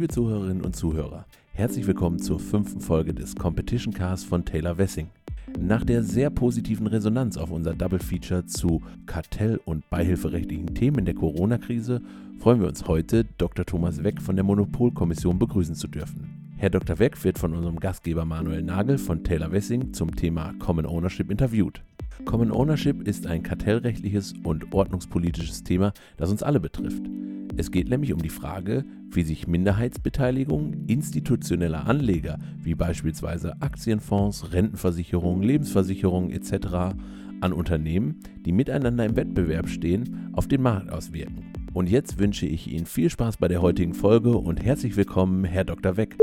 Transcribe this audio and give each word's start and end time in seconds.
Liebe 0.00 0.14
Zuhörerinnen 0.14 0.62
und 0.62 0.74
Zuhörer, 0.74 1.26
herzlich 1.52 1.86
willkommen 1.86 2.18
zur 2.18 2.40
fünften 2.40 2.80
Folge 2.80 3.12
des 3.12 3.36
Competition 3.36 3.92
Cast 3.92 4.24
von 4.24 4.46
Taylor 4.46 4.78
Wessing. 4.78 5.10
Nach 5.58 5.84
der 5.84 6.02
sehr 6.02 6.30
positiven 6.30 6.86
Resonanz 6.86 7.36
auf 7.36 7.50
unser 7.50 7.74
Double 7.74 7.98
Feature 7.98 8.46
zu 8.46 8.80
Kartell- 9.04 9.60
und 9.66 9.90
beihilferechtlichen 9.90 10.74
Themen 10.74 11.04
der 11.04 11.12
Corona-Krise 11.12 12.00
freuen 12.38 12.62
wir 12.62 12.68
uns 12.68 12.88
heute, 12.88 13.26
Dr. 13.36 13.66
Thomas 13.66 14.02
Weck 14.02 14.22
von 14.22 14.36
der 14.36 14.44
Monopolkommission 14.46 15.38
begrüßen 15.38 15.74
zu 15.74 15.86
dürfen. 15.86 16.54
Herr 16.56 16.70
Dr. 16.70 16.98
Weck 16.98 17.22
wird 17.22 17.38
von 17.38 17.52
unserem 17.52 17.78
Gastgeber 17.78 18.24
Manuel 18.24 18.62
Nagel 18.62 18.96
von 18.96 19.22
Taylor 19.22 19.52
Wessing 19.52 19.92
zum 19.92 20.16
Thema 20.16 20.54
Common 20.60 20.86
Ownership 20.86 21.30
interviewt. 21.30 21.82
Common 22.24 22.52
Ownership 22.52 23.06
ist 23.06 23.26
ein 23.26 23.42
kartellrechtliches 23.42 24.34
und 24.44 24.72
ordnungspolitisches 24.72 25.64
Thema, 25.64 25.92
das 26.16 26.30
uns 26.30 26.42
alle 26.42 26.60
betrifft. 26.60 27.02
Es 27.56 27.70
geht 27.70 27.88
nämlich 27.88 28.12
um 28.12 28.22
die 28.22 28.28
Frage, 28.28 28.84
wie 29.10 29.22
sich 29.22 29.46
Minderheitsbeteiligung 29.46 30.86
institutioneller 30.86 31.86
Anleger 31.86 32.38
wie 32.62 32.74
beispielsweise 32.74 33.60
Aktienfonds, 33.60 34.52
Rentenversicherungen, 34.52 35.42
Lebensversicherungen 35.42 36.30
etc. 36.30 36.94
an 37.40 37.52
Unternehmen, 37.52 38.20
die 38.44 38.52
miteinander 38.52 39.04
im 39.04 39.16
Wettbewerb 39.16 39.68
stehen, 39.68 40.30
auf 40.32 40.46
den 40.46 40.62
Markt 40.62 40.90
auswirken. 40.90 41.52
Und 41.72 41.88
jetzt 41.88 42.18
wünsche 42.18 42.46
ich 42.46 42.72
Ihnen 42.72 42.86
viel 42.86 43.10
Spaß 43.10 43.36
bei 43.36 43.48
der 43.48 43.62
heutigen 43.62 43.94
Folge 43.94 44.36
und 44.36 44.62
herzlich 44.62 44.96
willkommen, 44.96 45.44
Herr 45.44 45.64
Dr. 45.64 45.96
Weck. 45.96 46.16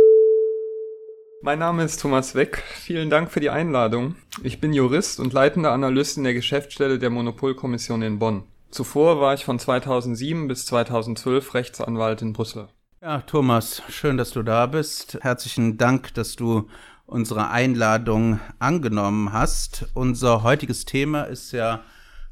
Mein 1.42 1.60
Name 1.60 1.84
ist 1.84 2.02
Thomas 2.02 2.34
Weck. 2.34 2.64
Vielen 2.74 3.12
Dank 3.12 3.32
für 3.32 3.40
die 3.40 3.52
Einladung. 3.52 4.16
Ich 4.42 4.60
bin 4.60 4.74
Jurist 4.74 5.20
und 5.20 5.34
leitender 5.34 5.72
Analyst 5.72 6.18
in 6.18 6.24
der 6.24 6.34
Geschäftsstelle 6.34 6.98
der 6.98 7.12
Monopolkommission 7.12 8.02
in 8.02 8.18
Bonn. 8.18 8.44
Zuvor 8.72 9.22
war 9.22 9.36
ich 9.36 9.46
von 9.46 9.60
2007 9.60 10.48
bis 10.48 10.66
2012 10.66 11.54
Rechtsanwalt 11.54 12.24
in 12.24 12.34
Brüssel. 12.34 12.70
Ja, 13.02 13.22
Thomas, 13.22 13.84
schön, 13.88 14.18
dass 14.18 14.32
du 14.32 14.42
da 14.42 14.66
bist. 14.66 15.20
Herzlichen 15.22 15.78
Dank, 15.78 16.16
dass 16.16 16.36
du 16.36 16.68
unsere 17.06 17.52
Einladung 17.52 18.40
angenommen 18.58 19.32
hast. 19.32 19.86
Unser 19.94 20.42
heutiges 20.42 20.86
Thema 20.86 21.24
ist 21.24 21.52
ja 21.52 21.84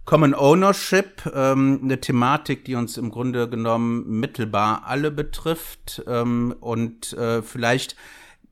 Common 0.05 0.33
Ownership, 0.33 1.31
ähm, 1.33 1.79
eine 1.83 2.01
Thematik, 2.01 2.65
die 2.65 2.73
uns 2.73 2.97
im 2.97 3.11
Grunde 3.11 3.47
genommen 3.47 4.19
mittelbar 4.19 4.83
alle 4.85 5.11
betrifft. 5.11 6.03
Ähm, 6.07 6.55
und 6.59 7.13
äh, 7.13 7.43
vielleicht 7.43 7.95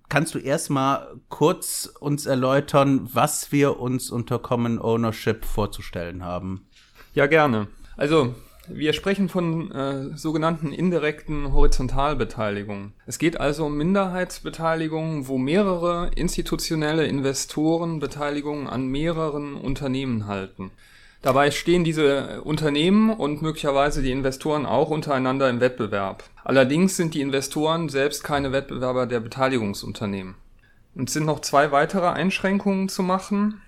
kannst 0.09 0.35
du 0.35 0.39
erstmal 0.39 1.15
kurz 1.29 1.91
uns 1.99 2.25
erläutern, 2.25 3.09
was 3.13 3.51
wir 3.51 3.79
uns 3.79 4.09
unter 4.11 4.39
Common 4.39 4.79
Ownership 4.79 5.45
vorzustellen 5.45 6.23
haben? 6.23 6.67
Ja, 7.13 7.27
gerne. 7.27 7.67
Also, 7.97 8.35
wir 8.67 8.93
sprechen 8.93 9.27
von 9.27 9.71
äh, 9.71 10.17
sogenannten 10.17 10.71
indirekten 10.71 11.51
Horizontalbeteiligungen. 11.53 12.93
Es 13.05 13.19
geht 13.19 13.39
also 13.39 13.65
um 13.65 13.75
Minderheitsbeteiligungen, 13.75 15.27
wo 15.27 15.37
mehrere 15.37 16.11
institutionelle 16.15 17.05
Investoren 17.05 17.99
Beteiligungen 17.99 18.67
an 18.67 18.87
mehreren 18.87 19.55
Unternehmen 19.55 20.27
halten. 20.27 20.71
Dabei 21.23 21.51
stehen 21.51 21.85
diese 21.85 22.41
Unternehmen 22.41 23.09
und 23.09 23.41
möglicherweise 23.41 24.01
die 24.01 24.11
Investoren 24.11 24.65
auch 24.65 24.89
untereinander 24.89 25.49
im 25.49 25.61
Wettbewerb. 25.61 26.25
Allerdings 26.43 26.97
sind 26.97 27.13
die 27.13 27.21
Investoren 27.21 27.87
selbst 27.87 28.25
keine 28.25 28.51
Wettbewerber 28.51 29.07
der 29.07 29.21
Beteiligungsunternehmen. 29.21 30.35
Und 30.95 31.07
es 31.07 31.13
sind 31.13 31.25
noch 31.25 31.39
zwei 31.39 31.71
weitere 31.71 32.07
Einschränkungen 32.07 32.89
zu 32.89 33.03
machen, 33.03 33.61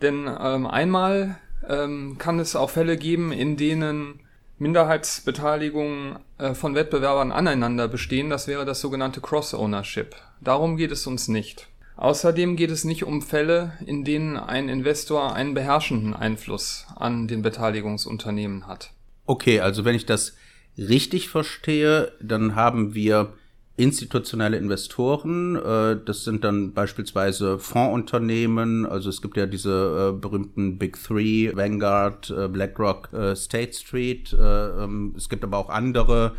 denn 0.00 0.26
ähm, 0.26 0.66
einmal 0.66 1.38
ähm, 1.68 2.16
kann 2.18 2.38
es 2.40 2.56
auch 2.56 2.70
Fälle 2.70 2.96
geben, 2.96 3.32
in 3.32 3.58
denen 3.58 4.20
Minderheitsbeteiligungen 4.58 6.18
äh, 6.38 6.54
von 6.54 6.74
Wettbewerbern 6.74 7.32
aneinander 7.32 7.86
bestehen. 7.86 8.30
Das 8.30 8.48
wäre 8.48 8.64
das 8.64 8.80
sogenannte 8.80 9.20
Cross-Ownership. 9.20 10.16
Darum 10.40 10.78
geht 10.78 10.90
es 10.90 11.06
uns 11.06 11.28
nicht. 11.28 11.68
Außerdem 11.96 12.56
geht 12.56 12.70
es 12.70 12.84
nicht 12.84 13.04
um 13.04 13.22
Fälle, 13.22 13.72
in 13.86 14.04
denen 14.04 14.36
ein 14.36 14.68
Investor 14.68 15.34
einen 15.34 15.54
beherrschenden 15.54 16.14
Einfluss 16.14 16.86
an 16.96 17.28
den 17.28 17.42
Beteiligungsunternehmen 17.42 18.66
hat. 18.66 18.90
Okay, 19.26 19.60
also 19.60 19.84
wenn 19.84 19.94
ich 19.94 20.06
das 20.06 20.34
richtig 20.76 21.28
verstehe, 21.28 22.12
dann 22.20 22.56
haben 22.56 22.94
wir 22.94 23.34
institutionelle 23.76 24.56
Investoren. 24.56 25.56
Äh, 25.56 25.98
das 26.04 26.24
sind 26.24 26.44
dann 26.44 26.72
beispielsweise 26.72 27.58
Fondsunternehmen. 27.58 28.86
Also 28.86 29.10
es 29.10 29.20
gibt 29.20 29.36
ja 29.36 29.46
diese 29.46 30.12
äh, 30.14 30.18
berühmten 30.18 30.78
Big 30.78 31.02
Three, 31.02 31.50
Vanguard, 31.54 32.30
äh, 32.30 32.48
BlackRock, 32.48 33.08
State 33.34 33.72
Street. 33.72 34.36
Ähm, 34.38 35.14
es 35.16 35.28
gibt 35.28 35.44
aber 35.44 35.58
auch 35.58 35.68
andere 35.68 36.32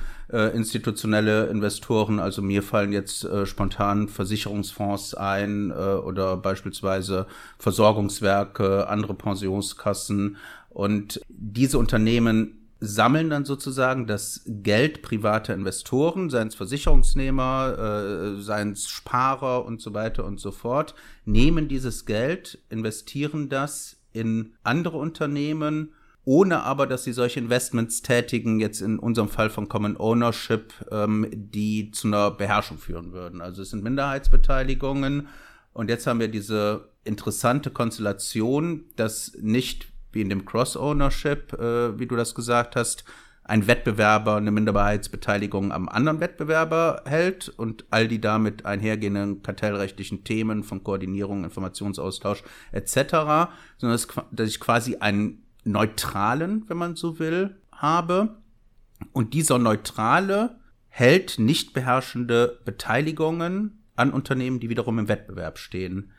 institutionelle 0.54 1.46
Investoren. 1.46 2.20
Also 2.20 2.42
mir 2.42 2.64
fallen 2.64 2.92
jetzt 2.92 3.28
spontan 3.44 4.08
Versicherungsfonds 4.08 5.14
ein 5.14 5.72
oder 5.72 6.38
beispielsweise 6.38 7.28
Versorgungswerke, 7.60 8.88
andere 8.90 9.14
Pensionskassen. 9.14 10.38
Und 10.70 11.22
diese 11.30 11.78
Unternehmen 11.78 12.65
sammeln 12.80 13.30
dann 13.30 13.46
sozusagen 13.46 14.06
das 14.06 14.42
Geld 14.46 15.02
privater 15.02 15.54
Investoren, 15.54 16.30
seien 16.30 16.50
es 16.50 16.56
Versicherungsnehmer, 16.56 18.36
äh, 18.38 18.42
seien 18.42 18.72
es 18.74 18.88
Sparer 18.88 19.66
und 19.66 19.82
so 19.82 19.94
weiter 19.94 20.26
und 20.26 20.40
so 20.40 20.52
fort, 20.52 20.94
nehmen 21.24 21.68
dieses 21.68 22.06
Geld, 22.06 22.60
investieren 22.70 23.50
das 23.50 23.98
in 24.12 24.54
andere 24.64 24.98
Unternehmen, 24.98 25.94
ohne 26.26 26.64
aber, 26.64 26.88
dass 26.88 27.04
sie 27.04 27.14
solche 27.14 27.40
Investments 27.40 28.02
tätigen, 28.02 28.60
jetzt 28.60 28.82
in 28.82 28.98
unserem 28.98 29.30
Fall 29.30 29.50
von 29.50 29.70
Common 29.70 29.96
Ownership, 29.98 30.74
ähm, 30.92 31.28
die 31.32 31.92
zu 31.92 32.08
einer 32.08 32.32
Beherrschung 32.32 32.80
führen 32.80 33.14
würden. 33.14 33.42
Also 33.42 33.62
es 33.62 33.70
sind 33.70 33.84
Minderheitsbeteiligungen 33.84 35.28
und 35.74 35.90
jetzt 35.90 36.08
haben 36.08 36.20
wir 36.20 36.28
diese 36.28 36.90
interessante 37.04 37.70
Konstellation, 37.70 38.86
dass 38.96 39.38
nicht 39.40 39.88
wie 40.16 40.22
in 40.22 40.30
dem 40.30 40.46
Cross-Ownership, 40.46 41.54
äh, 41.54 42.00
wie 42.00 42.08
du 42.08 42.16
das 42.16 42.34
gesagt 42.34 42.76
hast, 42.76 43.04
ein 43.44 43.68
Wettbewerber 43.68 44.38
eine 44.38 44.50
Minderheitsbeteiligung 44.50 45.72
am 45.72 45.88
anderen 45.88 46.20
Wettbewerber 46.20 47.04
hält 47.06 47.50
und 47.50 47.86
all 47.92 48.08
die 48.08 48.20
damit 48.20 48.66
einhergehenden 48.66 49.44
kartellrechtlichen 49.44 50.24
Themen 50.24 50.64
von 50.64 50.84
Koordinierung, 50.84 51.44
Informationsaustausch 51.44 52.44
etc., 52.72 52.96
sondern 53.78 54.00
dass 54.32 54.50
ich 54.50 54.60
quasi 54.60 54.96
einen 54.96 55.44
neutralen, 55.64 56.64
wenn 56.68 56.78
man 56.78 56.96
so 56.96 57.20
will, 57.20 57.58
habe. 57.72 58.38
Und 59.12 59.36
dieser 59.36 59.60
neutrale 59.60 60.60
hält 60.90 61.38
nicht 61.38 61.74
beherrschende 61.74 62.62
Beteiligungen 62.66 63.84
an 63.96 64.12
Unternehmen, 64.12 64.60
die 64.60 64.70
wiederum 64.70 64.98
im 64.98 65.08
Wettbewerb 65.08 65.60
stehen. 65.60 66.12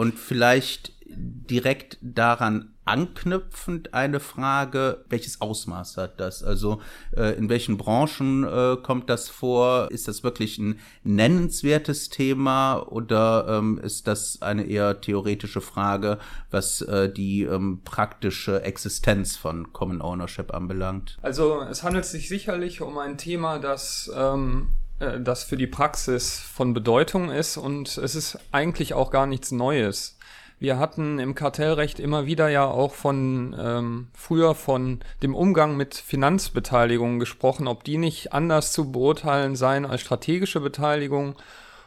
Und 0.00 0.18
vielleicht 0.18 0.94
direkt 1.04 1.98
daran 2.00 2.72
anknüpfend 2.86 3.92
eine 3.92 4.18
Frage, 4.18 5.04
welches 5.10 5.42
Ausmaß 5.42 5.98
hat 5.98 6.18
das? 6.18 6.42
Also 6.42 6.80
äh, 7.14 7.36
in 7.36 7.50
welchen 7.50 7.76
Branchen 7.76 8.44
äh, 8.44 8.78
kommt 8.82 9.10
das 9.10 9.28
vor? 9.28 9.90
Ist 9.90 10.08
das 10.08 10.24
wirklich 10.24 10.56
ein 10.56 10.78
nennenswertes 11.04 12.08
Thema 12.08 12.78
oder 12.78 13.44
ähm, 13.46 13.78
ist 13.78 14.06
das 14.06 14.40
eine 14.40 14.64
eher 14.64 15.02
theoretische 15.02 15.60
Frage, 15.60 16.18
was 16.50 16.80
äh, 16.80 17.12
die 17.12 17.42
ähm, 17.42 17.82
praktische 17.84 18.62
Existenz 18.62 19.36
von 19.36 19.74
Common 19.74 20.00
Ownership 20.00 20.54
anbelangt? 20.54 21.18
Also 21.20 21.60
es 21.60 21.82
handelt 21.82 22.06
sich 22.06 22.30
sicherlich 22.30 22.80
um 22.80 22.96
ein 22.96 23.18
Thema, 23.18 23.58
das 23.58 24.10
ähm 24.16 24.68
äh, 25.00 25.20
das 25.20 25.42
für 25.42 25.56
die 25.56 25.66
Praxis 25.66 26.38
von 26.38 26.72
Bedeutung 26.72 27.30
ist 27.30 27.56
und 27.56 27.98
es 27.98 28.14
ist 28.14 28.38
eigentlich 28.52 28.94
auch 28.94 29.10
gar 29.10 29.26
nichts 29.26 29.50
Neues. 29.50 30.16
Wir 30.60 30.78
hatten 30.78 31.18
im 31.18 31.34
Kartellrecht 31.34 31.98
immer 31.98 32.26
wieder 32.26 32.50
ja 32.50 32.66
auch 32.66 32.92
von 32.92 33.56
ähm, 33.58 34.08
früher 34.12 34.54
von 34.54 35.00
dem 35.22 35.34
Umgang 35.34 35.74
mit 35.74 35.94
Finanzbeteiligungen 35.94 37.18
gesprochen, 37.18 37.66
ob 37.66 37.82
die 37.82 37.96
nicht 37.96 38.34
anders 38.34 38.72
zu 38.72 38.92
beurteilen 38.92 39.56
seien 39.56 39.86
als 39.86 40.02
strategische 40.02 40.60
Beteiligung. 40.60 41.34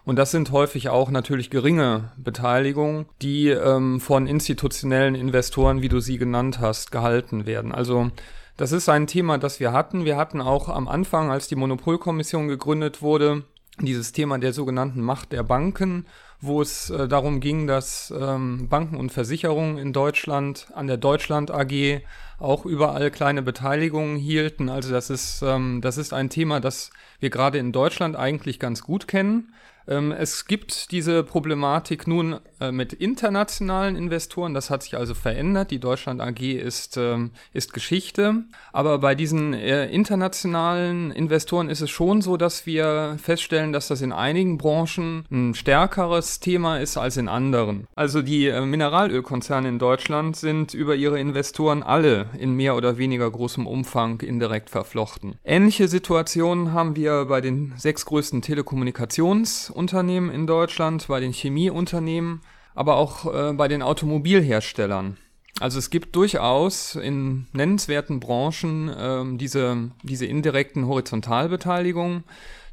Und 0.06 0.18
das 0.18 0.32
sind 0.32 0.52
häufig 0.52 0.90
auch 0.90 1.12
natürlich 1.12 1.52
geringe 1.52 2.12
Beteiligungen, 2.18 3.06
die 3.22 3.50
ähm, 3.50 4.02
von 4.02 4.26
institutionellen 4.26 5.14
Investoren, 5.14 5.84
wie 5.84 5.88
du 5.90 6.00
sie 6.00 6.18
genannt 6.18 6.60
hast, 6.60 6.92
gehalten 6.92 7.46
werden. 7.46 7.72
Also 7.72 8.10
das 8.58 8.72
ist 8.72 8.90
ein 8.90 9.08
Thema, 9.08 9.38
das 9.38 9.60
wir 9.60 9.72
hatten. 9.72 10.06
Wir 10.06 10.18
hatten 10.18 10.42
auch 10.42 10.70
am 10.70 10.88
Anfang, 10.88 11.32
als 11.32 11.48
die 11.48 11.56
Monopolkommission 11.56 12.48
gegründet 12.48 13.02
wurde, 13.02 13.44
dieses 13.80 14.12
Thema 14.12 14.38
der 14.38 14.54
sogenannten 14.54 15.02
Macht 15.02 15.32
der 15.32 15.44
Banken 15.44 16.06
wo 16.44 16.62
es 16.62 16.90
äh, 16.90 17.08
darum 17.08 17.40
ging, 17.40 17.68
dass 17.68 18.14
ähm, 18.16 18.68
Banken 18.68 18.98
und 18.98 19.12
Versicherungen 19.12 19.78
in 19.78 19.94
Deutschland 19.94 20.68
an 20.76 20.88
der 20.88 20.98
Deutschland 20.98 21.52
AG 21.52 22.02
auch 22.38 22.66
überall 22.66 23.12
kleine 23.12 23.42
Beteiligungen 23.42 24.18
hielten. 24.18 24.68
Also 24.68 24.92
das 24.92 25.10
ist, 25.10 25.42
ähm, 25.42 25.80
das 25.82 25.98
ist 25.98 26.12
ein 26.12 26.30
Thema, 26.30 26.60
das 26.60 26.92
wir 27.22 27.30
gerade 27.30 27.60
in 27.60 27.72
Deutschland 27.72 28.18
eigentlich 28.18 28.60
ganz 28.60 28.84
gut 28.84 29.08
kennen. 29.08 29.54
Ähm, 29.88 30.12
es 30.12 30.46
gibt 30.46 30.92
diese 30.92 31.24
Problematik 31.24 32.08
nun 32.08 32.40
äh, 32.60 32.72
mit 32.72 32.94
internationalen 32.94 33.96
Investoren. 33.96 34.54
Das 34.54 34.70
hat 34.70 34.84
sich 34.84 34.96
also 34.96 35.14
verändert. 35.14 35.72
Die 35.72 35.80
Deutschland 35.80 36.22
AG 36.22 36.42
ist, 36.42 36.98
ähm, 36.98 37.32
ist 37.54 37.74
Geschichte. 37.74 38.44
Aber 38.72 39.00
bei 39.00 39.16
diesen 39.16 39.54
äh, 39.54 39.88
internationalen 39.88 41.12
Investoren 41.12 41.70
ist 41.70 41.82
es 41.82 41.90
schon 41.90 42.22
so, 42.22 42.38
dass 42.38 42.66
wir 42.66 43.18
feststellen, 43.22 43.74
dass 43.74 43.88
das 43.88 44.02
in 44.02 44.12
einigen 44.12 44.58
Branchen 44.58 45.26
ein 45.32 45.54
stärkeres 45.54 46.40
Thema 46.40 46.78
ist 46.78 46.98
als 46.98 47.18
in 47.18 47.28
anderen. 47.28 47.88
Also 47.96 48.22
die 48.22 48.48
äh, 48.48 48.62
Mineralölkonzerne 48.62 49.68
in 49.68 49.80
Deutschland 49.80 50.36
sind 50.36 50.74
über 50.74 50.96
ihre 50.96 51.20
Investoren 51.20 51.84
alle 51.84 52.28
in 52.38 52.54
mehr 52.54 52.76
oder 52.76 52.98
weniger 52.98 53.30
großem 53.30 53.68
Umfang 53.68 54.22
indirekt 54.22 54.70
verflochten. 54.70 55.36
Ähnliche 55.44 55.88
Situationen 55.88 56.74
haben 56.74 56.96
wir 56.96 57.26
bei 57.26 57.42
den 57.42 57.74
sechs 57.78 58.06
größten 58.06 58.42
Telekommunikations- 58.42 59.73
Unternehmen 59.74 60.30
in 60.30 60.48
Deutschland, 60.48 61.08
bei 61.08 61.20
den 61.20 61.34
Chemieunternehmen, 61.34 62.42
aber 62.76 62.96
auch 62.96 63.34
äh, 63.34 63.54
bei 63.54 63.68
den 63.68 63.82
Automobilherstellern. 63.82 65.18
Also 65.60 65.78
es 65.80 65.90
gibt 65.90 66.16
durchaus 66.16 66.96
in 66.96 67.46
nennenswerten 67.54 68.20
Branchen 68.20 68.92
ähm, 68.98 69.38
diese, 69.38 69.92
diese 70.02 70.26
indirekten 70.26 70.88
Horizontalbeteiligungen. 70.88 72.24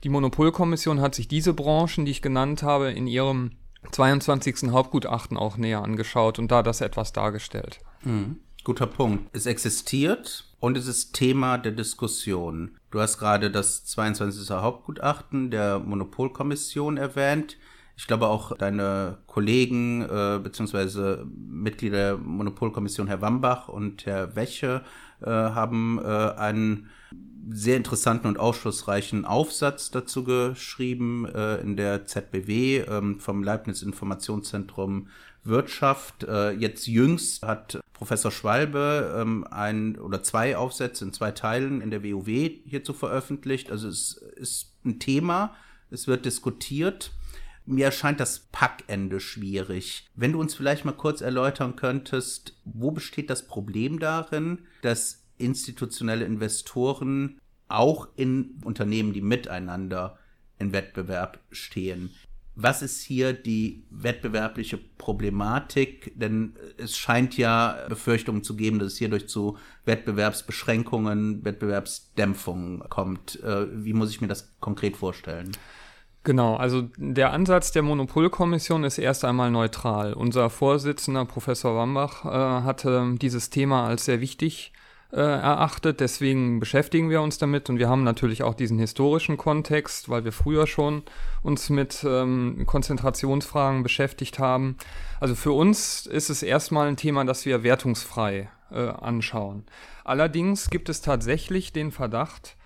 Die 0.02 0.08
Monopolkommission 0.08 1.00
hat 1.00 1.14
sich 1.14 1.28
diese 1.28 1.52
Branchen, 1.52 2.04
die 2.04 2.10
ich 2.10 2.22
genannt 2.22 2.62
habe, 2.62 2.90
in 2.90 3.06
ihrem 3.06 3.52
22. 3.92 4.70
Hauptgutachten 4.70 5.36
auch 5.36 5.56
näher 5.56 5.82
angeschaut 5.82 6.38
und 6.38 6.50
da 6.50 6.62
das 6.62 6.80
etwas 6.80 7.12
dargestellt. 7.12 7.80
Mhm. 8.02 8.38
Guter 8.64 8.86
Punkt. 8.86 9.24
Es 9.34 9.46
existiert 9.46 10.49
und 10.60 10.76
es 10.76 10.86
ist 10.86 11.14
Thema 11.14 11.58
der 11.58 11.72
Diskussion. 11.72 12.76
Du 12.90 13.00
hast 13.00 13.18
gerade 13.18 13.50
das 13.50 13.84
22. 13.86 14.50
Hauptgutachten 14.50 15.50
der 15.50 15.78
Monopolkommission 15.78 16.98
erwähnt. 16.98 17.56
Ich 17.96 18.06
glaube 18.06 18.28
auch 18.28 18.56
deine 18.56 19.18
Kollegen 19.26 20.02
äh, 20.02 20.38
bzw. 20.42 21.24
Mitglieder 21.24 21.96
der 21.96 22.16
Monopolkommission, 22.18 23.08
Herr 23.08 23.20
Wambach 23.20 23.68
und 23.68 24.06
Herr 24.06 24.36
Wäche, 24.36 24.82
äh, 25.22 25.30
haben 25.30 25.98
äh, 25.98 26.06
einen 26.06 26.88
sehr 27.48 27.76
interessanten 27.76 28.26
und 28.26 28.38
aufschlussreichen 28.38 29.24
Aufsatz 29.24 29.90
dazu 29.90 30.24
geschrieben 30.24 31.26
äh, 31.26 31.56
in 31.56 31.76
der 31.76 32.06
ZBW 32.06 32.78
ähm, 32.80 33.18
vom 33.18 33.42
Leibniz 33.42 33.82
Informationszentrum 33.82 35.08
Wirtschaft. 35.44 36.24
Äh, 36.24 36.52
jetzt 36.52 36.86
jüngst 36.86 37.42
hat 37.42 37.80
Professor 37.92 38.30
Schwalbe 38.30 39.14
ähm, 39.18 39.46
ein 39.50 39.98
oder 39.98 40.22
zwei 40.22 40.56
Aufsätze 40.56 41.04
in 41.04 41.12
zwei 41.12 41.32
Teilen 41.32 41.80
in 41.80 41.90
der 41.90 42.02
WoW 42.02 42.26
hierzu 42.64 42.92
veröffentlicht. 42.92 43.70
Also 43.70 43.88
es 43.88 44.12
ist 44.36 44.72
ein 44.84 44.98
Thema, 44.98 45.54
es 45.90 46.06
wird 46.06 46.24
diskutiert. 46.24 47.12
Mir 47.66 47.86
erscheint 47.86 48.18
das 48.18 48.48
Packende 48.52 49.20
schwierig. 49.20 50.08
Wenn 50.16 50.32
du 50.32 50.40
uns 50.40 50.54
vielleicht 50.54 50.84
mal 50.84 50.92
kurz 50.92 51.20
erläutern 51.20 51.76
könntest, 51.76 52.54
wo 52.64 52.90
besteht 52.90 53.30
das 53.30 53.46
Problem 53.46 53.98
darin, 53.98 54.60
dass 54.82 55.22
institutionelle 55.36 56.24
Investoren 56.24 57.38
auch 57.68 58.08
in 58.16 58.60
Unternehmen, 58.64 59.12
die 59.12 59.20
miteinander 59.20 60.18
in 60.58 60.72
Wettbewerb 60.72 61.38
stehen, 61.50 62.10
was 62.54 62.82
ist 62.82 63.02
hier 63.02 63.32
die 63.32 63.84
wettbewerbliche 63.90 64.76
Problematik? 64.76 66.12
Denn 66.16 66.54
es 66.76 66.96
scheint 66.96 67.36
ja 67.36 67.86
Befürchtungen 67.88 68.42
zu 68.42 68.56
geben, 68.56 68.78
dass 68.78 68.92
es 68.92 68.98
hierdurch 68.98 69.28
zu 69.28 69.56
Wettbewerbsbeschränkungen, 69.84 71.44
Wettbewerbsdämpfungen 71.44 72.80
kommt. 72.88 73.42
Äh, 73.42 73.66
wie 73.84 73.92
muss 73.92 74.10
ich 74.10 74.20
mir 74.20 74.28
das 74.28 74.52
konkret 74.60 74.96
vorstellen? 74.96 75.52
Genau, 76.22 76.56
also 76.56 76.88
der 76.98 77.32
Ansatz 77.32 77.72
der 77.72 77.82
Monopolkommission 77.82 78.84
ist 78.84 78.98
erst 78.98 79.24
einmal 79.24 79.50
neutral. 79.50 80.12
Unser 80.12 80.50
Vorsitzender, 80.50 81.24
Professor 81.24 81.76
Wambach, 81.76 82.26
äh, 82.26 82.64
hatte 82.64 83.14
dieses 83.20 83.48
Thema 83.48 83.86
als 83.86 84.04
sehr 84.04 84.20
wichtig 84.20 84.72
äh, 85.12 85.16
erachtet. 85.20 86.00
Deswegen 86.00 86.60
beschäftigen 86.60 87.10
wir 87.10 87.20
uns 87.22 87.38
damit 87.38 87.68
und 87.68 87.78
wir 87.78 87.88
haben 87.88 88.04
natürlich 88.04 88.42
auch 88.42 88.54
diesen 88.54 88.78
historischen 88.78 89.36
Kontext, 89.36 90.08
weil 90.08 90.24
wir 90.24 90.32
früher 90.32 90.66
schon 90.66 91.02
uns 91.42 91.70
mit 91.70 92.04
ähm, 92.04 92.64
Konzentrationsfragen 92.66 93.82
beschäftigt 93.82 94.38
haben. 94.38 94.76
Also 95.18 95.34
für 95.34 95.52
uns 95.52 96.06
ist 96.06 96.30
es 96.30 96.42
erstmal 96.42 96.88
ein 96.88 96.96
Thema, 96.96 97.24
das 97.24 97.44
wir 97.46 97.62
wertungsfrei 97.62 98.50
äh, 98.70 98.88
anschauen. 98.88 99.64
Allerdings 100.04 100.70
gibt 100.70 100.88
es 100.88 101.00
tatsächlich 101.00 101.72
den 101.72 101.92
Verdacht, 101.92 102.56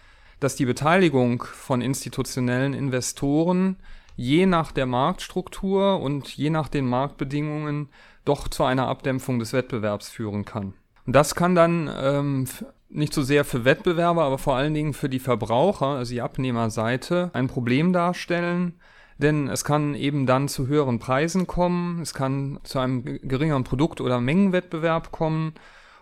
dass 0.40 0.56
die 0.56 0.66
Beteiligung 0.66 1.42
von 1.42 1.80
institutionellen 1.80 2.74
Investoren 2.74 3.76
je 4.16 4.46
nach 4.46 4.72
der 4.72 4.86
Marktstruktur 4.86 6.00
und 6.00 6.28
je 6.36 6.50
nach 6.50 6.68
den 6.68 6.86
Marktbedingungen 6.86 7.88
doch 8.24 8.48
zu 8.48 8.64
einer 8.64 8.88
Abdämpfung 8.88 9.38
des 9.38 9.52
Wettbewerbs 9.52 10.08
führen 10.08 10.44
kann. 10.44 10.74
Und 11.06 11.14
das 11.14 11.34
kann 11.34 11.54
dann 11.54 11.90
ähm, 11.94 12.46
nicht 12.88 13.12
so 13.12 13.22
sehr 13.22 13.44
für 13.44 13.64
Wettbewerber, 13.64 14.24
aber 14.24 14.38
vor 14.38 14.56
allen 14.56 14.74
Dingen 14.74 14.94
für 14.94 15.08
die 15.08 15.18
Verbraucher, 15.18 15.86
also 15.86 16.12
die 16.12 16.22
Abnehmerseite, 16.22 17.30
ein 17.34 17.48
Problem 17.48 17.92
darstellen. 17.92 18.74
Denn 19.18 19.48
es 19.48 19.64
kann 19.64 19.94
eben 19.94 20.26
dann 20.26 20.48
zu 20.48 20.66
höheren 20.66 20.98
Preisen 20.98 21.46
kommen, 21.46 22.00
es 22.00 22.14
kann 22.14 22.58
zu 22.64 22.78
einem 22.78 23.04
geringeren 23.04 23.62
Produkt- 23.62 24.00
oder 24.00 24.20
Mengenwettbewerb 24.20 25.12
kommen 25.12 25.54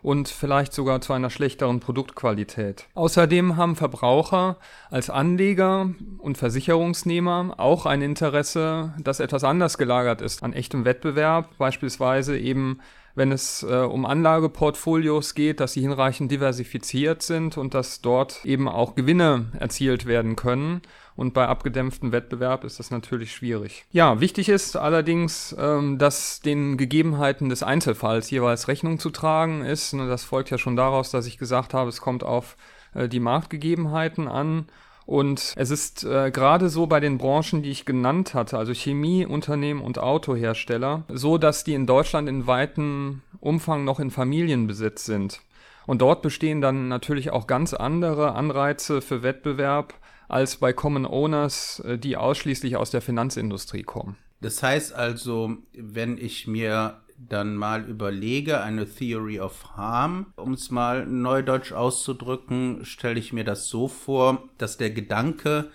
und 0.02 0.28
vielleicht 0.28 0.72
sogar 0.72 1.00
zu 1.00 1.12
einer 1.12 1.30
schlechteren 1.30 1.78
Produktqualität. 1.80 2.88
Außerdem 2.94 3.56
haben 3.56 3.76
Verbraucher 3.76 4.56
als 4.90 5.10
Anleger 5.10 5.90
und 6.18 6.38
Versicherungsnehmer 6.38 7.54
auch 7.58 7.86
ein 7.86 8.02
Interesse, 8.02 8.94
dass 8.98 9.20
etwas 9.20 9.44
anders 9.44 9.78
gelagert 9.78 10.22
ist 10.22 10.42
an 10.42 10.52
echtem 10.52 10.84
Wettbewerb, 10.84 11.56
beispielsweise 11.58 12.38
eben 12.38 12.80
wenn 13.14 13.32
es 13.32 13.62
äh, 13.62 13.74
um 13.74 14.06
Anlageportfolios 14.06 15.34
geht, 15.34 15.60
dass 15.60 15.74
sie 15.74 15.82
hinreichend 15.82 16.30
diversifiziert 16.30 17.22
sind 17.22 17.58
und 17.58 17.74
dass 17.74 18.00
dort 18.00 18.44
eben 18.44 18.68
auch 18.68 18.94
Gewinne 18.94 19.46
erzielt 19.58 20.06
werden 20.06 20.36
können. 20.36 20.82
Und 21.14 21.34
bei 21.34 21.46
abgedämpftem 21.46 22.10
Wettbewerb 22.10 22.64
ist 22.64 22.78
das 22.78 22.90
natürlich 22.90 23.34
schwierig. 23.34 23.84
Ja, 23.92 24.20
wichtig 24.20 24.48
ist 24.48 24.76
allerdings, 24.76 25.54
ähm, 25.58 25.98
dass 25.98 26.40
den 26.40 26.78
Gegebenheiten 26.78 27.50
des 27.50 27.62
Einzelfalls 27.62 28.30
jeweils 28.30 28.66
Rechnung 28.66 28.98
zu 28.98 29.10
tragen 29.10 29.62
ist. 29.62 29.92
Das 29.92 30.24
folgt 30.24 30.50
ja 30.50 30.56
schon 30.56 30.76
daraus, 30.76 31.10
dass 31.10 31.26
ich 31.26 31.36
gesagt 31.36 31.74
habe, 31.74 31.90
es 31.90 32.00
kommt 32.00 32.24
auf 32.24 32.56
äh, 32.94 33.08
die 33.08 33.20
Marktgegebenheiten 33.20 34.26
an 34.26 34.66
und 35.12 35.52
es 35.56 35.70
ist 35.70 36.04
äh, 36.04 36.30
gerade 36.30 36.70
so 36.70 36.86
bei 36.86 36.98
den 36.98 37.18
Branchen, 37.18 37.62
die 37.62 37.70
ich 37.70 37.84
genannt 37.84 38.32
hatte, 38.32 38.56
also 38.56 38.72
Chemieunternehmen 38.72 39.82
und 39.82 39.98
Autohersteller, 39.98 41.04
so, 41.10 41.36
dass 41.36 41.64
die 41.64 41.74
in 41.74 41.86
Deutschland 41.86 42.30
in 42.30 42.46
weitem 42.46 43.20
Umfang 43.38 43.84
noch 43.84 44.00
in 44.00 44.10
Familienbesitz 44.10 45.04
sind. 45.04 45.42
Und 45.86 46.00
dort 46.00 46.22
bestehen 46.22 46.62
dann 46.62 46.88
natürlich 46.88 47.30
auch 47.30 47.46
ganz 47.46 47.74
andere 47.74 48.34
Anreize 48.34 49.02
für 49.02 49.22
Wettbewerb 49.22 49.92
als 50.28 50.56
bei 50.56 50.72
Common 50.72 51.04
Owners, 51.04 51.80
äh, 51.80 51.98
die 51.98 52.16
ausschließlich 52.16 52.78
aus 52.78 52.90
der 52.90 53.02
Finanzindustrie 53.02 53.82
kommen. 53.82 54.16
Das 54.40 54.62
heißt 54.62 54.94
also, 54.94 55.58
wenn 55.74 56.16
ich 56.16 56.46
mir 56.46 57.01
dann 57.28 57.56
mal 57.56 57.84
überlege, 57.88 58.60
eine 58.60 58.86
Theory 58.86 59.40
of 59.40 59.76
Harm, 59.76 60.26
um 60.36 60.52
es 60.54 60.70
mal 60.70 61.06
neudeutsch 61.06 61.72
auszudrücken, 61.72 62.84
stelle 62.84 63.18
ich 63.18 63.32
mir 63.32 63.44
das 63.44 63.68
so 63.68 63.88
vor, 63.88 64.48
dass 64.58 64.76
der 64.76 64.90
Gedanke 64.90 65.70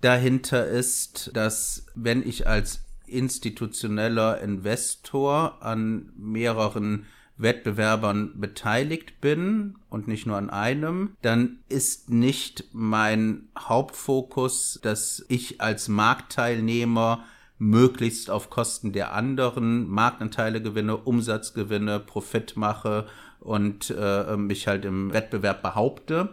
dahinter 0.00 0.66
ist, 0.66 1.30
dass 1.34 1.86
wenn 1.94 2.26
ich 2.26 2.46
als 2.46 2.84
institutioneller 3.06 4.40
Investor 4.40 5.62
an 5.62 6.12
mehreren 6.16 7.06
Wettbewerbern 7.36 8.38
beteiligt 8.40 9.20
bin 9.20 9.76
und 9.88 10.08
nicht 10.08 10.26
nur 10.26 10.36
an 10.36 10.50
einem, 10.50 11.16
dann 11.22 11.58
ist 11.68 12.10
nicht 12.10 12.64
mein 12.72 13.48
Hauptfokus, 13.58 14.78
dass 14.82 15.24
ich 15.28 15.60
als 15.60 15.88
Marktteilnehmer 15.88 17.24
möglichst 17.62 18.28
auf 18.28 18.50
Kosten 18.50 18.92
der 18.92 19.14
anderen 19.14 19.88
Marktanteile 19.88 20.60
gewinne, 20.60 20.96
Umsatz 20.96 21.54
gewinne, 21.54 22.00
Profit 22.00 22.56
mache 22.56 23.06
und 23.38 23.94
äh, 23.96 24.36
mich 24.36 24.66
halt 24.66 24.84
im 24.84 25.12
Wettbewerb 25.12 25.62
behaupte, 25.62 26.30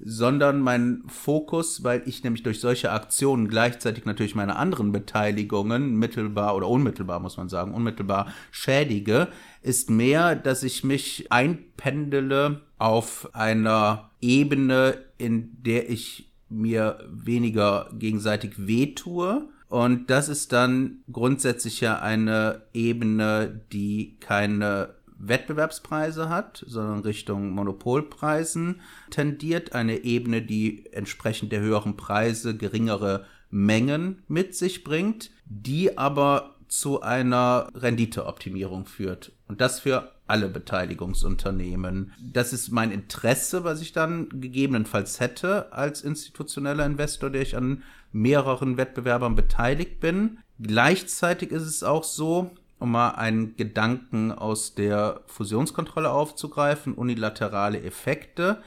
sondern 0.00 0.60
mein 0.60 1.02
Fokus, 1.08 1.82
weil 1.82 2.02
ich 2.06 2.22
nämlich 2.22 2.44
durch 2.44 2.60
solche 2.60 2.92
Aktionen 2.92 3.48
gleichzeitig 3.48 4.04
natürlich 4.04 4.36
meine 4.36 4.54
anderen 4.54 4.92
Beteiligungen 4.92 5.96
mittelbar 5.96 6.54
oder 6.54 6.68
unmittelbar, 6.68 7.18
muss 7.18 7.36
man 7.36 7.48
sagen, 7.48 7.74
unmittelbar 7.74 8.32
schädige, 8.52 9.26
ist 9.62 9.90
mehr, 9.90 10.36
dass 10.36 10.62
ich 10.62 10.84
mich 10.84 11.26
einpendele 11.32 12.60
auf 12.78 13.30
einer 13.32 14.10
Ebene, 14.20 14.96
in 15.18 15.60
der 15.60 15.90
ich 15.90 16.30
mir 16.48 17.00
weniger 17.10 17.90
gegenseitig 17.98 18.68
wehtue 18.68 19.48
und 19.68 20.08
das 20.08 20.28
ist 20.28 20.52
dann 20.52 21.02
grundsätzlich 21.12 21.80
ja 21.80 21.98
eine 21.98 22.62
Ebene, 22.72 23.60
die 23.72 24.16
keine 24.20 24.94
Wettbewerbspreise 25.18 26.28
hat, 26.28 26.64
sondern 26.66 27.00
Richtung 27.00 27.50
Monopolpreisen 27.50 28.80
tendiert. 29.10 29.74
Eine 29.74 30.04
Ebene, 30.04 30.42
die 30.42 30.86
entsprechend 30.92 31.52
der 31.52 31.60
höheren 31.60 31.96
Preise 31.96 32.56
geringere 32.56 33.26
Mengen 33.50 34.22
mit 34.28 34.54
sich 34.54 34.84
bringt, 34.84 35.30
die 35.44 35.98
aber 35.98 36.54
zu 36.68 37.00
einer 37.02 37.68
Renditeoptimierung 37.74 38.86
führt. 38.86 39.32
Und 39.48 39.60
das 39.60 39.80
für 39.80 40.12
alle 40.28 40.48
Beteiligungsunternehmen. 40.48 42.12
Das 42.20 42.52
ist 42.52 42.70
mein 42.70 42.90
Interesse, 42.90 43.64
was 43.64 43.80
ich 43.80 43.92
dann 43.92 44.28
gegebenenfalls 44.28 45.20
hätte 45.20 45.72
als 45.72 46.02
institutioneller 46.02 46.86
Investor, 46.86 47.30
der 47.30 47.42
ich 47.42 47.56
an 47.56 47.82
mehreren 48.12 48.76
Wettbewerbern 48.76 49.34
beteiligt 49.34 50.00
bin. 50.00 50.38
Gleichzeitig 50.60 51.50
ist 51.50 51.62
es 51.62 51.82
auch 51.82 52.04
so, 52.04 52.50
um 52.78 52.92
mal 52.92 53.10
einen 53.10 53.56
Gedanken 53.56 54.32
aus 54.32 54.74
der 54.74 55.22
Fusionskontrolle 55.26 56.10
aufzugreifen, 56.10 56.94
unilaterale 56.94 57.82
Effekte, 57.82 58.62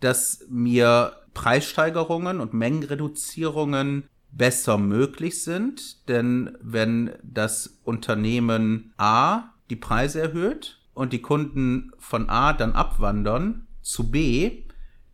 dass 0.00 0.44
mir 0.48 1.12
Preissteigerungen 1.34 2.40
und 2.40 2.54
Mengenreduzierungen 2.54 4.08
besser 4.32 4.78
möglich 4.78 5.42
sind, 5.42 6.08
denn 6.08 6.56
wenn 6.60 7.12
das 7.22 7.78
Unternehmen 7.84 8.92
A 8.96 9.50
die 9.70 9.76
Preise 9.76 10.20
erhöht 10.20 10.81
und 10.94 11.12
die 11.12 11.22
Kunden 11.22 11.92
von 11.98 12.28
A 12.28 12.52
dann 12.52 12.72
abwandern 12.72 13.66
zu 13.80 14.10
B, 14.10 14.64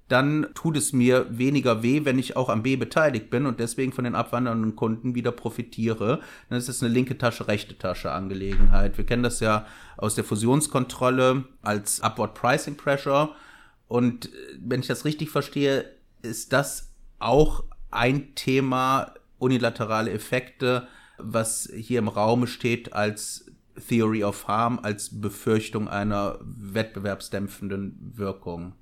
dann 0.09 0.47
tut 0.55 0.77
es 0.77 0.93
mir 0.95 1.27
weniger 1.31 1.83
weh, 1.83 2.05
wenn 2.05 2.19
ich 2.19 2.35
auch 2.35 2.49
am 2.49 2.63
B 2.63 2.77
beteiligt 2.77 3.29
bin 3.29 3.45
und 3.45 3.61
deswegen 3.61 3.93
von 3.93 4.05
den 4.05 4.15
abwandernden 4.15 4.75
Kunden 4.75 5.15
wieder 5.15 5.33
profitiere. 5.33 6.21
Dann 6.49 6.59
ist 6.59 6.69
es 6.69 6.83
eine 6.83 6.93
linke 6.93 7.19
Tasche, 7.19 7.47
rechte 7.47 7.77
Tasche 7.77 8.11
Angelegenheit. 8.11 8.97
Wir 8.97 9.05
kennen 9.05 9.23
das 9.23 9.41
ja 9.41 9.67
aus 9.99 10.15
der 10.15 10.25
Fusionskontrolle 10.25 11.45
als 11.61 12.01
Upward 12.01 12.35
Pricing 12.35 12.77
Pressure. 12.77 13.35
Und 13.87 14.27
äh, 14.27 14.31
wenn 14.61 14.81
ich 14.81 14.87
das 14.87 15.05
richtig 15.05 15.31
verstehe, 15.31 15.85
ist 16.23 16.55
das 16.55 16.95
auch 17.19 17.65
ein 17.91 18.35
Thema 18.35 19.13
unilaterale 19.39 20.11
Effekte, 20.11 20.89
was 21.19 21.71
hier 21.75 21.99
im 21.99 22.09
Raume 22.09 22.47
steht 22.47 22.93
als 22.93 23.48
Theory 23.87 24.25
of 24.25 24.49
Harm, 24.49 24.79
als 24.83 25.21
Befürchtung 25.21 25.89
einer 25.89 26.39
wettbewerbsdämpfenden 26.43 28.13
Wirkung. 28.17 28.75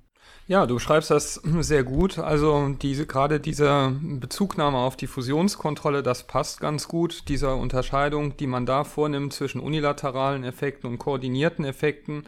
Ja, 0.47 0.65
du 0.65 0.79
schreibst 0.79 1.11
das 1.11 1.35
sehr 1.59 1.83
gut. 1.83 2.19
Also 2.19 2.69
diese, 2.81 3.05
gerade 3.05 3.39
diese 3.39 3.93
Bezugnahme 4.01 4.77
auf 4.77 4.95
die 4.95 5.07
Fusionskontrolle, 5.07 6.03
das 6.03 6.25
passt 6.25 6.61
ganz 6.61 6.87
gut. 6.87 7.27
Diese 7.27 7.53
Unterscheidung, 7.53 8.37
die 8.37 8.47
man 8.47 8.65
da 8.65 8.83
vornimmt 8.83 9.33
zwischen 9.33 9.59
unilateralen 9.59 10.43
Effekten 10.43 10.89
und 10.89 10.99
koordinierten 10.99 11.65
Effekten, 11.65 12.23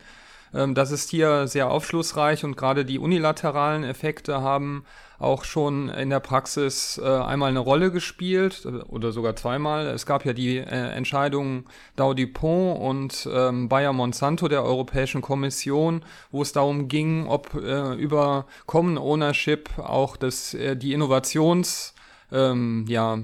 das 0.52 0.92
ist 0.92 1.10
hier 1.10 1.48
sehr 1.48 1.70
aufschlussreich 1.70 2.44
und 2.44 2.58
gerade 2.58 2.84
die 2.84 2.98
unilateralen 3.00 3.84
Effekte 3.84 4.42
haben 4.42 4.84
auch 5.20 5.44
schon 5.44 5.90
in 5.90 6.10
der 6.10 6.22
Praxis 6.22 7.00
äh, 7.04 7.06
einmal 7.06 7.50
eine 7.50 7.60
Rolle 7.60 7.92
gespielt 7.92 8.66
äh, 8.66 8.70
oder 8.84 9.12
sogar 9.12 9.36
zweimal. 9.36 9.88
Es 9.88 10.06
gab 10.06 10.26
ja 10.26 10.34
die 10.34 10.58
äh, 10.58 10.64
Entscheidung 10.64 11.66
Dow 11.98 12.14
DuPont 12.14 12.80
und 12.80 13.30
ähm, 13.32 13.68
Bayer 13.68 13.94
Monsanto 13.94 14.48
der 14.48 14.64
Europäischen 14.64 15.22
Kommission, 15.22 16.04
wo 16.32 16.42
es 16.42 16.54
darum 16.54 16.88
ging, 16.88 17.28
ob 17.28 17.54
über 17.54 18.46
Common 18.66 18.98
Ownership 18.98 19.78
auch 19.78 20.16
das, 20.16 20.56
die 20.76 20.94
Innovations, 20.94 21.94
ähm, 22.32 22.86
ja, 22.88 23.20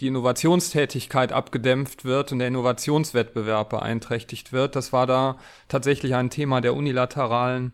die 0.00 0.06
Innovationstätigkeit 0.06 1.32
abgedämpft 1.32 2.04
wird 2.04 2.32
und 2.32 2.38
der 2.38 2.48
Innovationswettbewerb 2.48 3.70
beeinträchtigt 3.70 4.52
wird. 4.52 4.76
Das 4.76 4.92
war 4.92 5.06
da 5.06 5.38
tatsächlich 5.68 6.14
ein 6.14 6.30
Thema 6.30 6.60
der 6.60 6.74
unilateralen 6.74 7.72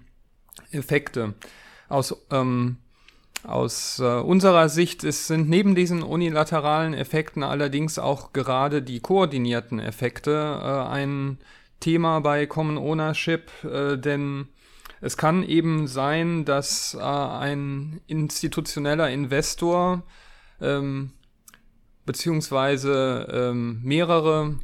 Effekte. 0.71 1.35
Aus 1.88 2.16
ähm, 2.31 2.78
aus 3.45 3.99
äh, 3.99 4.04
unserer 4.04 4.69
Sicht 4.69 5.04
ist, 5.04 5.26
sind 5.26 5.49
neben 5.49 5.75
diesen 5.75 6.02
unilateralen 6.02 6.95
Effekten 6.95 7.43
allerdings 7.43 7.99
auch 7.99 8.33
gerade 8.33 8.81
die 8.83 9.00
koordinierten 9.00 9.78
Effekte 9.81 10.31
äh, 10.33 10.90
ein 10.90 11.38
Thema 11.81 12.21
bei 12.21 12.47
Common 12.47 12.78
Ownership, 12.78 13.50
äh, 13.64 13.99
denn 13.99 14.49
es 15.02 15.19
kann 15.19 15.43
eben 15.43 15.87
sein, 15.87 16.47
dass 16.47 16.95
äh, 16.95 17.02
ein 17.02 18.00
institutioneller 18.07 19.11
Investor 19.11 20.02
ähm, 20.62 21.12
beziehungsweise 22.06 23.26
ähm, 23.32 23.80
mehrere 23.82 24.56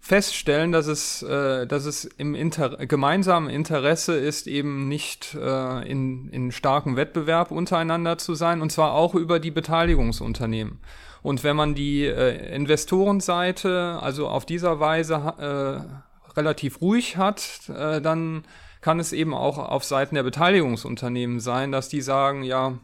feststellen, 0.00 0.72
dass 0.72 0.86
es, 0.86 1.22
äh, 1.22 1.66
dass 1.66 1.84
es 1.84 2.04
im 2.04 2.34
Inter 2.34 2.70
gemeinsamen 2.86 3.50
Interesse 3.50 4.16
ist, 4.16 4.46
eben 4.46 4.88
nicht 4.88 5.34
äh, 5.34 5.88
in, 5.88 6.28
in 6.30 6.52
starkem 6.52 6.96
Wettbewerb 6.96 7.50
untereinander 7.50 8.18
zu 8.18 8.34
sein, 8.34 8.62
und 8.62 8.72
zwar 8.72 8.94
auch 8.94 9.14
über 9.14 9.38
die 9.38 9.50
Beteiligungsunternehmen. 9.50 10.80
Und 11.22 11.44
wenn 11.44 11.54
man 11.54 11.74
die 11.74 12.06
äh, 12.06 12.54
Investorenseite 12.54 13.98
also 14.00 14.28
auf 14.28 14.46
dieser 14.46 14.80
Weise 14.80 15.14
äh, 15.38 16.36
relativ 16.36 16.80
ruhig 16.80 17.18
hat, 17.18 17.68
äh, 17.68 18.00
dann 18.00 18.44
kann 18.80 18.98
es 18.98 19.12
eben 19.12 19.34
auch 19.34 19.58
auf 19.58 19.84
Seiten 19.84 20.14
der 20.14 20.22
Beteiligungsunternehmen 20.22 21.40
sein, 21.40 21.70
dass 21.72 21.90
die 21.90 22.00
sagen, 22.00 22.42
ja, 22.42 22.78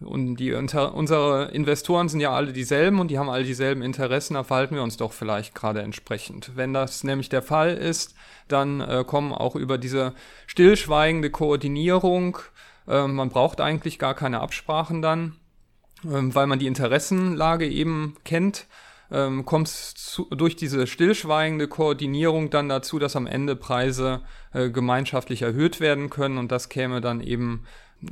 und 0.00 0.36
die, 0.36 0.52
unsere 0.52 1.50
Investoren 1.52 2.08
sind 2.08 2.20
ja 2.20 2.32
alle 2.32 2.52
dieselben 2.52 3.00
und 3.00 3.10
die 3.10 3.18
haben 3.18 3.28
alle 3.28 3.44
dieselben 3.44 3.82
Interessen, 3.82 4.34
da 4.34 4.44
verhalten 4.44 4.74
wir 4.74 4.82
uns 4.82 4.96
doch 4.96 5.12
vielleicht 5.12 5.54
gerade 5.54 5.82
entsprechend. 5.82 6.52
Wenn 6.54 6.72
das 6.72 7.04
nämlich 7.04 7.28
der 7.28 7.42
Fall 7.42 7.74
ist, 7.74 8.14
dann 8.48 8.80
äh, 8.80 9.04
kommen 9.06 9.32
auch 9.32 9.56
über 9.56 9.78
diese 9.78 10.14
stillschweigende 10.46 11.30
Koordinierung, 11.30 12.38
äh, 12.88 13.06
man 13.06 13.28
braucht 13.28 13.60
eigentlich 13.60 13.98
gar 13.98 14.14
keine 14.14 14.40
Absprachen 14.40 15.02
dann, 15.02 15.36
äh, 16.04 16.08
weil 16.08 16.46
man 16.46 16.58
die 16.58 16.66
Interessenlage 16.66 17.68
eben 17.68 18.16
kennt, 18.24 18.66
ähm, 19.12 19.44
kommt 19.44 19.68
es 19.68 20.22
durch 20.30 20.56
diese 20.56 20.86
stillschweigende 20.86 21.68
Koordinierung 21.68 22.50
dann 22.50 22.68
dazu, 22.68 22.98
dass 22.98 23.16
am 23.16 23.26
Ende 23.26 23.56
Preise 23.56 24.22
äh, 24.52 24.70
gemeinschaftlich 24.70 25.42
erhöht 25.42 25.80
werden 25.80 26.10
können 26.10 26.38
und 26.38 26.52
das 26.52 26.68
käme 26.68 27.00
dann 27.00 27.20
eben 27.20 27.64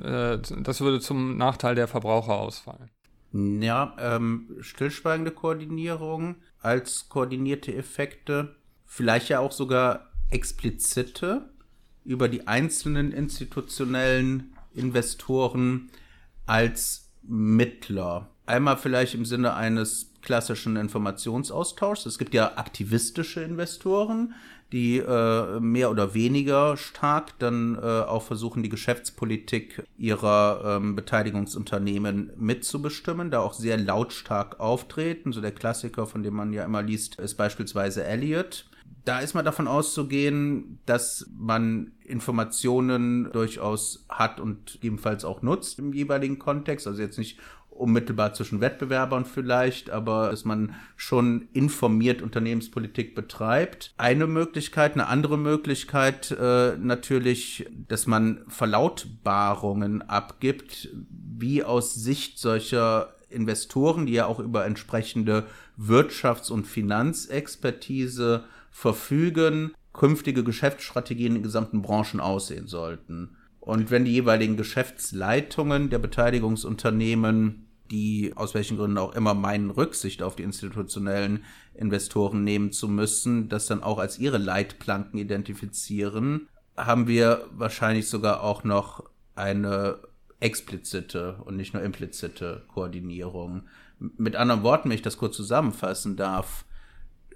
äh, 0.02 0.38
das 0.38 0.80
würde 0.80 1.00
zum 1.00 1.37
Nachteil 1.37 1.75
der 1.75 1.88
Verbraucher 1.88 2.38
ausfallen. 2.38 2.90
Ja, 3.33 3.95
ähm, 3.99 4.57
stillschweigende 4.61 5.30
Koordinierung 5.30 6.37
als 6.61 7.09
koordinierte 7.09 7.75
Effekte, 7.75 8.57
vielleicht 8.87 9.28
ja 9.28 9.40
auch 9.40 9.52
sogar 9.52 10.11
explizite 10.30 11.50
über 12.04 12.28
die 12.28 12.49
einzelnen 12.49 13.12
institutionellen 13.12 14.54
Investoren 14.75 15.90
als 16.47 17.11
Mittler. 17.23 18.30
Einmal 18.47 18.78
vielleicht 18.78 19.14
im 19.14 19.26
Sinne 19.26 19.54
eines 19.54 20.08
klassischen 20.23 20.77
Informationsaustauschs. 20.77 22.07
Es 22.07 22.19
gibt 22.19 22.35
ja 22.35 22.57
aktivistische 22.57 23.43
Investoren, 23.43 24.35
die 24.73 24.99
äh, 24.99 25.61
mehr 25.61 25.91
oder 25.91 26.13
weniger 26.13 26.77
stark 26.77 27.39
dann 27.39 27.77
äh, 27.77 27.81
auch 27.81 28.23
versuchen, 28.23 28.63
die 28.63 28.69
Geschäftspolitik 28.69 29.83
ihrer 29.97 30.77
ähm, 30.77 30.95
Beteiligungsunternehmen 30.95 32.33
mitzubestimmen, 32.37 33.31
da 33.31 33.41
auch 33.41 33.55
sehr 33.55 33.79
lautstark 33.79 34.61
auftreten. 34.61 35.33
So 35.33 35.41
der 35.41 35.53
Klassiker, 35.53 36.07
von 36.07 36.23
dem 36.23 36.35
man 36.35 36.53
ja 36.53 36.65
immer 36.65 36.83
liest, 36.83 37.19
ist 37.19 37.37
beispielsweise 37.37 38.05
Elliot. 38.05 38.67
Da 39.05 39.21
ist 39.21 39.33
man 39.33 39.45
davon 39.45 39.69
auszugehen, 39.69 40.81
dass 40.85 41.31
man 41.35 41.93
Informationen 42.05 43.33
durchaus 43.33 44.05
hat 44.11 44.39
und 44.39 44.79
ebenfalls 44.83 45.25
auch 45.25 45.41
nutzt 45.41 45.79
im 45.79 45.95
jeweiligen 45.95 46.39
Kontext. 46.39 46.87
Also 46.87 47.01
jetzt 47.01 47.17
nicht 47.17 47.39
unmittelbar 47.78 48.35
zwischen 48.35 48.61
Wettbewerbern 48.61 49.25
vielleicht, 49.25 49.90
aber 49.90 50.30
dass 50.30 50.44
man 50.44 50.75
schon 50.97 51.49
informiert 51.52 52.23
Unternehmenspolitik 52.23 53.14
betreibt. 53.14 53.94
Eine 53.97 54.26
Möglichkeit, 54.26 54.94
eine 54.94 55.06
andere 55.06 55.38
Möglichkeit 55.38 56.30
äh, 56.30 56.76
natürlich, 56.76 57.66
dass 57.88 58.06
man 58.06 58.40
Verlautbarungen 58.49 60.02
abgibt, 60.02 60.88
wie 61.11 61.62
aus 61.62 61.94
Sicht 61.94 62.38
solcher 62.38 63.14
Investoren, 63.30 64.06
die 64.06 64.14
ja 64.14 64.26
auch 64.26 64.40
über 64.40 64.64
entsprechende 64.64 65.44
Wirtschafts- 65.78 66.50
und 66.50 66.66
Finanzexpertise 66.66 68.44
verfügen, 68.70 69.73
künftige 69.92 70.44
Geschäftsstrategien 70.44 71.37
in 71.37 71.42
gesamten 71.42 71.82
Branchen 71.82 72.20
aussehen 72.20 72.66
sollten. 72.66 73.37
Und 73.61 73.90
wenn 73.90 74.04
die 74.04 74.12
jeweiligen 74.12 74.56
Geschäftsleitungen 74.56 75.90
der 75.90 75.99
Beteiligungsunternehmen 75.99 77.68
die 77.90 78.33
aus 78.37 78.54
welchen 78.54 78.76
Gründen 78.76 78.99
auch 78.99 79.14
immer 79.14 79.35
meinen, 79.35 79.71
Rücksicht 79.71 80.23
auf 80.23 80.37
die 80.37 80.42
institutionellen 80.42 81.45
Investoren 81.75 82.45
nehmen 82.45 82.73
zu 82.73 82.88
müssen, 82.88 83.49
das 83.49 83.66
dann 83.66 83.83
auch 83.83 83.99
als 83.99 84.18
ihre 84.18 84.38
Leitplanken 84.38 85.18
identifizieren, 85.18 86.49
haben 86.76 87.09
wir 87.09 87.47
wahrscheinlich 87.52 88.09
sogar 88.09 88.42
auch 88.42 88.64
noch 88.64 89.04
eine 89.35 89.99
explizite 90.40 91.37
und 91.45 91.57
nicht 91.57 91.75
nur 91.75 91.83
implizite 91.83 92.64
Koordinierung. 92.68 93.64
Mit 93.99 94.37
anderen 94.37 94.62
Worten, 94.62 94.88
wenn 94.88 94.95
ich 94.95 95.02
das 95.02 95.18
kurz 95.18 95.37
zusammenfassen 95.37 96.16
darf, 96.16 96.64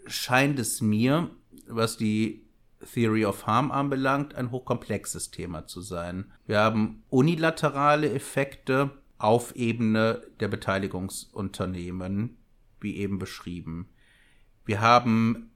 scheint 0.07 0.59
es 0.59 0.81
mir, 0.81 1.31
was 1.67 1.97
die 1.97 2.47
Theory 2.95 3.25
of 3.25 3.47
Harm 3.47 3.71
anbelangt, 3.71 4.35
ein 4.35 4.51
hochkomplexes 4.51 5.31
Thema 5.31 5.67
zu 5.67 5.81
sein. 5.81 6.33
Wir 6.47 6.59
haben 6.59 7.03
unilaterale 7.11 8.13
Effekte, 8.13 8.91
auf 9.23 9.55
Ebene 9.55 10.23
der 10.41 10.49
Beteiligungsunternehmen, 10.49 12.37
wie 12.81 12.97
eben 12.97 13.19
beschrieben. 13.19 13.89
Wir 14.65 14.81
haben 14.81 15.51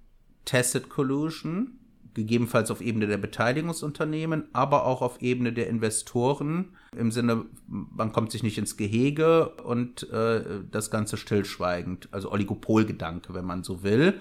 Tacit 0.44 0.88
Collusion, 0.88 1.78
gegebenenfalls 2.14 2.70
auf 2.70 2.80
Ebene 2.80 3.06
der 3.06 3.18
Beteiligungsunternehmen, 3.18 4.48
aber 4.52 4.86
auch 4.86 5.02
auf 5.02 5.20
Ebene 5.20 5.52
der 5.52 5.68
Investoren. 5.68 6.76
Im 6.96 7.10
Sinne, 7.10 7.44
man 7.66 8.12
kommt 8.12 8.32
sich 8.32 8.42
nicht 8.42 8.56
ins 8.56 8.76
Gehege 8.76 9.50
und 9.64 10.08
äh, 10.10 10.60
das 10.70 10.90
Ganze 10.90 11.16
stillschweigend. 11.16 12.08
Also 12.12 12.32
Oligopolgedanke, 12.32 13.34
wenn 13.34 13.44
man 13.44 13.64
so 13.64 13.82
will. 13.82 14.20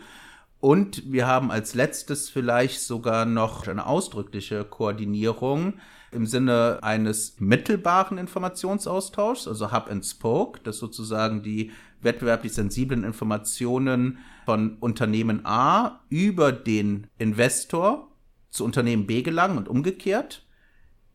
Und 0.59 1.11
wir 1.11 1.27
haben 1.27 1.51
als 1.51 1.75
letztes 1.75 2.29
vielleicht 2.29 2.81
sogar 2.81 3.25
noch 3.25 3.67
eine 3.67 3.85
ausdrückliche 3.85 4.65
Koordinierung 4.65 5.75
im 6.15 6.25
Sinne 6.25 6.79
eines 6.81 7.39
mittelbaren 7.39 8.17
Informationsaustauschs, 8.17 9.47
also 9.47 9.71
Hub 9.71 9.87
and 9.89 10.05
Spoke, 10.05 10.61
dass 10.63 10.77
sozusagen 10.77 11.43
die 11.43 11.71
wettbewerblich 12.01 12.53
sensiblen 12.53 13.03
Informationen 13.03 14.19
von 14.45 14.77
Unternehmen 14.79 15.45
A 15.45 16.01
über 16.09 16.51
den 16.51 17.07
Investor 17.17 18.11
zu 18.49 18.63
Unternehmen 18.63 19.05
B 19.05 19.21
gelangen 19.21 19.57
und 19.57 19.67
umgekehrt, 19.67 20.45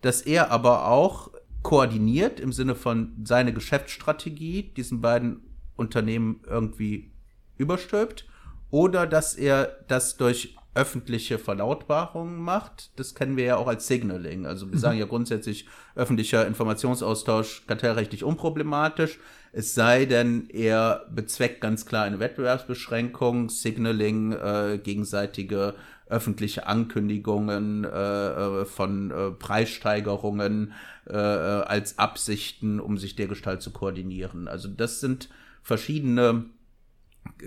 dass 0.02 0.22
er 0.22 0.50
aber 0.50 0.86
auch 0.86 1.30
koordiniert 1.62 2.40
im 2.40 2.52
Sinne 2.52 2.74
von 2.74 3.16
seine 3.24 3.52
Geschäftsstrategie 3.52 4.72
diesen 4.76 5.00
beiden 5.00 5.42
Unternehmen 5.76 6.40
irgendwie 6.46 7.12
überstülpt 7.56 8.26
oder 8.70 9.06
dass 9.06 9.34
er 9.34 9.84
das 9.88 10.16
durch 10.16 10.56
öffentliche 10.74 11.38
Verlautbarungen 11.38 12.38
macht. 12.38 12.90
Das 12.96 13.14
kennen 13.14 13.36
wir 13.36 13.44
ja 13.44 13.56
auch 13.56 13.66
als 13.66 13.86
Signaling. 13.86 14.46
Also 14.46 14.68
wir 14.68 14.76
mhm. 14.76 14.80
sagen 14.80 14.98
ja 14.98 15.06
grundsätzlich 15.06 15.66
öffentlicher 15.96 16.46
Informationsaustausch 16.46 17.66
kartellrechtlich 17.66 18.22
unproblematisch. 18.22 19.18
Es 19.52 19.74
sei 19.74 20.04
denn, 20.04 20.48
er 20.48 21.06
bezweckt 21.10 21.60
ganz 21.60 21.86
klar 21.86 22.04
eine 22.04 22.20
Wettbewerbsbeschränkung, 22.20 23.48
Signaling, 23.48 24.32
äh, 24.32 24.78
gegenseitige 24.82 25.74
öffentliche 26.06 26.66
Ankündigungen 26.66 27.84
äh, 27.84 27.88
äh 27.88 28.64
von 28.64 29.10
äh, 29.10 29.30
Preissteigerungen 29.30 30.72
äh, 31.08 31.12
äh, 31.12 31.62
als 31.62 31.98
Absichten, 31.98 32.80
um 32.80 32.98
sich 32.98 33.16
dergestalt 33.16 33.62
zu 33.62 33.70
koordinieren. 33.70 34.48
Also 34.48 34.68
das 34.68 35.00
sind 35.00 35.28
verschiedene 35.62 36.46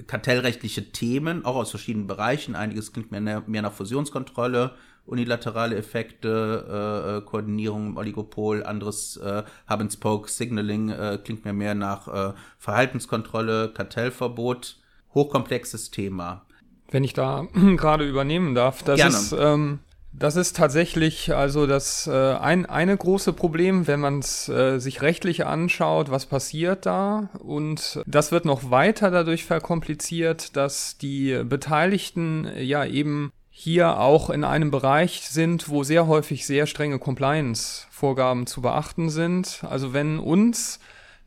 kartellrechtliche 0.08 0.92
Themen, 0.92 1.46
auch 1.46 1.56
aus 1.56 1.70
verschiedenen 1.70 2.08
Bereichen. 2.08 2.56
Einiges 2.56 2.94
klingt 2.94 3.12
mehr, 3.12 3.44
mehr 3.46 3.62
nach 3.62 3.72
Fusionskontrolle, 3.72 4.72
unilaterale 5.06 5.75
Effekte, 5.75 6.65
äh, 6.70 7.18
äh, 7.18 7.22
Koordinierung 7.22 7.88
im 7.88 7.98
Oligopol, 7.98 8.63
anderes 8.63 9.18
äh, 9.18 9.44
Hub 9.70 9.80
and 9.80 9.92
Spoke 9.92 10.30
Signaling 10.30 10.89
äh, 10.89 11.20
klingt 11.24 11.46
mir 11.46 11.53
mehr 11.53 11.75
nach 11.75 12.08
äh, 12.08 12.34
Verhaltenskontrolle, 12.58 13.70
Kartellverbot. 13.74 14.77
Hochkomplexes 15.13 15.92
Thema. 15.92 16.44
Wenn 16.89 17.03
ich 17.03 17.13
da 17.13 17.48
gerade 17.77 18.08
übernehmen 18.08 18.56
darf, 18.56 18.82
das 18.82 18.98
Gerne. 18.98 19.15
ist 19.15 19.36
ähm, 19.38 19.80
das 20.15 20.36
ist 20.36 20.55
tatsächlich 20.55 21.34
also 21.34 21.65
das 21.67 22.08
äh, 22.08 22.12
ein 22.36 22.65
eine 22.65 22.96
große 22.96 23.34
Problem, 23.34 23.88
wenn 23.88 24.00
man 24.00 24.20
es 24.20 24.48
äh, 24.48 24.79
sich 24.79 25.01
rechtlich 25.01 25.46
anschaut, 25.46 26.12
was 26.12 26.25
passiert 26.25 26.86
da 26.86 27.29
und 27.39 28.01
das 28.05 28.32
wird 28.32 28.46
noch 28.46 28.70
weiter 28.70 29.12
dadurch 29.12 29.46
verkompliziert, 29.46 30.55
dass 30.55 30.98
die 30.98 31.43
Beteiligten 31.43 32.48
ja 32.58 32.86
eben 32.86 33.32
hier 33.55 34.00
auch 34.00 34.29
in 34.29 34.43
einem 34.43 34.72
Bereich 34.72 35.29
sind, 35.29 35.70
wo 35.70 35.84
sehr 35.84 36.08
häufig 36.08 36.46
sehr 36.46 36.65
strenge 36.65 36.98
Compliance-Vorgaben 36.98 38.48
zu 38.48 38.62
beachten 38.62 39.10
sind. 39.10 39.63
Also 39.70 39.93
wenn 39.93 40.17
uns 40.17 40.79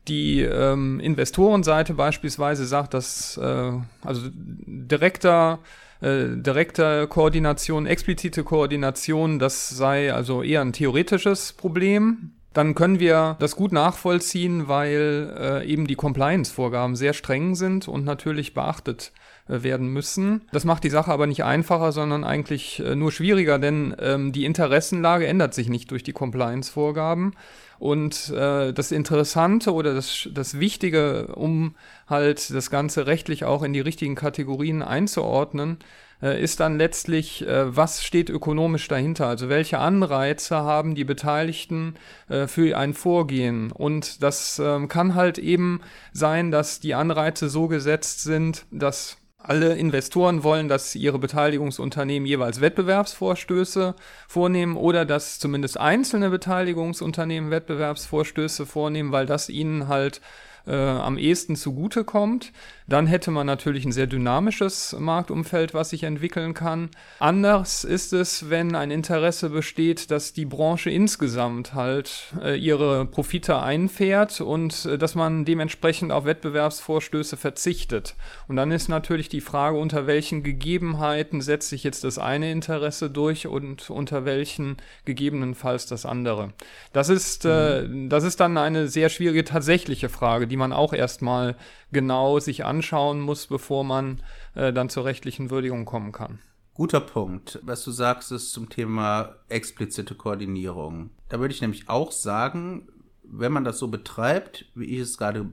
die 0.09 0.41
ähm, 0.41 0.99
Investorenseite 0.99 1.93
beispielsweise 1.93 2.65
sagt, 2.65 2.93
dass 2.93 3.37
äh, 3.37 3.71
also 4.03 4.29
direkter 4.33 5.59
äh, 6.01 6.35
direkte 6.35 7.07
Koordination, 7.07 7.85
explizite 7.85 8.43
Koordination, 8.43 9.39
das 9.39 9.69
sei 9.69 10.13
also 10.13 10.43
eher 10.43 10.61
ein 10.61 10.73
theoretisches 10.73 11.53
Problem. 11.53 12.31
Dann 12.53 12.75
können 12.75 12.99
wir 12.99 13.35
das 13.39 13.55
gut 13.55 13.71
nachvollziehen, 13.71 14.67
weil 14.67 15.35
äh, 15.37 15.65
eben 15.67 15.85
die 15.85 15.95
Compliance-Vorgaben 15.95 16.95
sehr 16.95 17.13
streng 17.13 17.55
sind 17.55 17.87
und 17.87 18.03
natürlich 18.05 18.53
beachtet 18.53 19.11
äh, 19.13 19.26
werden 19.47 19.87
müssen. 19.87 20.41
Das 20.51 20.65
macht 20.65 20.83
die 20.83 20.89
Sache 20.89 21.11
aber 21.11 21.27
nicht 21.27 21.43
einfacher, 21.43 21.91
sondern 21.91 22.23
eigentlich 22.23 22.79
äh, 22.79 22.95
nur 22.95 23.11
schwieriger, 23.11 23.59
denn 23.59 23.95
ähm, 23.99 24.31
die 24.31 24.45
Interessenlage 24.45 25.27
ändert 25.27 25.53
sich 25.53 25.69
nicht 25.69 25.91
durch 25.91 26.03
die 26.03 26.13
Compliance-Vorgaben. 26.13 27.33
Und 27.79 28.29
äh, 28.29 28.73
das 28.73 28.91
Interessante 28.91 29.71
oder 29.71 29.93
das, 29.93 30.27
das 30.33 30.59
Wichtige, 30.59 31.27
um 31.35 31.75
halt 32.07 32.53
das 32.53 32.71
Ganze 32.71 33.05
rechtlich 33.05 33.45
auch 33.45 33.61
in 33.61 33.73
die 33.73 33.79
richtigen 33.79 34.15
Kategorien 34.15 34.81
einzuordnen, 34.81 35.77
äh, 36.21 36.41
ist 36.41 36.59
dann 36.59 36.77
letztlich, 36.77 37.47
äh, 37.47 37.75
was 37.75 38.03
steht 38.03 38.29
ökonomisch 38.29 38.87
dahinter? 38.87 39.27
Also 39.27 39.49
welche 39.49 39.79
Anreize 39.79 40.55
haben 40.55 40.95
die 40.95 41.03
Beteiligten 41.03 41.95
äh, 42.29 42.47
für 42.47 42.75
ein 42.77 42.93
Vorgehen? 42.93 43.71
Und 43.71 44.23
das 44.23 44.59
ähm, 44.63 44.87
kann 44.87 45.13
halt 45.15 45.37
eben 45.37 45.81
sein, 46.13 46.49
dass 46.51 46.79
die 46.79 46.95
Anreize 46.95 47.49
so 47.49 47.67
gesetzt 47.67 48.23
sind, 48.23 48.65
dass 48.71 49.17
alle 49.37 49.75
Investoren 49.75 50.43
wollen, 50.43 50.67
dass 50.67 50.95
ihre 50.95 51.19
Beteiligungsunternehmen 51.19 52.25
jeweils 52.25 52.59
Wettbewerbsvorstöße 52.59 53.95
vornehmen 54.27 54.75
oder 54.75 55.05
dass 55.05 55.39
zumindest 55.39 55.79
einzelne 55.79 56.29
Beteiligungsunternehmen 56.29 57.51
Wettbewerbsvorstöße 57.51 58.65
vornehmen, 58.65 59.11
weil 59.11 59.25
das 59.25 59.49
ihnen 59.49 59.87
halt 59.87 60.21
äh, 60.67 60.75
am 60.75 61.17
ehesten 61.17 61.55
zugutekommt. 61.55 62.51
Dann 62.87 63.07
hätte 63.07 63.31
man 63.31 63.45
natürlich 63.45 63.85
ein 63.85 63.91
sehr 63.91 64.07
dynamisches 64.07 64.95
Marktumfeld, 64.97 65.73
was 65.73 65.89
sich 65.89 66.03
entwickeln 66.03 66.53
kann. 66.53 66.89
Anders 67.19 67.83
ist 67.83 68.13
es, 68.13 68.49
wenn 68.49 68.75
ein 68.75 68.91
Interesse 68.91 69.49
besteht, 69.49 70.09
dass 70.09 70.33
die 70.33 70.45
Branche 70.45 70.89
insgesamt 70.89 71.73
halt 71.73 72.33
äh, 72.41 72.57
ihre 72.57 73.05
Profite 73.05 73.61
einfährt 73.61 74.39
und 74.39 74.85
äh, 74.85 74.97
dass 74.97 75.15
man 75.15 75.43
dementsprechend 75.43 76.11
auf 76.11 76.25
Wettbewerbsvorstöße 76.25 77.35
verzichtet. 77.35 78.15
Und 78.47 78.55
dann 78.55 78.71
ist 78.71 78.87
natürlich 78.87 79.29
die 79.29 79.41
Frage, 79.41 79.77
unter 79.77 80.07
welchen 80.07 80.43
Gegebenheiten 80.43 81.41
setzt 81.41 81.69
sich 81.69 81.83
jetzt 81.83 82.03
das 82.03 82.17
eine 82.17 82.51
Interesse 82.51 83.09
durch 83.09 83.47
und 83.47 83.89
unter 83.89 84.25
welchen 84.25 84.77
gegebenenfalls 85.05 85.87
das 85.87 86.05
andere. 86.05 86.53
Das 86.93 87.09
ist, 87.09 87.45
äh, 87.45 87.81
mhm. 87.81 88.09
das 88.09 88.23
ist 88.23 88.39
dann 88.39 88.57
eine 88.57 88.87
sehr 88.87 89.09
schwierige 89.09 89.43
tatsächliche 89.43 90.09
Frage, 90.09 90.47
die 90.47 90.56
man 90.57 90.73
auch 90.73 90.93
erstmal 90.93 91.55
genau 91.91 92.39
sich 92.39 92.65
anschauen 92.65 93.21
muss, 93.21 93.47
bevor 93.47 93.83
man 93.83 94.21
äh, 94.55 94.73
dann 94.73 94.89
zur 94.89 95.05
rechtlichen 95.05 95.49
Würdigung 95.49 95.85
kommen 95.85 96.11
kann. 96.11 96.39
Guter 96.73 96.99
Punkt. 96.99 97.59
Was 97.63 97.83
du 97.83 97.91
sagst, 97.91 98.31
ist 98.31 98.51
zum 98.51 98.69
Thema 98.69 99.35
explizite 99.49 100.13
Koordinierung. 100.13 101.09
Da 101.29 101.39
würde 101.39 101.53
ich 101.53 101.61
nämlich 101.61 101.89
auch 101.89 102.11
sagen, 102.11 102.87
wenn 103.23 103.51
man 103.51 103.63
das 103.63 103.79
so 103.79 103.87
betreibt, 103.87 104.65
wie 104.75 104.85
ich 104.85 104.99
es 104.99 105.17
gerade 105.17 105.51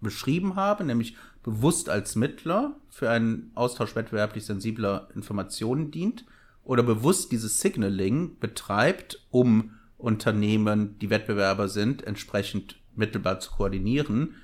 beschrieben 0.00 0.56
habe, 0.56 0.84
nämlich 0.84 1.16
bewusst 1.42 1.88
als 1.88 2.16
Mittler 2.16 2.76
für 2.90 3.08
einen 3.08 3.52
Austausch 3.54 3.96
wettbewerblich 3.96 4.44
sensibler 4.44 5.08
Informationen 5.14 5.90
dient 5.90 6.26
oder 6.62 6.82
bewusst 6.82 7.32
dieses 7.32 7.60
Signaling 7.60 8.38
betreibt, 8.38 9.24
um 9.30 9.72
Unternehmen, 9.96 10.98
die 10.98 11.08
Wettbewerber 11.08 11.68
sind, 11.68 12.06
entsprechend 12.06 12.76
mittelbar 12.94 13.40
zu 13.40 13.52
koordinieren, 13.52 14.34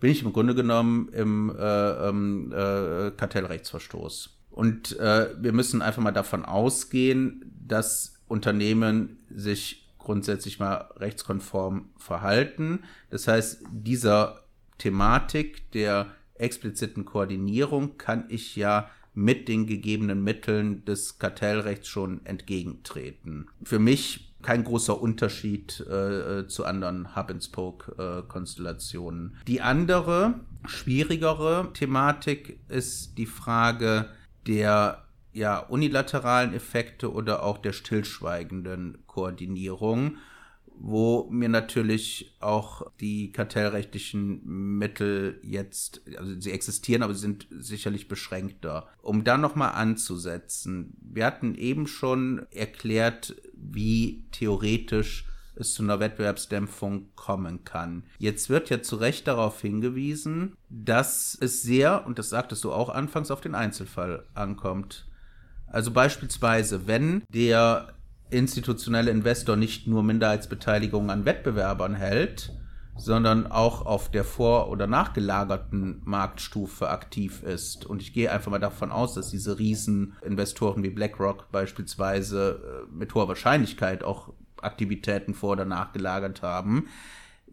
bin 0.00 0.10
ich 0.10 0.22
im 0.22 0.32
Grunde 0.32 0.54
genommen 0.54 1.08
im 1.08 1.50
äh, 1.50 2.08
ähm, 2.08 2.52
äh, 2.52 3.10
Kartellrechtsverstoß. 3.16 4.36
Und 4.50 4.98
äh, 4.98 5.28
wir 5.38 5.52
müssen 5.52 5.82
einfach 5.82 6.02
mal 6.02 6.12
davon 6.12 6.44
ausgehen, 6.44 7.52
dass 7.66 8.20
Unternehmen 8.28 9.18
sich 9.30 9.86
grundsätzlich 9.98 10.58
mal 10.58 10.88
rechtskonform 10.96 11.90
verhalten. 11.96 12.84
Das 13.10 13.28
heißt, 13.28 13.64
dieser 13.70 14.44
Thematik 14.78 15.70
der 15.72 16.06
expliziten 16.34 17.04
Koordinierung 17.04 17.98
kann 17.98 18.24
ich 18.28 18.56
ja 18.56 18.90
mit 19.14 19.48
den 19.48 19.66
gegebenen 19.66 20.22
Mitteln 20.22 20.84
des 20.84 21.18
Kartellrechts 21.18 21.88
schon 21.88 22.24
entgegentreten. 22.24 23.48
Für 23.64 23.78
mich 23.78 24.25
kein 24.46 24.62
großer 24.62 25.02
Unterschied 25.02 25.84
äh, 25.90 26.38
äh, 26.38 26.46
zu 26.46 26.64
anderen 26.64 27.16
Hub-and-Spoke-Konstellationen. 27.16 29.36
Die 29.48 29.60
andere, 29.60 30.34
schwierigere 30.66 31.70
Thematik 31.74 32.60
ist 32.68 33.18
die 33.18 33.26
Frage 33.26 34.08
der 34.46 35.02
ja, 35.32 35.58
unilateralen 35.58 36.54
Effekte 36.54 37.12
oder 37.12 37.42
auch 37.42 37.58
der 37.58 37.72
stillschweigenden 37.72 38.98
Koordinierung 39.08 40.18
wo 40.78 41.26
mir 41.30 41.48
natürlich 41.48 42.36
auch 42.40 42.90
die 43.00 43.32
kartellrechtlichen 43.32 44.42
Mittel 44.44 45.40
jetzt, 45.42 46.02
also 46.18 46.38
sie 46.38 46.52
existieren, 46.52 47.02
aber 47.02 47.14
sie 47.14 47.20
sind 47.20 47.46
sicherlich 47.50 48.08
beschränkter. 48.08 48.86
Um 49.00 49.24
da 49.24 49.38
nochmal 49.38 49.72
anzusetzen, 49.72 50.94
wir 51.00 51.24
hatten 51.24 51.54
eben 51.54 51.86
schon 51.86 52.46
erklärt, 52.50 53.36
wie 53.72 54.24
theoretisch 54.32 55.26
es 55.56 55.72
zu 55.72 55.82
einer 55.82 56.00
Wettbewerbsdämpfung 56.00 57.14
kommen 57.14 57.64
kann. 57.64 58.04
Jetzt 58.18 58.50
wird 58.50 58.68
ja 58.70 58.82
zu 58.82 58.96
Recht 58.96 59.26
darauf 59.26 59.60
hingewiesen, 59.60 60.54
dass 60.68 61.36
es 61.40 61.62
sehr, 61.62 62.06
und 62.06 62.18
das 62.18 62.28
sagtest 62.28 62.62
du 62.64 62.72
auch 62.72 62.90
anfangs, 62.90 63.30
auf 63.30 63.40
den 63.40 63.54
Einzelfall 63.54 64.24
ankommt. 64.34 65.06
Also 65.66 65.90
beispielsweise, 65.90 66.86
wenn 66.86 67.22
der 67.28 67.94
institutionelle 68.30 69.10
Investor 69.10 69.56
nicht 69.56 69.86
nur 69.86 70.02
Minderheitsbeteiligungen 70.02 71.10
an 71.10 71.24
Wettbewerbern 71.24 71.94
hält, 71.94 72.52
sondern 72.96 73.46
auch 73.46 73.84
auf 73.84 74.10
der 74.10 74.24
vor- 74.24 74.68
oder 74.68 74.86
nachgelagerten 74.86 76.02
Marktstufe 76.04 76.88
aktiv 76.88 77.42
ist. 77.42 77.84
Und 77.86 78.02
ich 78.02 78.12
gehe 78.12 78.30
einfach 78.30 78.50
mal 78.50 78.58
davon 78.58 78.90
aus, 78.90 79.14
dass 79.14 79.30
diese 79.30 79.58
Rieseninvestoren 79.58 80.82
wie 80.82 80.90
BlackRock 80.90 81.50
beispielsweise 81.52 82.86
äh, 82.88 82.94
mit 82.94 83.14
hoher 83.14 83.28
Wahrscheinlichkeit 83.28 84.02
auch 84.02 84.32
Aktivitäten 84.62 85.34
vor- 85.34 85.52
oder 85.52 85.64
nachgelagert 85.66 86.42
haben 86.42 86.88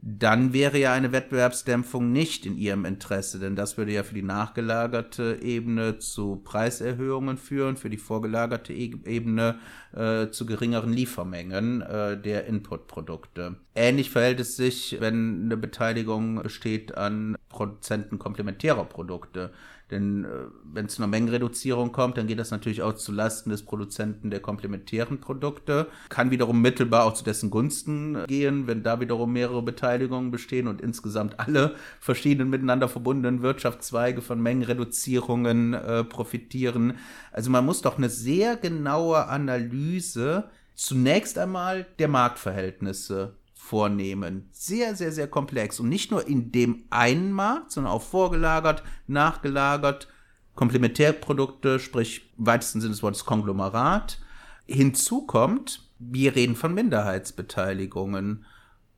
dann 0.05 0.51
wäre 0.51 0.77
ja 0.77 0.91
eine 0.91 1.13
Wettbewerbsdämpfung 1.13 2.11
nicht 2.11 2.45
in 2.45 2.57
ihrem 2.57 2.83
Interesse, 2.83 3.39
denn 3.39 3.55
das 3.55 3.77
würde 3.77 3.93
ja 3.93 4.03
für 4.03 4.13
die 4.15 4.21
nachgelagerte 4.21 5.39
Ebene 5.41 5.97
zu 5.97 6.41
Preiserhöhungen 6.43 7.37
führen, 7.37 7.77
für 7.77 7.89
die 7.89 7.97
vorgelagerte 7.97 8.73
Ebene 8.73 9.59
äh, 9.95 10.27
zu 10.29 10.45
geringeren 10.45 10.91
Liefermengen 10.91 11.81
äh, 11.83 12.21
der 12.21 12.47
Inputprodukte. 12.47 13.55
Ähnlich 13.75 14.09
verhält 14.09 14.41
es 14.41 14.57
sich, 14.57 14.97
wenn 14.99 15.45
eine 15.45 15.55
Beteiligung 15.55 16.43
besteht 16.43 16.97
an 16.97 17.37
Produzenten 17.47 18.19
komplementärer 18.19 18.83
Produkte. 18.83 19.53
Denn 19.93 20.25
äh, 20.25 20.27
wenn 20.63 20.87
es 20.87 20.95
zu 20.95 21.03
einer 21.03 21.09
Mengenreduzierung 21.09 21.91
kommt, 21.91 22.17
dann 22.17 22.25
geht 22.25 22.39
das 22.39 22.49
natürlich 22.49 22.81
auch 22.81 22.93
zu 22.93 23.11
Lasten 23.11 23.51
des 23.51 23.61
Produzenten 23.61 24.31
der 24.31 24.39
komplementären 24.39 25.19
Produkte. 25.19 25.85
Kann 26.09 26.31
wiederum 26.31 26.63
mittelbar 26.63 27.05
auch 27.05 27.13
zu 27.13 27.23
dessen 27.23 27.51
Gunsten 27.51 28.25
gehen, 28.25 28.65
wenn 28.65 28.81
da 28.81 28.99
wiederum 28.99 29.33
mehrere 29.33 29.61
Beteiligungen 29.61 30.31
bestehen 30.31 30.67
und 30.67 30.81
insgesamt 30.81 31.39
alle 31.39 31.75
verschiedenen 31.99 32.49
miteinander 32.49 32.89
verbundenen 32.89 33.43
Wirtschaftszweige 33.43 34.23
von 34.23 34.41
Mengenreduzierungen 34.41 35.75
äh, 35.75 36.03
profitieren. 36.03 36.95
Also 37.31 37.51
man 37.51 37.63
muss 37.63 37.83
doch 37.83 37.99
eine 37.99 38.09
sehr 38.09 38.55
genaue 38.55 39.27
Analyse 39.27 40.45
zunächst 40.73 41.37
einmal 41.37 41.85
der 41.99 42.07
Marktverhältnisse 42.07 43.35
vornehmen. 43.73 44.49
Sehr, 44.51 44.95
sehr, 44.95 45.11
sehr 45.11 45.27
komplex. 45.27 45.79
Und 45.79 45.89
nicht 45.89 46.11
nur 46.11 46.27
in 46.27 46.51
dem 46.51 46.83
einen 46.91 47.31
Markt, 47.31 47.71
sondern 47.71 47.91
auch 47.91 48.03
vorgelagert, 48.03 48.83
nachgelagert, 49.07 50.07
Komplementärprodukte, 50.53 51.79
sprich 51.79 52.31
weitesten 52.37 52.81
Sinne 52.81 52.91
des 52.91 53.01
Wortes 53.01 53.25
Konglomerat. 53.25 54.19
Hinzu 54.67 55.25
kommt, 55.25 55.89
wir 55.97 56.35
reden 56.35 56.55
von 56.55 56.75
Minderheitsbeteiligungen. 56.75 58.45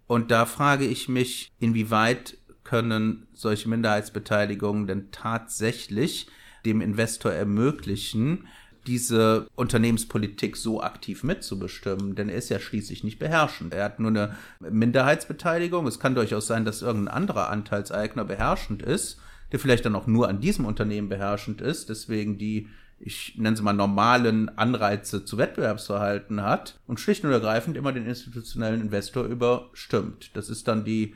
Und 0.08 0.30
da 0.30 0.46
frage 0.46 0.86
ich 0.86 1.08
mich, 1.08 1.54
inwieweit 1.58 2.38
können 2.66 3.28
solche 3.32 3.70
Minderheitsbeteiligungen 3.70 4.88
denn 4.88 5.10
tatsächlich 5.12 6.28
dem 6.66 6.82
Investor 6.82 7.32
ermöglichen, 7.32 8.46
diese 8.88 9.48
Unternehmenspolitik 9.56 10.58
so 10.58 10.82
aktiv 10.82 11.24
mitzubestimmen, 11.24 12.15
denn 12.15 12.30
er 12.30 12.38
ist 12.38 12.50
ja 12.50 12.60
schließlich 12.60 13.04
nicht 13.04 13.19
beherrschend. 13.19 13.74
Er 13.74 13.86
hat 13.86 14.00
nur 14.00 14.12
eine 14.12 14.36
Minderheitsbeteiligung. 14.60 15.88
Es 15.88 16.00
kann 16.00 16.15
durchaus 16.15 16.48
sein, 16.48 16.65
dass 16.65 16.82
irgendein 16.82 17.15
anderer 17.15 17.50
Anteilseigner 17.50 18.26
beherrschend 18.26 18.82
ist, 18.82 19.19
der 19.52 19.60
vielleicht 19.60 19.86
dann 19.86 19.95
auch 19.95 20.08
nur 20.08 20.30
an 20.30 20.39
diesem 20.39 20.65
Unternehmen 20.65 21.10
beherrschend 21.10 21.62
ist, 21.62 21.89
deswegen 21.89 22.38
die 22.38 22.67
ich 22.98 23.34
nenne 23.38 23.58
sie 23.58 23.63
mal 23.63 23.74
normalen 23.74 24.58
Anreize 24.58 25.26
zu 25.26 25.38
Wettbewerbsverhalten 25.38 26.41
hat 26.41 26.80
und 26.88 27.00
schlicht 27.00 27.26
und 27.26 27.32
ergreifend 27.32 27.76
immer 27.76 27.91
den 27.91 28.06
institutionellen 28.06 28.82
Investor 28.82 29.26
überstimmt. 29.26 30.32
Das 30.34 30.50
ist 30.50 30.67
dann 30.67 30.86
die 30.86 31.13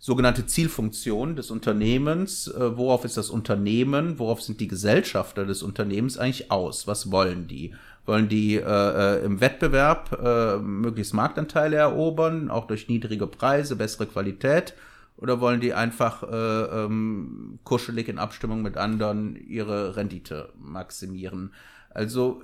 sogenannte 0.00 0.46
Zielfunktion 0.46 1.36
des 1.36 1.50
Unternehmens. 1.50 2.48
Äh, 2.48 2.76
worauf 2.76 3.04
ist 3.04 3.18
das 3.18 3.30
Unternehmen? 3.30 4.18
Worauf 4.18 4.42
sind 4.42 4.58
die 4.58 4.66
Gesellschafter 4.66 5.44
des 5.44 5.62
Unternehmens 5.62 6.18
eigentlich 6.18 6.50
aus? 6.50 6.86
Was 6.86 7.12
wollen 7.12 7.46
die? 7.46 7.74
Wollen 8.06 8.28
die 8.28 8.56
äh, 8.56 8.62
äh, 8.62 9.24
im 9.24 9.40
Wettbewerb 9.40 10.18
äh, 10.20 10.56
möglichst 10.56 11.12
Marktanteile 11.12 11.76
erobern, 11.76 12.50
auch 12.50 12.66
durch 12.66 12.88
niedrige 12.88 13.26
Preise, 13.26 13.76
bessere 13.76 14.06
Qualität? 14.06 14.74
Oder 15.18 15.38
wollen 15.38 15.60
die 15.60 15.74
einfach 15.74 16.22
äh, 16.22 16.84
ähm, 16.84 17.58
kuschelig 17.62 18.08
in 18.08 18.18
Abstimmung 18.18 18.62
mit 18.62 18.78
anderen 18.78 19.36
ihre 19.36 19.96
Rendite 19.96 20.54
maximieren? 20.58 21.52
Also 21.90 22.42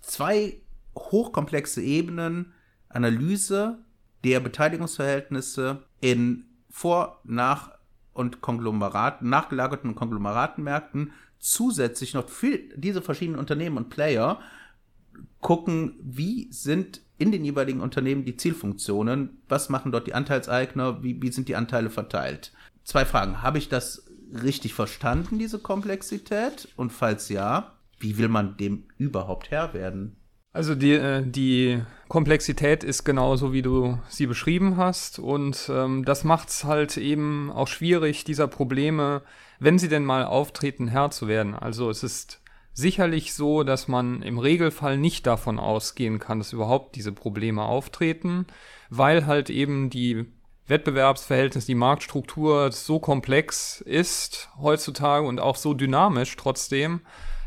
zwei 0.00 0.60
hochkomplexe 0.98 1.80
Ebenen, 1.82 2.52
Analyse 2.88 3.78
der 4.24 4.40
Beteiligungsverhältnisse 4.40 5.84
in 6.00 6.46
vor, 6.76 7.22
nach 7.24 7.70
und 8.12 8.42
Konglomeraten, 8.42 9.30
nachgelagerten 9.30 9.94
Konglomeratenmärkten 9.94 11.12
zusätzlich 11.38 12.12
noch 12.12 12.28
für 12.28 12.58
diese 12.76 13.00
verschiedenen 13.00 13.40
Unternehmen 13.40 13.78
und 13.78 13.88
Player 13.88 14.40
gucken, 15.40 15.94
wie 16.02 16.48
sind 16.52 17.00
in 17.16 17.32
den 17.32 17.46
jeweiligen 17.46 17.80
Unternehmen 17.80 18.26
die 18.26 18.36
Zielfunktionen, 18.36 19.40
was 19.48 19.70
machen 19.70 19.90
dort 19.90 20.06
die 20.06 20.12
Anteilseigner, 20.12 21.02
wie, 21.02 21.22
wie 21.22 21.32
sind 21.32 21.48
die 21.48 21.56
Anteile 21.56 21.88
verteilt. 21.88 22.52
Zwei 22.84 23.06
Fragen. 23.06 23.40
Habe 23.40 23.56
ich 23.56 23.70
das 23.70 24.10
richtig 24.42 24.74
verstanden, 24.74 25.38
diese 25.38 25.58
Komplexität? 25.58 26.68
Und 26.76 26.92
falls 26.92 27.30
ja, 27.30 27.72
wie 28.00 28.18
will 28.18 28.28
man 28.28 28.58
dem 28.58 28.84
überhaupt 28.98 29.50
Herr 29.50 29.72
werden? 29.72 30.16
Also 30.56 30.74
die, 30.74 30.92
äh, 30.92 31.22
die 31.22 31.82
Komplexität 32.08 32.82
ist 32.82 33.04
genauso, 33.04 33.52
wie 33.52 33.60
du 33.60 33.98
sie 34.08 34.26
beschrieben 34.26 34.78
hast. 34.78 35.18
Und 35.18 35.70
ähm, 35.70 36.02
das 36.06 36.24
macht 36.24 36.48
es 36.48 36.64
halt 36.64 36.96
eben 36.96 37.52
auch 37.52 37.68
schwierig, 37.68 38.24
dieser 38.24 38.48
Probleme, 38.48 39.20
wenn 39.58 39.78
sie 39.78 39.90
denn 39.90 40.06
mal 40.06 40.24
auftreten, 40.24 40.88
Herr 40.88 41.10
zu 41.10 41.28
werden. 41.28 41.54
Also 41.54 41.90
es 41.90 42.02
ist 42.02 42.40
sicherlich 42.72 43.34
so, 43.34 43.64
dass 43.64 43.86
man 43.86 44.22
im 44.22 44.38
Regelfall 44.38 44.96
nicht 44.96 45.26
davon 45.26 45.58
ausgehen 45.58 46.20
kann, 46.20 46.38
dass 46.38 46.54
überhaupt 46.54 46.96
diese 46.96 47.12
Probleme 47.12 47.62
auftreten, 47.62 48.46
weil 48.88 49.26
halt 49.26 49.50
eben 49.50 49.90
die 49.90 50.24
Wettbewerbsverhältnis, 50.68 51.66
die 51.66 51.74
Marktstruktur 51.74 52.72
so 52.72 52.98
komplex 52.98 53.82
ist 53.82 54.48
heutzutage 54.58 55.26
und 55.26 55.38
auch 55.38 55.56
so 55.56 55.74
dynamisch 55.74 56.34
trotzdem, 56.36 57.02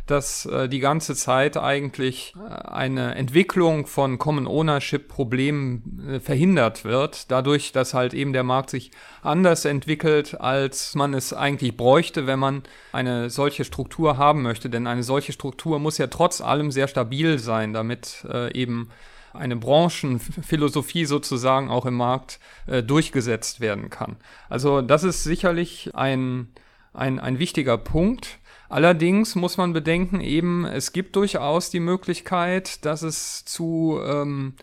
dass 0.09 0.45
äh, 0.45 0.67
die 0.67 0.79
ganze 0.79 1.15
Zeit 1.15 1.57
eigentlich 1.57 2.33
äh, 2.35 2.67
eine 2.67 3.15
Entwicklung 3.15 3.85
von 3.87 4.17
Common 4.17 4.47
Ownership 4.47 5.07
Problemen 5.07 6.07
äh, 6.07 6.19
verhindert 6.19 6.83
wird, 6.83 7.31
dadurch, 7.31 7.71
dass 7.71 7.93
halt 7.93 8.13
eben 8.13 8.33
der 8.33 8.43
Markt 8.43 8.69
sich 8.69 8.91
anders 9.21 9.65
entwickelt, 9.65 10.39
als 10.39 10.95
man 10.95 11.13
es 11.13 11.33
eigentlich 11.33 11.77
bräuchte, 11.77 12.27
wenn 12.27 12.39
man 12.39 12.63
eine 12.91 13.29
solche 13.29 13.65
Struktur 13.65 14.17
haben 14.17 14.41
möchte. 14.41 14.69
Denn 14.69 14.87
eine 14.87 15.03
solche 15.03 15.31
Struktur 15.31 15.79
muss 15.79 15.97
ja 15.97 16.07
trotz 16.07 16.41
allem 16.41 16.71
sehr 16.71 16.87
stabil 16.87 17.39
sein, 17.39 17.73
damit 17.73 18.25
äh, 18.29 18.51
eben 18.53 18.89
eine 19.33 19.55
Branchenphilosophie 19.55 21.05
sozusagen 21.05 21.69
auch 21.69 21.85
im 21.85 21.95
Markt 21.95 22.39
äh, 22.67 22.81
durchgesetzt 22.81 23.59
werden 23.59 23.89
kann. 23.89 24.17
Also 24.49 24.81
das 24.81 25.03
ist 25.03 25.23
sicherlich 25.23 25.91
ein, 25.93 26.49
ein, 26.93 27.19
ein 27.19 27.39
wichtiger 27.39 27.77
Punkt. 27.77 28.39
Allerdings 28.69 29.33
muss 29.33 29.57
man 29.57 29.73
bedenken, 29.73 30.21
eben, 30.21 30.63
es 30.63 30.93
gibt 30.93 31.15
durchaus 31.15 31.71
die 31.71 31.79
Möglichkeit, 31.79 32.85
dass 32.85 33.01
es 33.01 33.43
zu, 33.43 33.99
ähm, 34.05 34.53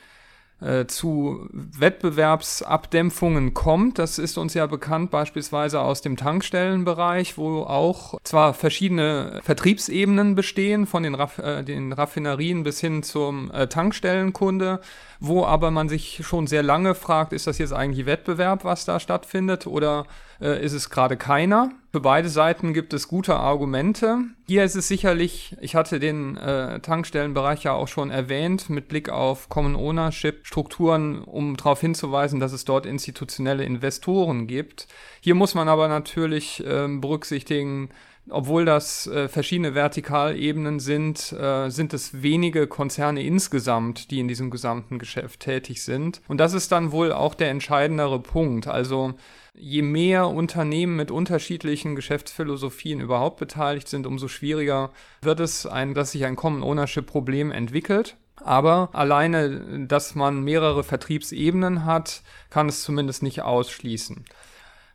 äh, 0.61 0.87
zu 0.87 1.49
Wettbewerbsabdämpfungen 1.51 3.53
kommt. 3.53 3.99
Das 3.99 4.19
ist 4.19 4.38
uns 4.38 4.55
ja 4.55 4.66
bekannt 4.66 5.11
beispielsweise 5.11 5.81
aus 5.81 6.03
dem 6.03 6.16
Tankstellenbereich, 6.16 7.37
wo 7.37 7.62
auch 7.62 8.14
zwar 8.23 8.55
verschiedene 8.55 9.40
Vertriebsebenen 9.42 10.37
bestehen, 10.37 10.87
von 10.87 11.03
den, 11.03 11.16
Raff 11.16 11.38
äh, 11.38 11.64
den 11.64 11.92
Raffinerien 11.92 12.62
bis 12.62 12.81
hin 12.81 13.03
zum 13.03 13.51
äh, 13.51 13.66
Tankstellenkunde, 13.66 14.81
wo 15.19 15.45
aber 15.45 15.73
man 15.73 15.88
sich 15.88 16.21
schon 16.25 16.47
sehr 16.47 16.62
lange 16.62 16.95
fragt, 16.95 17.33
ist 17.33 17.49
das 17.49 17.59
jetzt 17.59 17.73
eigentlich 17.73 18.07
Wettbewerb, 18.07 18.64
was 18.64 18.85
da 18.85 19.01
stattfindet, 19.01 19.66
oder 19.66 20.07
äh, 20.40 20.64
ist 20.64 20.72
es 20.72 20.90
gerade 20.90 21.16
keiner? 21.16 21.70
Für 21.92 22.01
beide 22.01 22.29
Seiten 22.29 22.75
gibt 22.75 22.92
es 22.92 23.09
gute 23.09 23.37
Argumente. 23.37 24.18
Hier 24.46 24.64
ist 24.64 24.75
es 24.75 24.88
sicherlich, 24.88 25.57
ich 25.61 25.75
hatte 25.75 25.99
den 25.99 26.37
äh, 26.37 26.81
Tankstellenbereich 26.81 27.62
ja 27.62 27.72
auch 27.72 27.88
schon 27.88 28.11
erwähnt, 28.11 28.68
mit 28.68 28.88
Blick 28.88 29.09
auf 29.09 29.49
Common 29.49 29.77
Ownership 29.77 30.46
Strukturen, 30.46 31.22
um 31.22 31.57
darauf 31.57 31.81
hinzuweisen, 31.81 32.38
dass 32.38 32.53
es 32.53 32.64
dort 32.64 32.87
institutionelle 32.87 33.64
Investoren 33.64 34.46
gibt. 34.46 34.88
Hier 35.20 35.35
muss 35.35 35.55
man 35.55 35.68
aber 35.68 35.88
natürlich 35.88 36.64
äh, 36.66 36.87
berücksichtigen, 36.88 37.88
obwohl 38.29 38.65
das 38.65 39.07
äh, 39.07 39.29
verschiedene 39.29 39.75
Vertikalebenen 39.75 40.81
sind, 40.81 41.33
äh, 41.33 41.71
sind 41.71 41.95
es 41.95 42.23
wenige 42.23 42.67
Konzerne 42.67 43.23
insgesamt, 43.23 44.11
die 44.11 44.21
in 44.21 44.29
diesem 44.29 44.51
gesamten 44.51 44.99
Geschäft 44.99 45.41
tätig 45.41 45.83
sind. 45.83 46.21
Und 46.29 46.39
das 46.39 46.53
ist 46.53 46.73
dann 46.73 46.93
wohl 46.93 47.12
auch 47.12 47.35
der 47.35 47.51
entscheidendere 47.51 48.21
Punkt. 48.21 48.67
Also 48.67 49.15
je 49.55 49.83
mehr 49.83 50.29
Unternehmen 50.29 50.97
mit 50.97 51.11
unterschiedlichen 51.11 51.97
Geschäftsphilosophien 51.97 53.01
überhaupt 53.01 53.39
beteiligt 53.39 53.89
sind, 53.89 54.07
umso 54.07 54.29
schwieriger 54.29 54.91
wird 55.23 55.41
es, 55.41 55.67
ein, 55.67 55.95
dass 55.95 56.12
sich 56.12 56.25
ein 56.25 56.37
Common 56.37 56.62
Ownership 56.62 57.07
Problem 57.07 57.51
entwickelt. 57.53 58.17
Aber 58.37 58.91
alleine, 58.93 59.87
dass 59.89 60.15
man 60.15 60.43
mehrere 60.45 60.85
Vertriebsebenen 60.85 61.85
hat, 61.85 62.23
kann 62.51 62.69
es 62.69 62.83
zumindest 62.83 63.23
nicht 63.23 63.43
ausschließen. 63.43 64.25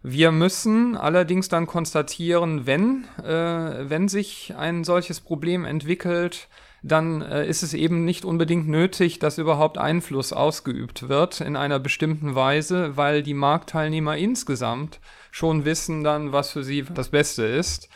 Wir 0.04 0.32
müssen 0.32 0.98
allerdings 0.98 1.48
dann 1.48 1.68
konstatieren, 1.68 2.66
wenn, 2.66 3.06
äh, 3.24 3.90
wenn 3.90 4.08
sich 4.08 4.56
ein 4.58 4.84
solches 4.84 5.20
Problem 5.20 5.64
entwickelt, 5.64 6.48
dann 6.82 7.22
äh, 7.22 7.48
ist 7.48 7.62
es 7.62 7.76
eben 7.76 8.04
nicht 8.04 8.26
unbedingt 8.26 8.68
nötig, 8.68 9.20
dass 9.20 9.38
überhaupt 9.38 9.78
Einfluss 9.78 10.34
ausgeübt 10.34 11.08
wird 11.10 11.42
in 11.42 11.56
einer 11.56 11.78
bestimmten 11.80 12.34
Weise, 12.34 12.98
weil 12.98 13.22
die 13.22 13.36
Marktteilnehmer 13.36 14.18
insgesamt 14.18 15.00
schon 15.30 15.66
wissen 15.66 16.04
dann, 16.04 16.32
was 16.32 16.50
für 16.50 16.64
sie 16.64 16.84
das 16.84 17.10
Beste 17.10 17.44
ist. 17.44 17.88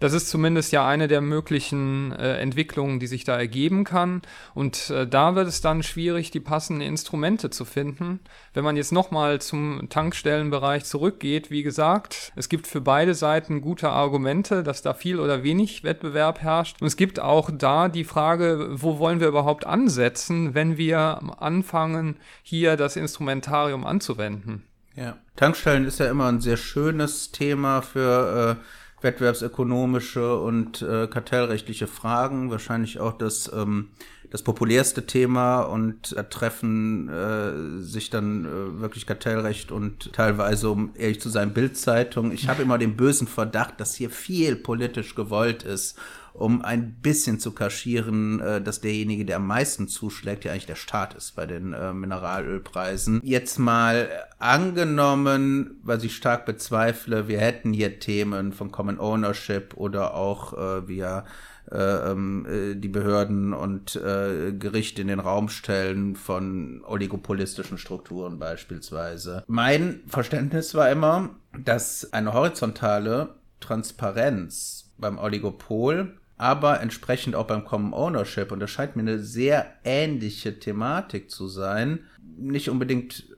Das 0.00 0.14
ist 0.14 0.30
zumindest 0.30 0.72
ja 0.72 0.86
eine 0.86 1.08
der 1.08 1.20
möglichen 1.20 2.12
äh, 2.12 2.38
Entwicklungen, 2.38 3.00
die 3.00 3.06
sich 3.06 3.24
da 3.24 3.38
ergeben 3.38 3.84
kann. 3.84 4.22
Und 4.54 4.88
äh, 4.90 5.06
da 5.06 5.34
wird 5.34 5.46
es 5.46 5.60
dann 5.60 5.82
schwierig, 5.82 6.30
die 6.30 6.40
passenden 6.40 6.80
Instrumente 6.80 7.50
zu 7.50 7.66
finden. 7.66 8.20
Wenn 8.54 8.64
man 8.64 8.76
jetzt 8.76 8.92
nochmal 8.92 9.42
zum 9.42 9.88
Tankstellenbereich 9.90 10.84
zurückgeht, 10.84 11.50
wie 11.50 11.62
gesagt, 11.62 12.32
es 12.34 12.48
gibt 12.48 12.66
für 12.66 12.80
beide 12.80 13.14
Seiten 13.14 13.60
gute 13.60 13.90
Argumente, 13.90 14.62
dass 14.62 14.80
da 14.80 14.94
viel 14.94 15.20
oder 15.20 15.42
wenig 15.42 15.84
Wettbewerb 15.84 16.40
herrscht. 16.40 16.80
Und 16.80 16.86
es 16.86 16.96
gibt 16.96 17.20
auch 17.20 17.50
da 17.52 17.88
die 17.88 18.04
Frage, 18.04 18.68
wo 18.70 18.98
wollen 18.98 19.20
wir 19.20 19.28
überhaupt 19.28 19.66
ansetzen, 19.66 20.54
wenn 20.54 20.78
wir 20.78 21.20
anfangen, 21.38 22.16
hier 22.42 22.78
das 22.78 22.96
Instrumentarium 22.96 23.84
anzuwenden. 23.86 24.64
Ja, 24.96 25.18
Tankstellen 25.36 25.84
ist 25.84 26.00
ja 26.00 26.10
immer 26.10 26.26
ein 26.26 26.40
sehr 26.40 26.56
schönes 26.56 27.30
Thema 27.30 27.80
für 27.80 28.58
äh, 28.58 28.64
wettbewerbsökonomische 29.02 30.36
und 30.36 30.82
äh, 30.82 31.06
kartellrechtliche 31.06 31.86
Fragen, 31.86 32.50
wahrscheinlich 32.50 33.00
auch 33.00 33.16
das, 33.16 33.50
ähm, 33.54 33.88
das 34.30 34.42
populärste 34.42 35.06
Thema 35.06 35.62
und 35.62 36.14
da 36.16 36.22
treffen 36.24 37.08
äh, 37.08 37.82
sich 37.82 38.10
dann 38.10 38.44
äh, 38.44 38.80
wirklich 38.80 39.06
Kartellrecht 39.06 39.72
und 39.72 40.12
teilweise, 40.12 40.70
um 40.70 40.90
ehrlich 40.94 41.20
zu 41.20 41.28
sein, 41.28 41.52
Bildzeitung. 41.52 42.32
Ich 42.32 42.48
habe 42.48 42.62
immer 42.62 42.78
den 42.78 42.96
bösen 42.96 43.26
Verdacht, 43.26 43.80
dass 43.80 43.94
hier 43.94 44.10
viel 44.10 44.56
politisch 44.56 45.14
gewollt 45.14 45.62
ist 45.62 45.98
um 46.32 46.62
ein 46.62 46.94
bisschen 47.00 47.38
zu 47.38 47.52
kaschieren, 47.52 48.40
äh, 48.40 48.60
dass 48.60 48.80
derjenige, 48.80 49.24
der 49.24 49.36
am 49.36 49.46
meisten 49.46 49.88
zuschlägt, 49.88 50.44
ja 50.44 50.52
eigentlich 50.52 50.66
der 50.66 50.74
Staat 50.74 51.14
ist 51.14 51.36
bei 51.36 51.46
den 51.46 51.72
äh, 51.72 51.92
Mineralölpreisen. 51.92 53.20
Jetzt 53.22 53.58
mal 53.58 54.08
angenommen, 54.38 55.80
was 55.82 56.04
ich 56.04 56.16
stark 56.16 56.46
bezweifle, 56.46 57.28
wir 57.28 57.40
hätten 57.40 57.72
hier 57.72 57.98
Themen 58.00 58.52
von 58.52 58.70
Common 58.70 58.98
Ownership 58.98 59.74
oder 59.76 60.14
auch 60.14 60.52
äh, 60.52 60.88
via 60.88 61.24
äh, 61.70 62.10
ähm, 62.10 62.46
äh, 62.46 62.74
die 62.74 62.88
Behörden 62.88 63.52
und 63.52 63.94
äh, 63.94 64.52
Gerichte 64.52 65.02
in 65.02 65.08
den 65.08 65.20
Raum 65.20 65.48
stellen 65.48 66.16
von 66.16 66.82
oligopolistischen 66.84 67.78
Strukturen 67.78 68.40
beispielsweise. 68.40 69.44
Mein 69.46 70.00
Verständnis 70.08 70.74
war 70.74 70.90
immer, 70.90 71.30
dass 71.56 72.12
eine 72.12 72.32
horizontale 72.32 73.36
Transparenz 73.60 74.79
beim 75.00 75.18
Oligopol 75.18 76.16
aber 76.40 76.80
entsprechend 76.80 77.36
auch 77.36 77.46
beim 77.46 77.66
Common 77.66 77.92
Ownership, 77.92 78.50
und 78.50 78.60
das 78.60 78.70
scheint 78.70 78.96
mir 78.96 79.02
eine 79.02 79.18
sehr 79.18 79.74
ähnliche 79.84 80.58
Thematik 80.58 81.30
zu 81.30 81.48
sein, 81.48 82.06
nicht 82.38 82.70
unbedingt 82.70 83.36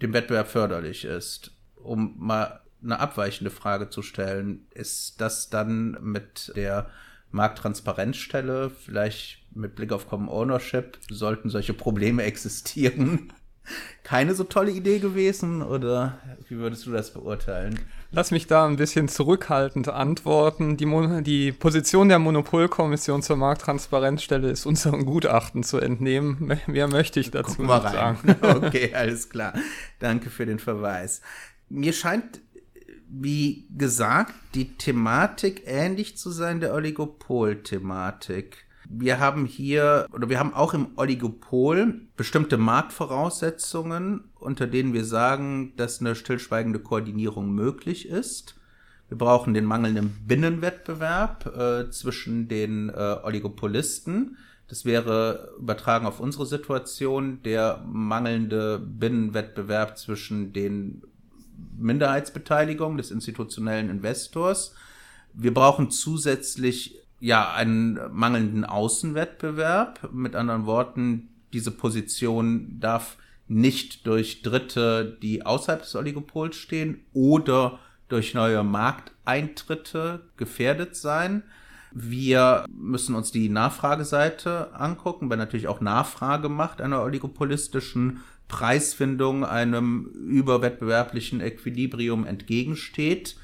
dem 0.00 0.12
Wettbewerb 0.12 0.46
förderlich 0.46 1.04
ist. 1.04 1.50
Um 1.74 2.14
mal 2.16 2.60
eine 2.80 3.00
abweichende 3.00 3.50
Frage 3.50 3.90
zu 3.90 4.02
stellen, 4.02 4.68
ist 4.70 5.20
das 5.20 5.50
dann 5.50 5.98
mit 6.00 6.52
der 6.54 6.90
Markttransparenzstelle, 7.32 8.70
vielleicht 8.70 9.44
mit 9.52 9.74
Blick 9.74 9.90
auf 9.90 10.08
Common 10.08 10.28
Ownership, 10.28 11.00
sollten 11.10 11.48
solche 11.48 11.74
Probleme 11.74 12.22
existieren, 12.24 13.32
keine 14.02 14.34
so 14.34 14.44
tolle 14.44 14.70
Idee 14.70 14.98
gewesen? 14.98 15.62
Oder 15.62 16.18
wie 16.48 16.56
würdest 16.56 16.86
du 16.86 16.92
das 16.92 17.12
beurteilen? 17.12 17.80
Lass 18.12 18.30
mich 18.30 18.46
da 18.46 18.66
ein 18.66 18.76
bisschen 18.76 19.08
zurückhaltend 19.08 19.88
antworten. 19.88 20.76
Die, 20.76 20.86
Mon 20.86 21.24
die 21.24 21.50
Position 21.50 22.08
der 22.08 22.18
Monopolkommission 22.18 23.22
zur 23.22 23.36
Markttransparenzstelle 23.36 24.50
ist 24.50 24.66
unserem 24.66 25.04
Gutachten 25.04 25.64
zu 25.64 25.78
entnehmen. 25.78 26.60
Mehr 26.66 26.86
möchte 26.86 27.18
ich 27.18 27.30
dazu 27.30 27.62
nicht 27.62 27.82
sagen. 27.82 28.36
Okay, 28.42 28.94
alles 28.94 29.30
klar. 29.30 29.54
Danke 29.98 30.30
für 30.30 30.46
den 30.46 30.58
Verweis. 30.58 31.22
Mir 31.68 31.92
scheint, 31.92 32.40
wie 33.08 33.66
gesagt, 33.76 34.34
die 34.54 34.76
Thematik 34.76 35.62
ähnlich 35.66 36.16
zu 36.16 36.30
sein 36.30 36.60
der 36.60 36.74
Oligopol-Thematik. 36.74 38.63
Wir 38.96 39.18
haben 39.18 39.44
hier, 39.44 40.06
oder 40.12 40.28
wir 40.28 40.38
haben 40.38 40.54
auch 40.54 40.72
im 40.72 40.96
Oligopol 40.96 42.02
bestimmte 42.16 42.58
Marktvoraussetzungen, 42.58 44.30
unter 44.38 44.68
denen 44.68 44.92
wir 44.92 45.04
sagen, 45.04 45.72
dass 45.76 46.00
eine 46.00 46.14
stillschweigende 46.14 46.78
Koordinierung 46.78 47.52
möglich 47.52 48.08
ist. 48.08 48.54
Wir 49.08 49.18
brauchen 49.18 49.52
den 49.52 49.64
mangelnden 49.64 50.16
Binnenwettbewerb 50.26 51.46
äh, 51.46 51.90
zwischen 51.90 52.46
den 52.46 52.88
äh, 52.88 53.16
Oligopolisten. 53.22 54.36
Das 54.68 54.84
wäre 54.84 55.54
übertragen 55.58 56.06
auf 56.06 56.20
unsere 56.20 56.46
Situation 56.46 57.42
der 57.42 57.82
mangelnde 57.86 58.78
Binnenwettbewerb 58.78 59.98
zwischen 59.98 60.52
den 60.52 61.02
Minderheitsbeteiligungen 61.76 62.96
des 62.96 63.10
institutionellen 63.10 63.90
Investors. 63.90 64.74
Wir 65.32 65.52
brauchen 65.52 65.90
zusätzlich 65.90 67.03
ja, 67.20 67.52
einen 67.52 67.98
mangelnden 68.12 68.64
Außenwettbewerb. 68.64 70.10
Mit 70.12 70.36
anderen 70.36 70.66
Worten, 70.66 71.28
diese 71.52 71.70
Position 71.70 72.78
darf 72.80 73.16
nicht 73.46 74.06
durch 74.06 74.42
Dritte, 74.42 75.18
die 75.22 75.44
außerhalb 75.44 75.82
des 75.82 75.94
Oligopols 75.94 76.56
stehen 76.56 77.04
oder 77.12 77.78
durch 78.08 78.34
neue 78.34 78.62
Markteintritte 78.62 80.20
gefährdet 80.36 80.96
sein. 80.96 81.42
Wir 81.92 82.64
müssen 82.68 83.14
uns 83.14 83.30
die 83.30 83.48
Nachfrageseite 83.48 84.74
angucken, 84.74 85.30
weil 85.30 85.36
natürlich 85.36 85.68
auch 85.68 85.80
Nachfrage 85.80 86.48
macht 86.48 86.80
einer 86.80 87.02
oligopolistischen 87.02 88.20
Preisfindung 88.48 89.44
einem 89.44 90.06
überwettbewerblichen 90.06 91.40
Equilibrium 91.40 92.26
entgegensteht. 92.26 93.36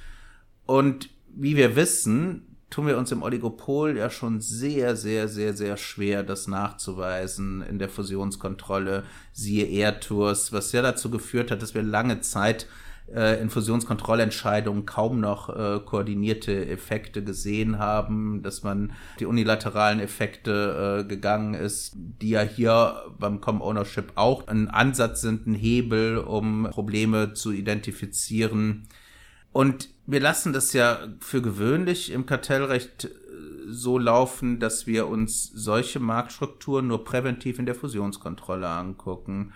Und 0.67 1.11
wie 1.29 1.57
wir 1.57 1.77
wissen, 1.77 2.50
tun 2.71 2.87
wir 2.87 2.97
uns 2.97 3.13
im 3.13 3.23
Oligopol 3.23 3.97
ja 3.97 4.09
schon 4.11 4.41
sehr, 4.41 4.97
sehr, 4.97 5.29
sehr, 5.29 5.55
sehr 5.55 5.77
schwer, 5.77 6.23
das 6.23 6.47
nachzuweisen 6.47 7.63
in 7.63 7.79
der 7.79 7.89
Fusionskontrolle, 7.89 9.05
siehe 9.33 9.67
Airtours, 9.67 10.53
was 10.53 10.73
ja 10.73 10.81
dazu 10.81 11.11
geführt 11.11 11.51
hat, 11.51 11.63
dass 11.63 11.75
wir 11.75 11.83
lange 11.83 12.21
Zeit 12.21 12.67
äh, 13.13 13.41
in 13.41 13.51
Fusionskontrollentscheidungen 13.51 14.87
kaum 14.87 15.19
noch 15.19 15.49
äh, 15.49 15.81
koordinierte 15.85 16.69
Effekte 16.69 17.25
gesehen 17.25 17.79
haben, 17.79 18.43
dass 18.43 18.63
man 18.63 18.93
die 19.19 19.27
unilateralen 19.27 19.99
Effekte 19.99 21.01
äh, 21.01 21.09
gegangen 21.09 21.55
ist, 21.55 21.95
die 21.97 22.31
ja 22.31 22.43
hier 22.43 23.03
beim 23.19 23.41
Com 23.41 23.63
Ownership 23.63 24.13
auch 24.15 24.47
ein 24.47 24.69
Ansatz 24.69 25.23
sind, 25.23 25.49
ein 25.49 25.55
Hebel, 25.55 26.19
um 26.19 26.69
Probleme 26.71 27.35
zu 27.35 27.51
identifizieren. 27.51 28.87
Und 29.53 29.89
wir 30.11 30.21
lassen 30.21 30.53
das 30.53 30.73
ja 30.73 30.99
für 31.21 31.43
gewöhnlich 31.43 32.11
im 32.11 32.27
Kartellrecht 32.27 33.05
äh, 33.05 33.09
so 33.67 33.99
laufen, 33.99 34.59
dass 34.59 34.87
wir 34.87 35.07
uns 35.07 35.51
solche 35.55 36.01
Marktstrukturen 36.01 36.87
nur 36.87 37.05
präventiv 37.05 37.59
in 37.59 37.67
der 37.67 37.75
Fusionskontrolle 37.75 38.69
angucken. 38.69 39.53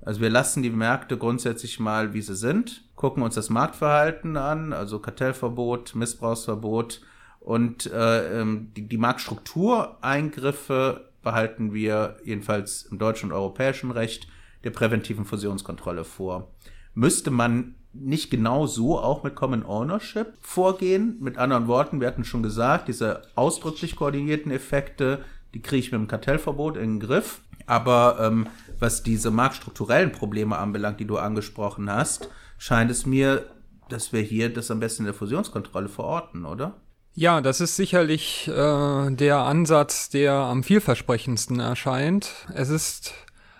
Also 0.00 0.20
wir 0.20 0.30
lassen 0.30 0.62
die 0.62 0.70
Märkte 0.70 1.18
grundsätzlich 1.18 1.80
mal, 1.80 2.14
wie 2.14 2.22
sie 2.22 2.36
sind, 2.36 2.84
gucken 2.94 3.24
uns 3.24 3.34
das 3.34 3.50
Marktverhalten 3.50 4.36
an, 4.36 4.72
also 4.72 5.00
Kartellverbot, 5.00 5.96
Missbrauchsverbot 5.96 7.00
und 7.40 7.86
äh, 7.86 8.40
ähm, 8.40 8.72
die, 8.76 8.88
die 8.88 8.98
Marktstruktureingriffe 8.98 11.10
behalten 11.22 11.74
wir 11.74 12.18
jedenfalls 12.22 12.84
im 12.84 12.98
deutschen 12.98 13.32
und 13.32 13.36
europäischen 13.36 13.90
Recht 13.90 14.28
der 14.62 14.70
präventiven 14.70 15.24
Fusionskontrolle 15.24 16.04
vor. 16.04 16.52
Müsste 16.94 17.32
man 17.32 17.74
nicht 18.00 18.30
genau 18.30 18.66
so 18.66 18.98
auch 18.98 19.22
mit 19.22 19.34
Common 19.34 19.64
Ownership 19.64 20.34
vorgehen. 20.40 21.16
Mit 21.20 21.38
anderen 21.38 21.66
Worten, 21.66 22.00
wir 22.00 22.08
hatten 22.08 22.24
schon 22.24 22.42
gesagt, 22.42 22.88
diese 22.88 23.22
ausdrücklich 23.34 23.96
koordinierten 23.96 24.52
Effekte, 24.52 25.24
die 25.54 25.62
kriege 25.62 25.80
ich 25.80 25.92
mit 25.92 26.00
dem 26.00 26.08
Kartellverbot 26.08 26.76
in 26.76 26.98
den 26.98 27.00
Griff. 27.00 27.40
Aber 27.66 28.18
ähm, 28.20 28.46
was 28.78 29.02
diese 29.02 29.30
marktstrukturellen 29.30 30.12
Probleme 30.12 30.56
anbelangt, 30.58 31.00
die 31.00 31.06
du 31.06 31.18
angesprochen 31.18 31.90
hast, 31.90 32.28
scheint 32.58 32.90
es 32.90 33.06
mir, 33.06 33.46
dass 33.88 34.12
wir 34.12 34.20
hier 34.20 34.52
das 34.52 34.70
am 34.70 34.80
besten 34.80 35.02
in 35.02 35.06
der 35.06 35.14
Fusionskontrolle 35.14 35.88
verorten, 35.88 36.44
oder? 36.44 36.74
Ja, 37.14 37.40
das 37.40 37.62
ist 37.62 37.76
sicherlich 37.76 38.46
äh, 38.48 39.10
der 39.10 39.38
Ansatz, 39.38 40.10
der 40.10 40.34
am 40.34 40.62
vielversprechendsten 40.62 41.60
erscheint. 41.60 42.30
Es 42.52 42.68
ist 42.68 43.14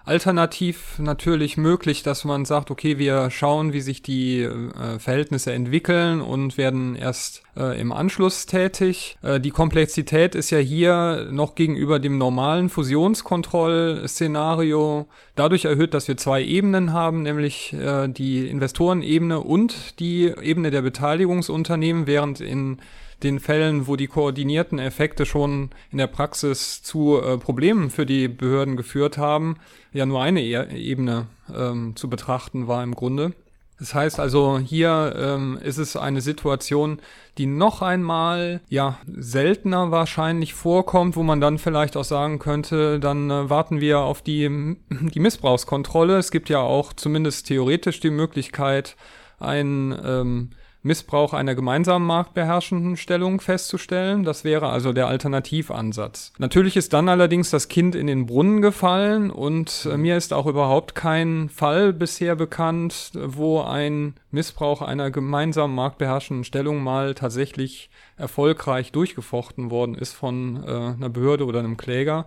Alternativ 0.07 0.99
natürlich 1.01 1.57
möglich, 1.57 2.05
dass 2.05 2.25
man 2.25 2.45
sagt, 2.45 2.71
okay, 2.71 2.97
wir 2.97 3.29
schauen, 3.31 3.73
wie 3.73 3.81
sich 3.81 4.03
die 4.03 4.43
äh, 4.43 5.01
Verhältnisse 5.01 5.53
entwickeln 5.53 6.21
und 6.21 6.57
werden 6.57 6.95
erst 6.95 7.43
äh, 7.57 7.81
im 7.81 7.91
Anschluss 7.91 8.47
tätig. 8.47 9.19
Äh, 9.23 9.41
die 9.41 9.51
Komplexität 9.51 10.37
ist 10.37 10.51
ja 10.51 10.59
hier 10.59 11.27
noch 11.33 11.57
gegenüber 11.57 11.99
dem 11.99 12.19
normalen 12.19 12.69
Fusionskontrollszenario 12.69 15.09
dadurch 15.35 15.65
erhöht, 15.65 15.93
dass 15.93 16.07
wir 16.07 16.17
zwei 16.17 16.41
Ebenen 16.41 16.93
haben, 16.93 17.23
nämlich 17.23 17.73
äh, 17.73 18.07
die 18.07 18.47
Investorenebene 18.47 19.41
und 19.41 19.99
die 19.99 20.33
Ebene 20.41 20.71
der 20.71 20.83
Beteiligungsunternehmen, 20.83 22.07
während 22.07 22.41
in 22.41 22.79
den 23.23 23.41
Fällen, 23.41 23.87
wo 23.87 23.97
die 23.97 24.09
koordinierten 24.09 24.79
Effekte 24.79 25.27
schon 25.27 25.71
in 25.91 25.99
der 25.99 26.07
Praxis 26.07 26.83
zu 26.83 27.21
äh, 27.21 27.39
Problemen 27.39 27.91
für 27.91 28.07
die 28.07 28.29
Behörden 28.29 28.77
geführt 28.77 29.19
haben, 29.19 29.57
ja 29.93 30.05
nur 30.07 30.23
eine 30.23 30.43
e 30.43 30.77
Ebene 30.77 31.27
ähm, 31.55 31.97
zu 31.97 32.11
betrachten 32.11 32.69
war 32.69 32.83
im 32.83 32.95
Grunde. 32.95 33.33
Das 33.79 33.95
heißt 33.95 34.21
also, 34.21 34.59
hier 34.59 35.15
ähm, 35.19 35.59
ist 35.63 35.77
es 35.77 35.97
eine 35.97 36.23
Situation, 36.23 36.99
die 37.37 37.45
noch 37.45 37.83
einmal 37.83 38.63
ja 38.69 38.99
seltener 39.07 39.91
wahrscheinlich 39.91 40.55
vorkommt, 40.55 41.15
wo 41.15 41.23
man 41.23 41.43
dann 41.43 41.59
vielleicht 41.59 41.97
auch 41.97 42.05
sagen 42.05 42.39
könnte, 42.39 42.99
dann 42.99 43.31
äh, 43.31 43.51
warten 43.51 43.81
wir 43.81 44.01
auf 44.01 44.23
die, 44.23 44.49
die 44.91 45.21
Missbrauchskontrolle. 45.21 46.17
Es 46.17 46.31
gibt 46.31 46.49
ja 46.49 46.61
auch 46.61 46.95
zumindest 46.95 47.49
theoretisch 47.49 48.01
die 48.01 48.11
Möglichkeit, 48.11 48.97
ein 49.39 49.95
ähm, 50.03 50.51
Missbrauch 50.87 51.35
einer 51.35 51.55
gemeinsamen 51.55 52.07
marktbeherrschenden 52.07 52.97
Stellung 52.97 53.41
festzustellen. 53.41 54.23
Das 54.23 54.45
wäre 54.45 54.69
also 54.69 54.93
der 54.93 55.09
Alternativansatz. 55.09 56.33
Natürlich 56.39 56.77
ist 56.77 56.93
dann 56.93 57.09
allerdings 57.09 57.51
das 57.51 57.69
Kind 57.69 57.95
in 57.95 58.07
den 58.07 58.27
Brunnen 58.27 58.63
gefallen 58.63 59.31
und 59.31 59.89
äh, 59.91 59.97
mir 59.97 60.17
ist 60.17 60.33
auch 60.33 60.47
überhaupt 60.47 60.95
kein 60.95 61.49
Fall 61.49 61.93
bisher 61.93 62.37
bekannt, 62.37 63.11
wo 63.15 63.61
ein 63.61 64.15
Missbrauch 64.31 64.81
einer 64.81 65.11
gemeinsamen 65.11 65.75
marktbeherrschenden 65.75 66.45
Stellung 66.45 66.83
mal 66.83 67.15
tatsächlich 67.15 67.91
erfolgreich 68.17 68.93
durchgefochten 68.93 69.71
worden 69.71 69.95
ist 69.95 70.15
von 70.15 70.63
äh, 70.65 70.71
einer 70.71 71.09
Behörde 71.09 71.45
oder 71.47 71.59
einem 71.59 71.77
Kläger. 71.77 72.27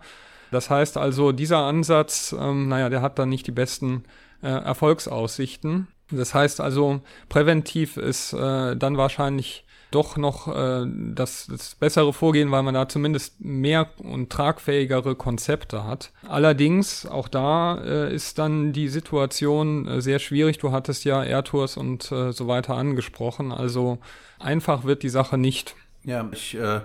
Das 0.52 0.70
heißt 0.70 0.98
also, 0.98 1.32
dieser 1.32 1.60
Ansatz, 1.60 2.36
ähm, 2.38 2.68
naja, 2.68 2.90
der 2.90 3.02
hat 3.02 3.20
dann 3.20 3.30
nicht 3.30 3.48
die 3.48 3.52
besten 3.52 4.04
äh, 4.42 4.48
Erfolgsaussichten. 4.48 5.88
Das 6.12 6.34
heißt 6.34 6.62
also, 6.62 7.02
präventiv 7.28 7.98
ist 7.98 8.34
äh, 8.34 8.76
dann 8.76 8.98
wahrscheinlich 8.98 9.66
doch 9.92 10.18
noch 10.18 10.48
äh, 10.48 10.86
das, 11.16 11.48
das 11.50 11.76
bessere 11.76 12.14
Vorgehen, 12.14 12.52
weil 12.52 12.64
man 12.64 12.74
da 12.74 12.88
zumindest 12.88 13.42
mehr 13.42 13.90
und 13.98 14.30
tragfähigere 14.30 15.16
Konzepte 15.16 15.84
hat. 15.84 16.12
Allerdings, 16.28 17.06
auch 17.06 17.28
da 17.28 17.82
äh, 17.84 18.14
ist 18.14 18.38
dann 18.38 18.72
die 18.72 18.88
Situation 18.88 19.88
äh, 19.88 20.02
sehr 20.02 20.20
schwierig. 20.20 20.60
Du 20.60 20.72
hattest 20.72 21.06
ja 21.06 21.24
Airtours 21.24 21.78
und 21.78 22.12
äh, 22.12 22.32
so 22.32 22.48
weiter 22.48 22.76
angesprochen. 22.76 23.52
Also 23.52 23.98
einfach 24.38 24.84
wird 24.84 25.04
die 25.04 25.10
Sache 25.10 25.38
nicht. 25.38 25.76
Ja, 26.04 26.28
ich 26.32 26.56
äh, 26.56 26.82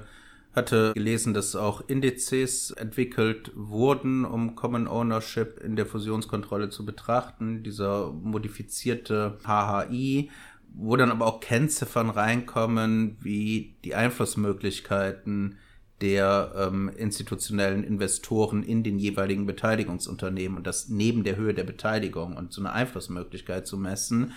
hatte 0.56 0.92
gelesen, 0.94 1.34
dass 1.34 1.56
auch 1.56 1.88
Indizes 1.88 2.70
entwickelt 2.70 3.52
wurden, 3.54 4.24
um 4.24 4.54
Common 4.54 4.86
Ownership 4.86 5.60
in 5.62 5.76
der 5.76 5.86
Fusionskontrolle 5.86 6.70
zu 6.70 6.84
betrachten. 6.84 7.62
Dieser 7.62 8.12
modifizierte 8.12 9.38
HHI, 9.44 10.30
wo 10.74 10.96
dann 10.96 11.10
aber 11.10 11.26
auch 11.26 11.40
Kennziffern 11.40 12.10
reinkommen, 12.10 13.16
wie 13.20 13.76
die 13.84 13.94
Einflussmöglichkeiten 13.94 15.58
der 16.00 16.52
ähm, 16.56 16.90
institutionellen 16.96 17.84
Investoren 17.84 18.62
in 18.62 18.82
den 18.82 18.98
jeweiligen 18.98 19.46
Beteiligungsunternehmen 19.46 20.58
und 20.58 20.66
das 20.66 20.88
neben 20.88 21.22
der 21.22 21.36
Höhe 21.36 21.54
der 21.54 21.64
Beteiligung 21.64 22.36
und 22.36 22.52
so 22.52 22.60
eine 22.60 22.72
Einflussmöglichkeit 22.72 23.66
zu 23.66 23.78
messen, 23.78 24.32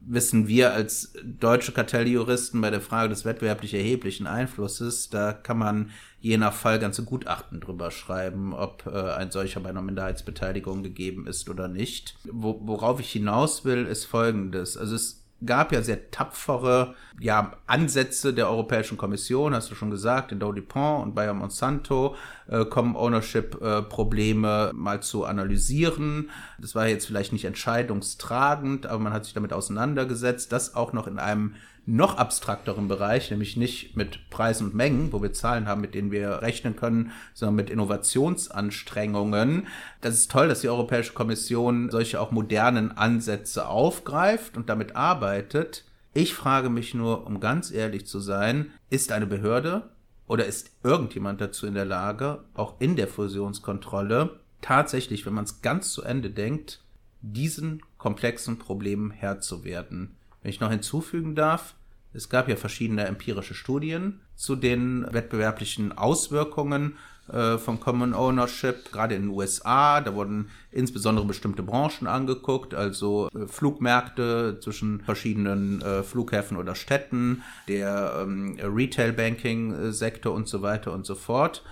wissen 0.00 0.48
wir 0.48 0.72
als 0.72 1.12
deutsche 1.22 1.72
Kartelljuristen 1.72 2.60
bei 2.60 2.70
der 2.70 2.80
Frage 2.80 3.10
des 3.10 3.24
wettbewerblich 3.24 3.74
erheblichen 3.74 4.26
Einflusses, 4.26 5.10
da 5.10 5.32
kann 5.32 5.58
man 5.58 5.90
je 6.20 6.36
nach 6.36 6.52
Fall 6.52 6.78
ganze 6.78 7.04
Gutachten 7.04 7.60
drüber 7.60 7.90
schreiben, 7.90 8.52
ob 8.52 8.86
äh, 8.86 9.12
ein 9.12 9.30
solcher 9.30 9.60
bei 9.60 9.70
einer 9.70 9.82
Minderheitsbeteiligung 9.82 10.82
gegeben 10.82 11.26
ist 11.26 11.48
oder 11.48 11.68
nicht. 11.68 12.16
Wo, 12.24 12.60
worauf 12.62 13.00
ich 13.00 13.10
hinaus 13.10 13.64
will, 13.64 13.86
ist 13.86 14.04
Folgendes. 14.04 14.76
Also 14.76 14.96
es 14.96 15.19
gab 15.44 15.72
ja 15.72 15.82
sehr 15.82 16.10
tapfere 16.10 16.94
ja, 17.18 17.52
Ansätze 17.66 18.32
der 18.32 18.48
Europäischen 18.48 18.96
Kommission, 18.96 19.54
hast 19.54 19.70
du 19.70 19.74
schon 19.74 19.90
gesagt, 19.90 20.32
in 20.32 20.40
Dow 20.40 20.52
DuPont 20.52 21.04
und 21.04 21.14
Bayer 21.14 21.34
Monsanto 21.34 22.16
äh, 22.48 22.64
kommen 22.64 22.96
Ownership-Probleme 22.96 24.70
äh, 24.70 24.76
mal 24.76 25.02
zu 25.02 25.24
analysieren. 25.24 26.30
Das 26.58 26.74
war 26.74 26.86
jetzt 26.86 27.06
vielleicht 27.06 27.32
nicht 27.32 27.44
entscheidungstragend, 27.44 28.86
aber 28.86 28.98
man 28.98 29.12
hat 29.12 29.24
sich 29.24 29.34
damit 29.34 29.52
auseinandergesetzt, 29.52 30.52
das 30.52 30.74
auch 30.74 30.92
noch 30.92 31.06
in 31.06 31.18
einem 31.18 31.54
noch 31.86 32.16
abstrakteren 32.16 32.88
Bereich, 32.88 33.30
nämlich 33.30 33.56
nicht 33.56 33.96
mit 33.96 34.30
Preisen 34.30 34.68
und 34.68 34.74
Mengen, 34.74 35.12
wo 35.12 35.22
wir 35.22 35.32
Zahlen 35.32 35.66
haben, 35.66 35.80
mit 35.80 35.94
denen 35.94 36.10
wir 36.10 36.42
rechnen 36.42 36.76
können, 36.76 37.12
sondern 37.34 37.56
mit 37.56 37.70
Innovationsanstrengungen. 37.70 39.66
Das 40.00 40.14
ist 40.14 40.30
toll, 40.30 40.48
dass 40.48 40.60
die 40.60 40.68
Europäische 40.68 41.12
Kommission 41.12 41.90
solche 41.90 42.20
auch 42.20 42.30
modernen 42.30 42.96
Ansätze 42.96 43.66
aufgreift 43.66 44.56
und 44.56 44.68
damit 44.68 44.94
arbeitet. 44.96 45.84
Ich 46.12 46.34
frage 46.34 46.70
mich 46.70 46.94
nur, 46.94 47.26
um 47.26 47.40
ganz 47.40 47.70
ehrlich 47.70 48.06
zu 48.06 48.20
sein, 48.20 48.72
ist 48.90 49.12
eine 49.12 49.26
Behörde 49.26 49.90
oder 50.26 50.46
ist 50.46 50.70
irgendjemand 50.82 51.40
dazu 51.40 51.66
in 51.66 51.74
der 51.74 51.84
Lage, 51.84 52.44
auch 52.54 52.74
in 52.80 52.96
der 52.96 53.08
Fusionskontrolle 53.08 54.40
tatsächlich, 54.60 55.26
wenn 55.26 55.34
man 55.34 55.44
es 55.44 55.62
ganz 55.62 55.92
zu 55.92 56.02
Ende 56.02 56.30
denkt, 56.30 56.82
diesen 57.22 57.82
komplexen 57.98 58.58
Problemen 58.58 59.10
Herr 59.10 59.40
zu 59.40 59.64
werden? 59.64 60.16
Wenn 60.42 60.50
ich 60.50 60.60
noch 60.60 60.70
hinzufügen 60.70 61.34
darf, 61.34 61.74
es 62.12 62.28
gab 62.28 62.48
ja 62.48 62.56
verschiedene 62.56 63.04
empirische 63.06 63.54
Studien 63.54 64.20
zu 64.34 64.56
den 64.56 65.06
wettbewerblichen 65.10 65.96
Auswirkungen 65.96 66.96
äh, 67.32 67.58
von 67.58 67.78
Common 67.78 68.14
Ownership, 68.14 68.90
gerade 68.90 69.14
in 69.14 69.22
den 69.22 69.30
USA. 69.30 70.00
Da 70.00 70.14
wurden 70.14 70.50
insbesondere 70.72 71.26
bestimmte 71.26 71.62
Branchen 71.62 72.08
angeguckt, 72.08 72.74
also 72.74 73.28
äh, 73.28 73.46
Flugmärkte 73.46 74.58
zwischen 74.60 75.00
verschiedenen 75.00 75.82
äh, 75.82 76.02
Flughäfen 76.02 76.56
oder 76.56 76.74
Städten, 76.74 77.42
der 77.68 78.20
ähm, 78.22 78.58
Retail-Banking-Sektor 78.60 80.34
und 80.34 80.48
so 80.48 80.62
weiter 80.62 80.92
und 80.92 81.06
so 81.06 81.14
fort. 81.14 81.62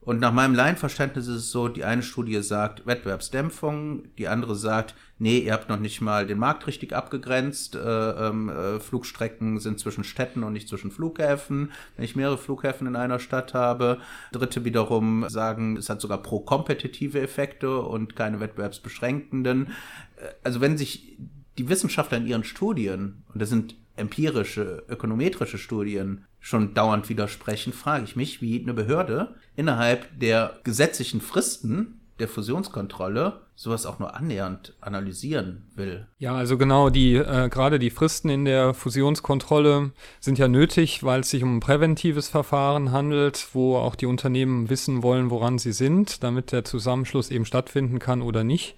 Und 0.00 0.20
nach 0.20 0.32
meinem 0.32 0.54
Laienverständnis 0.54 1.26
ist 1.26 1.36
es 1.36 1.50
so, 1.50 1.66
die 1.66 1.84
eine 1.84 2.02
Studie 2.02 2.40
sagt 2.42 2.86
Wettbewerbsdämpfung, 2.86 4.04
die 4.18 4.28
andere 4.28 4.54
sagt, 4.54 4.94
nee, 5.18 5.38
ihr 5.38 5.52
habt 5.52 5.68
noch 5.68 5.78
nicht 5.78 6.00
mal 6.00 6.26
den 6.26 6.38
Markt 6.38 6.66
richtig 6.66 6.92
abgegrenzt, 6.92 7.74
äh, 7.74 7.78
ähm, 7.78 8.48
äh, 8.48 8.80
Flugstrecken 8.80 9.58
sind 9.60 9.80
zwischen 9.80 10.04
Städten 10.04 10.42
und 10.42 10.52
nicht 10.52 10.68
zwischen 10.68 10.90
Flughäfen, 10.90 11.72
wenn 11.96 12.04
ich 12.04 12.16
mehrere 12.16 12.38
Flughäfen 12.38 12.86
in 12.86 12.96
einer 12.96 13.18
Stadt 13.18 13.54
habe. 13.54 13.98
Dritte 14.32 14.64
wiederum 14.64 15.28
sagen, 15.28 15.76
es 15.76 15.88
hat 15.88 16.00
sogar 16.00 16.22
pro-kompetitive 16.22 17.20
Effekte 17.20 17.80
und 17.80 18.16
keine 18.16 18.40
wettbewerbsbeschränkenden. 18.40 19.68
Äh, 20.16 20.28
also 20.44 20.60
wenn 20.60 20.76
sich 20.76 21.18
die 21.58 21.68
Wissenschaftler 21.68 22.18
in 22.18 22.26
ihren 22.26 22.44
Studien, 22.44 23.22
und 23.32 23.40
das 23.40 23.48
sind 23.48 23.76
empirische, 23.96 24.84
ökonometrische 24.88 25.56
Studien 25.56 26.26
schon 26.38 26.74
dauernd 26.74 27.08
widersprechen, 27.08 27.72
frage 27.72 28.04
ich 28.04 28.14
mich, 28.14 28.42
wie 28.42 28.60
eine 28.60 28.74
Behörde 28.74 29.34
innerhalb 29.56 30.06
der 30.20 30.60
gesetzlichen 30.64 31.20
Fristen 31.20 32.00
der 32.18 32.28
Fusionskontrolle 32.28 33.40
sowas 33.54 33.86
auch 33.86 33.98
nur 33.98 34.14
annähernd 34.14 34.74
analysieren 34.80 35.70
will. 35.74 36.06
Ja, 36.18 36.34
also 36.34 36.58
genau, 36.58 36.90
die 36.90 37.14
äh, 37.14 37.48
gerade 37.48 37.78
die 37.78 37.90
Fristen 37.90 38.28
in 38.28 38.44
der 38.44 38.74
Fusionskontrolle 38.74 39.92
sind 40.20 40.38
ja 40.38 40.48
nötig, 40.48 41.02
weil 41.02 41.20
es 41.20 41.30
sich 41.30 41.42
um 41.42 41.56
ein 41.56 41.60
präventives 41.60 42.28
Verfahren 42.28 42.92
handelt, 42.92 43.48
wo 43.52 43.76
auch 43.76 43.94
die 43.94 44.06
Unternehmen 44.06 44.68
wissen 44.68 45.02
wollen, 45.02 45.30
woran 45.30 45.58
sie 45.58 45.72
sind, 45.72 46.22
damit 46.22 46.52
der 46.52 46.64
Zusammenschluss 46.64 47.30
eben 47.30 47.44
stattfinden 47.44 47.98
kann 47.98 48.22
oder 48.22 48.44
nicht. 48.44 48.76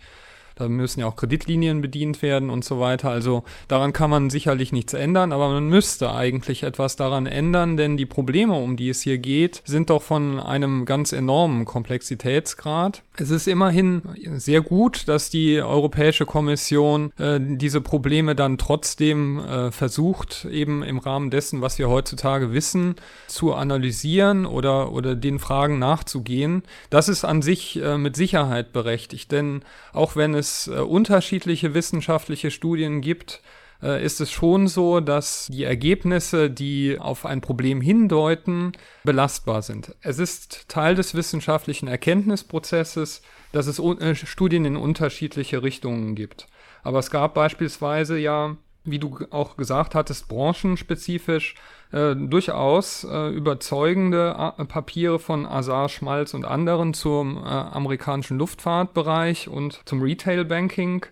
Da 0.59 0.69
müssen 0.69 1.01
ja 1.01 1.07
auch 1.07 1.17
Kreditlinien 1.17 1.81
bedient 1.81 2.21
werden 2.21 2.51
und 2.51 2.65
so 2.65 2.81
weiter. 2.81 3.11
Also 3.11 3.45
daran 3.69 3.93
kann 3.93 4.11
man 4.11 4.29
sicherlich 4.29 4.73
nichts 4.73 4.93
ändern, 4.93 5.33
aber 5.33 5.49
man 5.49 5.69
müsste 5.69 6.13
eigentlich 6.13 6.65
etwas 6.65 6.97
daran 6.97 7.27
ändern, 7.27 7.77
denn 7.77 7.97
die 7.97 8.07
Probleme, 8.07 8.55
um 8.55 8.77
die 8.77 8.89
es 8.89 9.03
hier 9.03 9.19
geht, 9.19 9.63
sind 9.65 9.91
doch 9.91 10.03
von 10.03 10.41
einem 10.41 10.85
ganz 10.85 11.13
enormen 11.13 11.65
Komplexitätsgrad. 11.65 13.03
Es 13.17 13.31
ist 13.31 13.47
immerhin 13.47 14.03
sehr 14.37 14.61
gut, 14.61 15.07
dass 15.07 15.31
die 15.31 15.61
Europäische 15.61 16.27
Kommission 16.27 17.13
äh, 17.19 17.39
diese 17.41 17.81
Probleme 17.81 18.35
dann 18.35 18.59
trotzdem 18.59 19.39
äh, 19.39 19.71
versucht, 19.71 20.45
eben 20.45 20.83
im 20.83 20.99
Rahmen 20.99 21.31
dessen, 21.31 21.61
was 21.61 21.79
wir 21.79 21.89
heutzutage 21.89 22.53
wissen, 22.53 22.97
zu 23.27 23.55
analysieren 23.55 24.47
oder, 24.47 24.93
oder 24.93 25.15
den 25.15 25.39
Fragen 25.39 25.79
nachzugehen. 25.79 26.63
Das 26.91 27.09
ist 27.09 27.25
an 27.25 27.43
sich 27.43 27.81
äh, 27.81 27.99
mit 27.99 28.17
Sicherheit 28.17 28.73
berechtigt, 28.73 29.31
denn 29.33 29.63
auch 29.93 30.17
wenn 30.17 30.35
es 30.35 30.48
es 30.49 30.69
äh, 30.69 30.81
unterschiedliche 30.81 31.75
wissenschaftliche 31.75 32.51
Studien 32.51 33.01
gibt, 33.01 33.43
äh, 33.83 34.05
ist 34.05 34.21
es 34.21 34.31
schon 34.31 34.67
so, 34.67 35.01
dass 35.01 35.49
die 35.51 35.65
Ergebnisse, 35.65 36.51
die 36.51 36.99
auf 36.99 37.27
ein 37.27 37.41
Problem 37.41 37.81
hindeuten, 37.81 38.73
belastbar 39.05 39.63
sind. 39.63 39.95
Es 40.01 40.19
ist 40.19 40.69
Teil 40.69 40.95
des 40.95 41.15
wissenschaftlichen 41.15 41.89
Erkenntnisprozesses, 41.89 43.23
dass 43.53 43.67
es 43.67 43.79
äh, 43.79 44.15
Studien 44.15 44.65
in 44.65 44.77
unterschiedliche 44.77 45.63
Richtungen 45.63 46.15
gibt. 46.15 46.47
Aber 46.83 46.99
es 46.99 47.11
gab 47.11 47.35
beispielsweise 47.35 48.19
ja, 48.19 48.57
wie 48.91 48.99
du 48.99 49.19
auch 49.31 49.57
gesagt 49.57 49.95
hattest, 49.95 50.29
branchenspezifisch 50.29 51.55
äh, 51.93 52.15
durchaus 52.15 53.05
äh, 53.05 53.29
überzeugende 53.29 54.37
A 54.37 54.51
Papiere 54.65 55.19
von 55.19 55.47
Azar, 55.47 55.89
Schmalz 55.89 56.35
und 56.35 56.45
anderen 56.45 56.95
zum 56.95 57.37
äh, 57.37 57.41
amerikanischen 57.49 58.39
Luftfahrtbereich 58.39 59.49
und 59.49 59.81
zum 59.85 60.03
Retail 60.03 60.45
Banking 60.45 61.07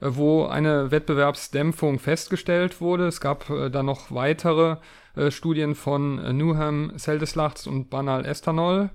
äh, 0.00 0.06
wo 0.10 0.46
eine 0.46 0.90
Wettbewerbsdämpfung 0.90 1.98
festgestellt 1.98 2.80
wurde. 2.80 3.06
Es 3.06 3.20
gab 3.20 3.50
äh, 3.50 3.70
dann 3.70 3.86
noch 3.86 4.10
weitere 4.10 4.76
äh, 5.16 5.30
Studien 5.30 5.74
von 5.74 6.18
äh, 6.18 6.32
Newham, 6.32 6.92
Seldeslachts 6.96 7.66
und 7.66 7.90
Banal 7.90 8.24
Estanol, 8.24 8.90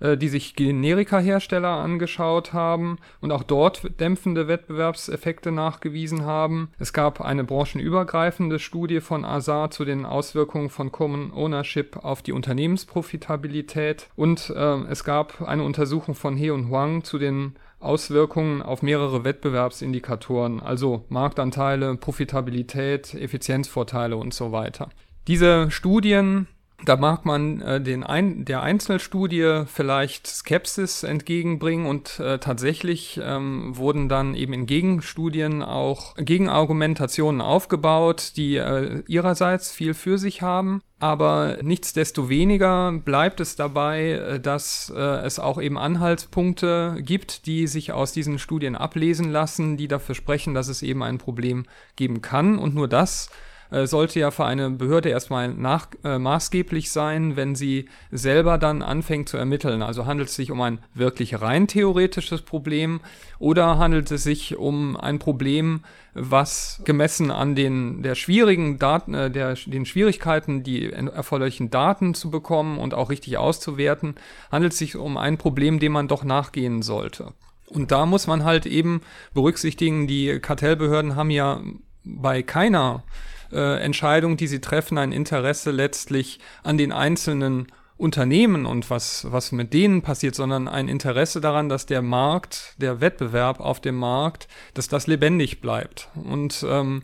äh, 0.00 0.16
die 0.16 0.28
sich 0.28 0.56
Generika-Hersteller 0.56 1.68
angeschaut 1.68 2.52
haben 2.52 2.98
und 3.20 3.32
auch 3.32 3.42
dort 3.42 4.00
dämpfende 4.00 4.48
Wettbewerbseffekte 4.48 5.52
nachgewiesen 5.52 6.24
haben. 6.24 6.70
Es 6.78 6.92
gab 6.92 7.20
eine 7.20 7.44
branchenübergreifende 7.44 8.58
Studie 8.58 9.00
von 9.00 9.24
Azar 9.24 9.70
zu 9.70 9.84
den 9.84 10.06
Auswirkungen 10.06 10.70
von 10.70 10.90
Common 10.90 11.32
Ownership 11.32 11.96
auf 12.02 12.22
die 12.22 12.32
Unternehmensprofitabilität 12.32 14.08
und 14.16 14.50
äh, 14.50 14.76
es 14.90 15.04
gab 15.04 15.42
eine 15.42 15.62
Untersuchung 15.62 16.14
von 16.14 16.36
He 16.36 16.50
und 16.50 16.70
Huang 16.70 17.04
zu 17.04 17.18
den 17.18 17.54
Auswirkungen 17.80 18.60
auf 18.60 18.82
mehrere 18.82 19.24
Wettbewerbsindikatoren, 19.24 20.60
also 20.60 21.04
Marktanteile, 21.08 21.96
Profitabilität, 21.96 23.14
Effizienzvorteile 23.14 24.16
und 24.16 24.34
so 24.34 24.52
weiter. 24.52 24.90
Diese 25.26 25.70
Studien 25.70 26.46
da 26.84 26.96
mag 26.96 27.24
man 27.24 27.60
äh, 27.60 27.80
den 27.80 28.02
ein, 28.02 28.44
der 28.44 28.62
Einzelstudie 28.62 29.64
vielleicht 29.66 30.26
Skepsis 30.26 31.02
entgegenbringen 31.02 31.86
und 31.86 32.18
äh, 32.20 32.38
tatsächlich 32.38 33.20
ähm, 33.22 33.76
wurden 33.76 34.08
dann 34.08 34.34
eben 34.34 34.52
in 34.52 34.66
Gegenstudien 34.66 35.62
auch 35.62 36.14
Gegenargumentationen 36.16 37.40
aufgebaut, 37.40 38.32
die 38.36 38.56
äh, 38.56 39.02
ihrerseits 39.06 39.72
viel 39.72 39.94
für 39.94 40.18
sich 40.18 40.42
haben. 40.42 40.80
Aber 40.98 41.56
nichtsdestoweniger 41.62 42.92
bleibt 42.92 43.40
es 43.40 43.56
dabei, 43.56 44.10
äh, 44.10 44.40
dass 44.40 44.92
äh, 44.94 45.00
es 45.00 45.38
auch 45.38 45.60
eben 45.60 45.78
Anhaltspunkte 45.78 46.98
gibt, 47.00 47.46
die 47.46 47.66
sich 47.66 47.92
aus 47.92 48.12
diesen 48.12 48.38
Studien 48.38 48.76
ablesen 48.76 49.30
lassen, 49.30 49.76
die 49.76 49.88
dafür 49.88 50.14
sprechen, 50.14 50.54
dass 50.54 50.68
es 50.68 50.82
eben 50.82 51.02
ein 51.02 51.18
Problem 51.18 51.64
geben 51.96 52.20
kann. 52.20 52.58
Und 52.58 52.74
nur 52.74 52.88
das 52.88 53.30
äh, 53.70 53.86
sollte 53.86 54.20
ja 54.20 54.30
für 54.30 54.44
eine 54.44 54.70
Behörde 54.70 55.08
erstmal 55.08 55.48
nach, 55.48 55.88
äh, 56.04 56.18
maßgeblich 56.18 56.90
sein, 56.90 57.36
wenn 57.36 57.54
sie 57.54 57.88
selber 58.10 58.58
dann 58.58 58.82
anfängt 58.82 59.28
zu 59.28 59.36
ermitteln. 59.36 59.82
Also 59.82 60.06
handelt 60.06 60.28
es 60.28 60.34
sich 60.34 60.50
um 60.50 60.60
ein 60.60 60.78
wirklich 60.94 61.40
rein 61.40 61.66
theoretisches 61.66 62.42
Problem 62.42 63.00
oder 63.38 63.78
handelt 63.78 64.10
es 64.10 64.24
sich 64.24 64.56
um 64.56 64.96
ein 64.96 65.18
Problem, 65.18 65.80
was 66.14 66.82
gemessen 66.84 67.30
an 67.30 67.54
den 67.54 68.02
der 68.02 68.14
schwierigen 68.14 68.78
Daten, 68.78 69.14
äh, 69.14 69.30
der, 69.30 69.54
den 69.54 69.86
Schwierigkeiten, 69.86 70.62
die 70.62 70.92
erforderlichen 70.92 71.70
Daten 71.70 72.14
zu 72.14 72.30
bekommen 72.30 72.78
und 72.78 72.94
auch 72.94 73.10
richtig 73.10 73.38
auszuwerten, 73.38 74.16
handelt 74.50 74.72
es 74.72 74.78
sich 74.78 74.96
um 74.96 75.16
ein 75.16 75.38
Problem, 75.38 75.78
dem 75.78 75.92
man 75.92 76.08
doch 76.08 76.24
nachgehen 76.24 76.82
sollte. 76.82 77.32
Und 77.68 77.92
da 77.92 78.04
muss 78.04 78.26
man 78.26 78.44
halt 78.44 78.66
eben 78.66 79.00
berücksichtigen, 79.32 80.08
die 80.08 80.40
Kartellbehörden 80.40 81.14
haben 81.14 81.30
ja 81.30 81.60
bei 82.04 82.42
keiner 82.42 83.04
äh, 83.52 83.80
Entscheidung, 83.80 84.36
die 84.36 84.46
sie 84.46 84.60
treffen, 84.60 84.98
ein 84.98 85.12
Interesse 85.12 85.70
letztlich 85.70 86.40
an 86.62 86.78
den 86.78 86.92
einzelnen 86.92 87.66
Unternehmen 88.00 88.64
und 88.64 88.88
was, 88.88 89.26
was 89.30 89.52
mit 89.52 89.74
denen 89.74 90.00
passiert, 90.00 90.34
sondern 90.34 90.68
ein 90.68 90.88
Interesse 90.88 91.40
daran, 91.40 91.68
dass 91.68 91.84
der 91.84 92.00
Markt, 92.00 92.74
der 92.78 93.00
Wettbewerb 93.00 93.60
auf 93.60 93.80
dem 93.80 93.96
Markt, 93.96 94.48
dass 94.72 94.88
das 94.88 95.06
lebendig 95.06 95.60
bleibt. 95.60 96.08
Und 96.14 96.64
ähm, 96.66 97.02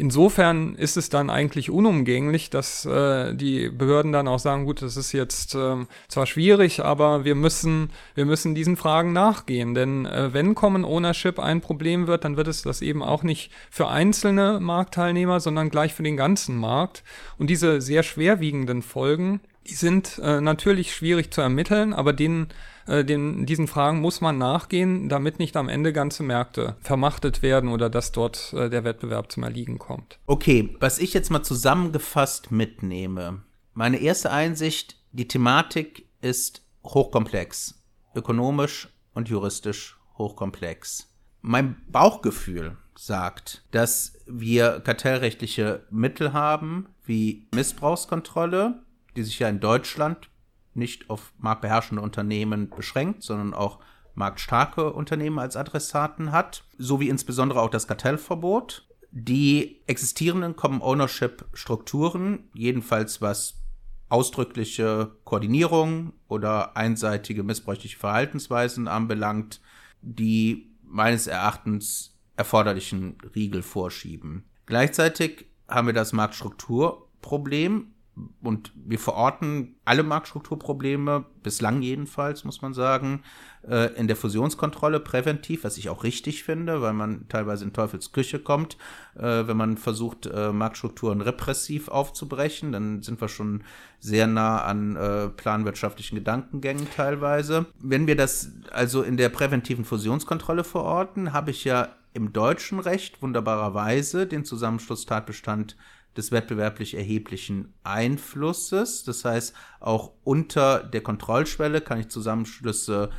Insofern 0.00 0.76
ist 0.76 0.96
es 0.96 1.08
dann 1.08 1.28
eigentlich 1.28 1.70
unumgänglich, 1.70 2.50
dass 2.50 2.86
äh, 2.86 3.34
die 3.34 3.68
Behörden 3.68 4.12
dann 4.12 4.28
auch 4.28 4.38
sagen, 4.38 4.64
gut, 4.64 4.80
das 4.80 4.96
ist 4.96 5.10
jetzt 5.10 5.56
äh, 5.56 5.74
zwar 6.06 6.24
schwierig, 6.26 6.84
aber 6.84 7.24
wir 7.24 7.34
müssen, 7.34 7.90
wir 8.14 8.24
müssen 8.24 8.54
diesen 8.54 8.76
Fragen 8.76 9.12
nachgehen. 9.12 9.74
Denn 9.74 10.06
äh, 10.06 10.32
wenn 10.32 10.54
Common 10.54 10.84
Ownership 10.84 11.40
ein 11.40 11.60
Problem 11.60 12.06
wird, 12.06 12.22
dann 12.22 12.36
wird 12.36 12.46
es 12.46 12.62
das 12.62 12.80
eben 12.80 13.02
auch 13.02 13.24
nicht 13.24 13.50
für 13.72 13.88
einzelne 13.88 14.60
Marktteilnehmer, 14.60 15.40
sondern 15.40 15.68
gleich 15.68 15.94
für 15.94 16.04
den 16.04 16.16
ganzen 16.16 16.56
Markt. 16.58 17.02
Und 17.36 17.50
diese 17.50 17.80
sehr 17.80 18.04
schwerwiegenden 18.04 18.82
Folgen, 18.82 19.40
die 19.68 19.74
sind 19.74 20.18
äh, 20.18 20.40
natürlich 20.40 20.94
schwierig 20.94 21.32
zu 21.32 21.40
ermitteln, 21.40 21.92
aber 21.92 22.12
denen 22.12 22.48
äh, 22.86 23.04
den, 23.04 23.46
diesen 23.46 23.68
Fragen 23.68 24.00
muss 24.00 24.20
man 24.20 24.38
nachgehen, 24.38 25.08
damit 25.08 25.38
nicht 25.38 25.56
am 25.56 25.68
Ende 25.68 25.92
ganze 25.92 26.22
Märkte 26.22 26.76
vermachtet 26.80 27.42
werden 27.42 27.70
oder 27.70 27.90
dass 27.90 28.12
dort 28.12 28.52
äh, 28.54 28.70
der 28.70 28.84
Wettbewerb 28.84 29.30
zum 29.30 29.42
Erliegen 29.42 29.78
kommt. 29.78 30.18
Okay, 30.26 30.74
was 30.80 30.98
ich 30.98 31.12
jetzt 31.14 31.30
mal 31.30 31.42
zusammengefasst 31.42 32.50
mitnehme. 32.50 33.42
Meine 33.74 33.98
erste 33.98 34.30
Einsicht, 34.30 34.96
die 35.12 35.28
Thematik 35.28 36.08
ist 36.20 36.62
hochkomplex, 36.84 37.82
ökonomisch 38.14 38.88
und 39.14 39.28
juristisch 39.28 39.98
hochkomplex. 40.16 41.12
Mein 41.42 41.76
Bauchgefühl 41.88 42.76
sagt, 42.96 43.64
dass 43.70 44.14
wir 44.26 44.80
kartellrechtliche 44.80 45.86
Mittel 45.90 46.32
haben, 46.32 46.88
wie 47.04 47.46
Missbrauchskontrolle, 47.54 48.82
die 49.18 49.24
sich 49.24 49.40
ja 49.40 49.48
in 49.48 49.60
Deutschland 49.60 50.30
nicht 50.74 51.10
auf 51.10 51.32
marktbeherrschende 51.38 52.02
Unternehmen 52.02 52.70
beschränkt, 52.70 53.24
sondern 53.24 53.52
auch 53.52 53.80
marktstarke 54.14 54.92
Unternehmen 54.92 55.38
als 55.38 55.56
Adressaten 55.56 56.32
hat, 56.32 56.64
sowie 56.78 57.08
insbesondere 57.08 57.60
auch 57.60 57.70
das 57.70 57.88
Kartellverbot. 57.88 58.86
Die 59.10 59.82
existierenden 59.86 60.54
Common 60.54 60.82
Ownership 60.82 61.44
Strukturen, 61.52 62.48
jedenfalls 62.54 63.20
was 63.20 63.60
ausdrückliche 64.08 65.10
Koordinierung 65.24 66.12
oder 66.28 66.76
einseitige 66.76 67.42
missbräuchliche 67.42 67.98
Verhaltensweisen 67.98 68.86
anbelangt, 68.86 69.60
die 70.00 70.70
meines 70.82 71.26
Erachtens 71.26 72.16
erforderlichen 72.36 73.18
Riegel 73.34 73.62
vorschieben. 73.62 74.44
Gleichzeitig 74.66 75.46
haben 75.66 75.88
wir 75.88 75.94
das 75.94 76.12
Marktstrukturproblem, 76.12 77.94
und 78.42 78.72
wir 78.74 78.98
verorten 78.98 79.76
alle 79.84 80.02
Marktstrukturprobleme, 80.02 81.24
bislang 81.42 81.82
jedenfalls, 81.82 82.44
muss 82.44 82.62
man 82.62 82.74
sagen, 82.74 83.22
äh, 83.66 83.94
in 83.94 84.06
der 84.06 84.16
Fusionskontrolle 84.16 85.00
präventiv, 85.00 85.64
was 85.64 85.78
ich 85.78 85.88
auch 85.88 86.04
richtig 86.04 86.44
finde, 86.44 86.82
weil 86.82 86.92
man 86.92 87.28
teilweise 87.28 87.64
in 87.64 87.72
Teufels 87.72 88.12
Küche 88.12 88.38
kommt, 88.38 88.76
äh, 89.16 89.46
wenn 89.46 89.56
man 89.56 89.76
versucht, 89.76 90.26
äh, 90.26 90.52
Marktstrukturen 90.52 91.20
repressiv 91.20 91.88
aufzubrechen, 91.88 92.72
dann 92.72 93.02
sind 93.02 93.20
wir 93.20 93.28
schon 93.28 93.64
sehr 93.98 94.26
nah 94.26 94.62
an 94.62 94.96
planwirtschaftlichen 95.36 96.16
Gedankengängen 96.16 96.86
teilweise. 96.94 97.66
Wenn 97.80 98.06
wir 98.06 98.14
das 98.14 98.52
also 98.70 99.02
in 99.02 99.16
der 99.16 99.28
präventiven 99.28 99.84
Fusionskontrolle 99.84 100.62
verorten, 100.62 101.32
habe 101.32 101.50
ich 101.50 101.64
ja 101.64 101.88
im 102.14 102.32
deutschen 102.32 102.80
Recht 102.80 103.22
wunderbarerweise 103.22 104.26
den 104.26 104.44
Zusammenschlusstatbestand 104.44 105.76
des 106.18 106.32
wettbewerblich 106.32 106.94
erheblichen 106.94 107.72
Einflusses. 107.84 109.04
Das 109.04 109.24
heißt, 109.24 109.54
auch 109.80 110.12
unter 110.24 110.82
der 110.82 111.00
Kontrollschwelle 111.00 111.80
kann 111.80 112.00
ich 112.00 112.08
Zusammenschlüsse 112.08 113.10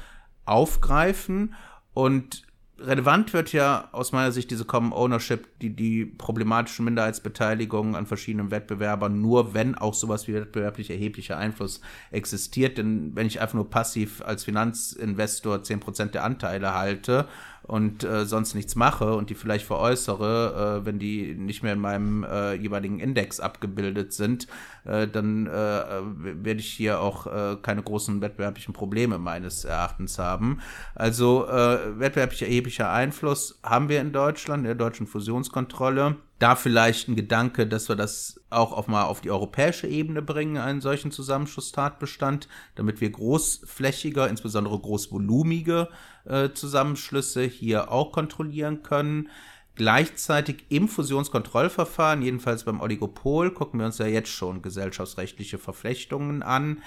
aufgreifen 0.45 1.56
und 1.93 2.43
relevant 2.82 3.34
wird 3.34 3.52
ja 3.54 3.89
aus 3.91 4.12
meiner 4.12 4.32
Sicht 4.32 4.52
diese 4.52 4.66
Common 4.66 4.93
Ownership, 4.93 5.60
die, 5.60 5.76
die 5.76 6.06
problematische 6.06 6.82
Minderheitsbeteiligung 6.82 7.95
an 7.95 8.06
verschiedenen 8.06 8.52
Wettbewerbern, 8.52 9.20
nur 9.22 9.54
wenn 9.54 9.76
auch 9.76 9.93
sowas 9.93 10.28
wie 10.28 10.34
wettbewerblich 10.34 10.89
erheblicher 10.89 11.38
Einfluss 11.38 11.82
existiert. 12.12 12.78
Denn 12.78 13.16
wenn 13.16 13.28
ich 13.28 13.41
einfach 13.41 13.56
nur 13.56 13.70
passiv 13.70 14.22
als 14.22 14.43
Finanzinvestor 14.43 15.58
10% 15.58 16.08
der 16.08 16.24
Anteile 16.24 16.74
halte 16.74 17.28
und 17.70 18.03
äh, 18.03 18.26
sonst 18.26 18.55
nichts 18.55 18.76
mache 18.76 19.13
und 19.13 19.30
die 19.30 19.36
vielleicht 19.36 19.65
veräußere, 19.65 20.80
äh, 20.82 20.86
wenn 20.86 20.97
die 20.97 21.36
nicht 21.36 21.61
mehr 21.61 21.74
in 21.74 21.80
meinem 21.80 22.24
äh, 22.24 22.53
jeweiligen 22.55 22.99
Index 22.99 23.39
abgebildet 23.39 24.11
sind, 24.11 24.47
äh, 24.86 25.07
dann 25.07 25.45
äh, 25.45 25.51
werde 25.51 26.59
ich 26.59 26.72
hier 26.72 26.99
auch 26.99 27.28
äh, 27.28 27.57
keine 27.61 27.84
großen 27.84 28.22
wettbewerblichen 28.22 28.74
Probleme 28.74 29.20
meines 29.20 29.65
Erachtens 29.65 30.17
haben. 30.17 30.61
Also 30.95 31.47
äh, 31.47 31.99
wettbewerblich 31.99 32.41
erheblicher 32.41 32.91
Einfluss 32.91 33.59
haben 33.61 33.88
wir 33.88 34.01
in 34.01 34.13
Deutschland, 34.13 34.61
in 34.61 34.65
der 34.65 34.76
deutschen 34.76 35.05
Fusionskontrolle. 35.05 36.15
Da 36.39 36.55
vielleicht 36.55 37.09
ein 37.09 37.17
Gedanke, 37.17 37.67
dass 37.67 37.89
wir 37.89 37.97
das 37.97 38.39
auch 38.49 38.71
auf 38.71 38.87
mal 38.87 39.03
auf 39.03 39.19
die 39.19 39.29
europäische 39.29 39.87
Ebene 39.87 40.21
bringen, 40.21 40.55
einen 40.55 40.79
solchen 40.79 41.11
Zusammenschlusstatbestand, 41.11 42.47
damit 42.75 43.01
wir 43.01 43.09
großflächiger, 43.09 44.29
insbesondere 44.29 44.79
großvolumige 44.79 45.89
äh, 46.23 46.49
Zusammenschlüsse 46.53 47.43
hier 47.43 47.91
auch 47.91 48.13
kontrollieren 48.13 48.83
können. 48.83 49.29
Gleichzeitig 49.75 50.65
im 50.69 50.87
Fusionskontrollverfahren, 50.87 52.21
jedenfalls 52.21 52.63
beim 52.63 52.79
Oligopol, 52.79 53.51
gucken 53.53 53.79
wir 53.79 53.85
uns 53.85 53.97
ja 53.97 54.07
jetzt 54.07 54.29
schon 54.29 54.61
gesellschaftsrechtliche 54.61 55.57
Verflechtungen 55.57 56.41
an. 56.41 56.81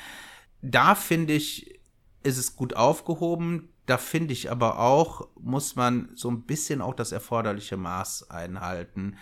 Da 0.63 0.95
finde 0.95 1.35
ich, 1.35 1.79
ist 2.23 2.39
es 2.39 2.57
gut 2.57 2.75
aufgehoben, 2.75 3.69
da 3.87 3.99
finde 3.99 4.33
ich 4.33 4.51
aber 4.51 4.79
auch, 4.79 5.29
muss 5.41 5.77
man 5.77 6.11
so 6.15 6.31
ein 6.31 6.43
bisschen 6.43 6.81
auch 6.81 6.95
das 6.95 7.13
erforderliche 7.13 7.77
Maß 7.77 8.31
einhalten. 8.31 9.17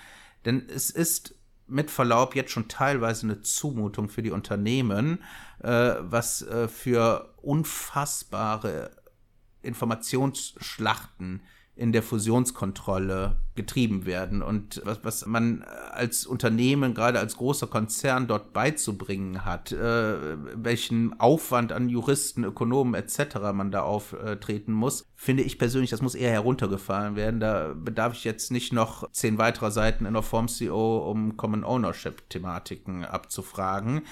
Denn 0.45 0.69
es 0.69 0.91
ist 0.91 1.35
mit 1.67 1.91
Verlaub 1.91 2.35
jetzt 2.35 2.51
schon 2.51 2.69
teilweise 2.69 3.27
eine 3.27 3.43
Zumutung 3.43 4.09
für 4.09 4.23
die 4.23 4.33
Unternehmen, 4.33 5.23
äh, 5.61 5.95
was 6.01 6.43
äh, 6.43 6.69
für 6.69 7.33
unfassbare 7.43 8.91
Informationsschlachten 9.63 11.43
in 11.81 11.93
der 11.93 12.03
Fusionskontrolle 12.03 13.41
getrieben 13.55 14.05
werden. 14.05 14.43
Und 14.43 14.83
was, 14.85 15.03
was 15.03 15.25
man 15.25 15.63
als 15.63 16.27
Unternehmen, 16.27 16.93
gerade 16.93 17.19
als 17.19 17.39
großer 17.39 17.69
Konzern 17.69 18.27
dort 18.27 18.53
beizubringen 18.53 19.47
hat, 19.47 19.73
äh, 19.73 20.37
welchen 20.63 21.19
Aufwand 21.19 21.73
an 21.73 21.89
Juristen, 21.89 22.45
Ökonomen 22.45 22.93
etc. 22.93 23.37
man 23.55 23.71
da 23.71 23.81
auftreten 23.81 24.75
muss, 24.75 25.07
finde 25.17 25.43
ich 25.43 25.59
persönlich, 25.59 25.89
das 25.89 26.03
muss 26.03 26.15
eher 26.15 26.33
heruntergefahren 26.33 27.17
werden. 27.17 27.41
Da 27.41 27.73
bedarf 27.75 28.13
ich 28.13 28.25
jetzt 28.25 28.51
nicht 28.51 28.75
noch 28.75 29.11
zehn 29.13 29.39
weiterer 29.39 29.71
Seiten 29.71 30.05
in 30.05 30.13
der 30.13 30.23
Form 30.23 30.49
CO, 30.49 31.11
um 31.11 31.39
Common 31.39 31.65
Ownership-Thematiken 31.65 33.07
abzufragen. 33.07 34.03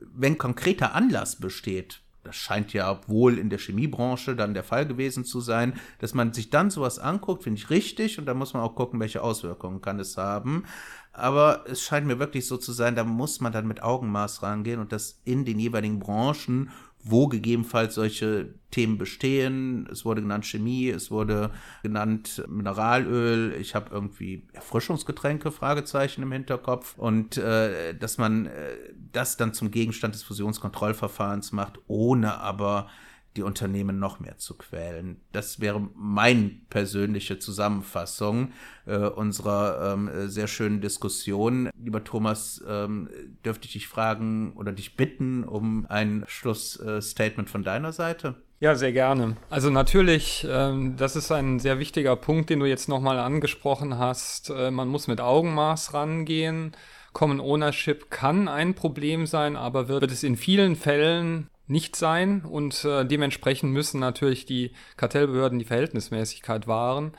Wenn 0.00 0.38
konkreter 0.38 0.94
Anlass 0.94 1.34
besteht, 1.34 2.01
das 2.24 2.36
scheint 2.36 2.72
ja 2.72 3.00
wohl 3.06 3.38
in 3.38 3.50
der 3.50 3.58
Chemiebranche 3.58 4.36
dann 4.36 4.54
der 4.54 4.62
Fall 4.62 4.86
gewesen 4.86 5.24
zu 5.24 5.40
sein, 5.40 5.74
dass 5.98 6.14
man 6.14 6.32
sich 6.32 6.50
dann 6.50 6.70
sowas 6.70 6.98
anguckt, 6.98 7.42
finde 7.42 7.58
ich 7.58 7.70
richtig 7.70 8.18
und 8.18 8.26
da 8.26 8.34
muss 8.34 8.54
man 8.54 8.62
auch 8.62 8.74
gucken, 8.74 9.00
welche 9.00 9.22
Auswirkungen 9.22 9.80
kann 9.80 9.98
es 9.98 10.16
haben. 10.16 10.64
Aber 11.12 11.64
es 11.66 11.82
scheint 11.82 12.06
mir 12.06 12.18
wirklich 12.18 12.46
so 12.46 12.56
zu 12.56 12.72
sein, 12.72 12.96
da 12.96 13.04
muss 13.04 13.40
man 13.40 13.52
dann 13.52 13.66
mit 13.66 13.82
Augenmaß 13.82 14.42
rangehen 14.42 14.80
und 14.80 14.92
das 14.92 15.20
in 15.24 15.44
den 15.44 15.58
jeweiligen 15.58 15.98
Branchen 15.98 16.70
wo 17.04 17.26
gegebenenfalls 17.26 17.94
solche 17.94 18.54
Themen 18.70 18.96
bestehen. 18.96 19.88
Es 19.90 20.04
wurde 20.04 20.22
genannt 20.22 20.46
Chemie, 20.46 20.88
es 20.88 21.10
wurde 21.10 21.50
genannt 21.82 22.44
Mineralöl. 22.48 23.54
Ich 23.60 23.74
habe 23.74 23.90
irgendwie 23.90 24.46
Erfrischungsgetränke, 24.52 25.50
Fragezeichen 25.50 26.22
im 26.22 26.32
Hinterkopf. 26.32 26.96
Und 26.96 27.36
äh, 27.36 27.94
dass 27.94 28.18
man 28.18 28.46
äh, 28.46 28.76
das 29.12 29.36
dann 29.36 29.52
zum 29.52 29.70
Gegenstand 29.70 30.14
des 30.14 30.22
Fusionskontrollverfahrens 30.22 31.52
macht, 31.52 31.78
ohne 31.86 32.38
aber 32.40 32.88
die 33.36 33.42
Unternehmen 33.42 33.98
noch 33.98 34.20
mehr 34.20 34.38
zu 34.38 34.56
quälen. 34.56 35.20
Das 35.32 35.60
wäre 35.60 35.80
meine 35.94 36.50
persönliche 36.68 37.38
Zusammenfassung 37.38 38.52
äh, 38.86 38.96
unserer 38.96 39.94
ähm, 39.94 40.28
sehr 40.28 40.46
schönen 40.46 40.80
Diskussion. 40.80 41.70
Lieber 41.78 42.04
Thomas, 42.04 42.62
ähm, 42.68 43.08
dürfte 43.44 43.66
ich 43.66 43.72
dich 43.72 43.88
fragen 43.88 44.52
oder 44.54 44.72
dich 44.72 44.96
bitten 44.96 45.44
um 45.44 45.86
ein 45.88 46.24
Schlussstatement 46.26 47.48
von 47.48 47.62
deiner 47.62 47.92
Seite? 47.92 48.36
Ja, 48.60 48.76
sehr 48.76 48.92
gerne. 48.92 49.36
Also 49.50 49.70
natürlich, 49.70 50.46
ähm, 50.48 50.94
das 50.96 51.16
ist 51.16 51.32
ein 51.32 51.58
sehr 51.58 51.80
wichtiger 51.80 52.14
Punkt, 52.14 52.48
den 52.48 52.60
du 52.60 52.66
jetzt 52.66 52.88
nochmal 52.88 53.18
angesprochen 53.18 53.98
hast. 53.98 54.50
Äh, 54.50 54.70
man 54.70 54.86
muss 54.86 55.08
mit 55.08 55.20
Augenmaß 55.20 55.94
rangehen. 55.94 56.72
Common 57.12 57.40
Ownership 57.40 58.08
kann 58.08 58.46
ein 58.46 58.74
Problem 58.74 59.26
sein, 59.26 59.56
aber 59.56 59.88
wird 59.88 60.10
es 60.10 60.22
in 60.22 60.36
vielen 60.36 60.76
Fällen 60.76 61.48
nicht 61.72 61.96
sein 61.96 62.44
und 62.44 62.84
äh, 62.84 63.04
dementsprechend 63.04 63.72
müssen 63.72 63.98
natürlich 63.98 64.46
die 64.46 64.70
Kartellbehörden 64.96 65.58
die 65.58 65.64
Verhältnismäßigkeit 65.64 66.68
wahren. 66.68 67.12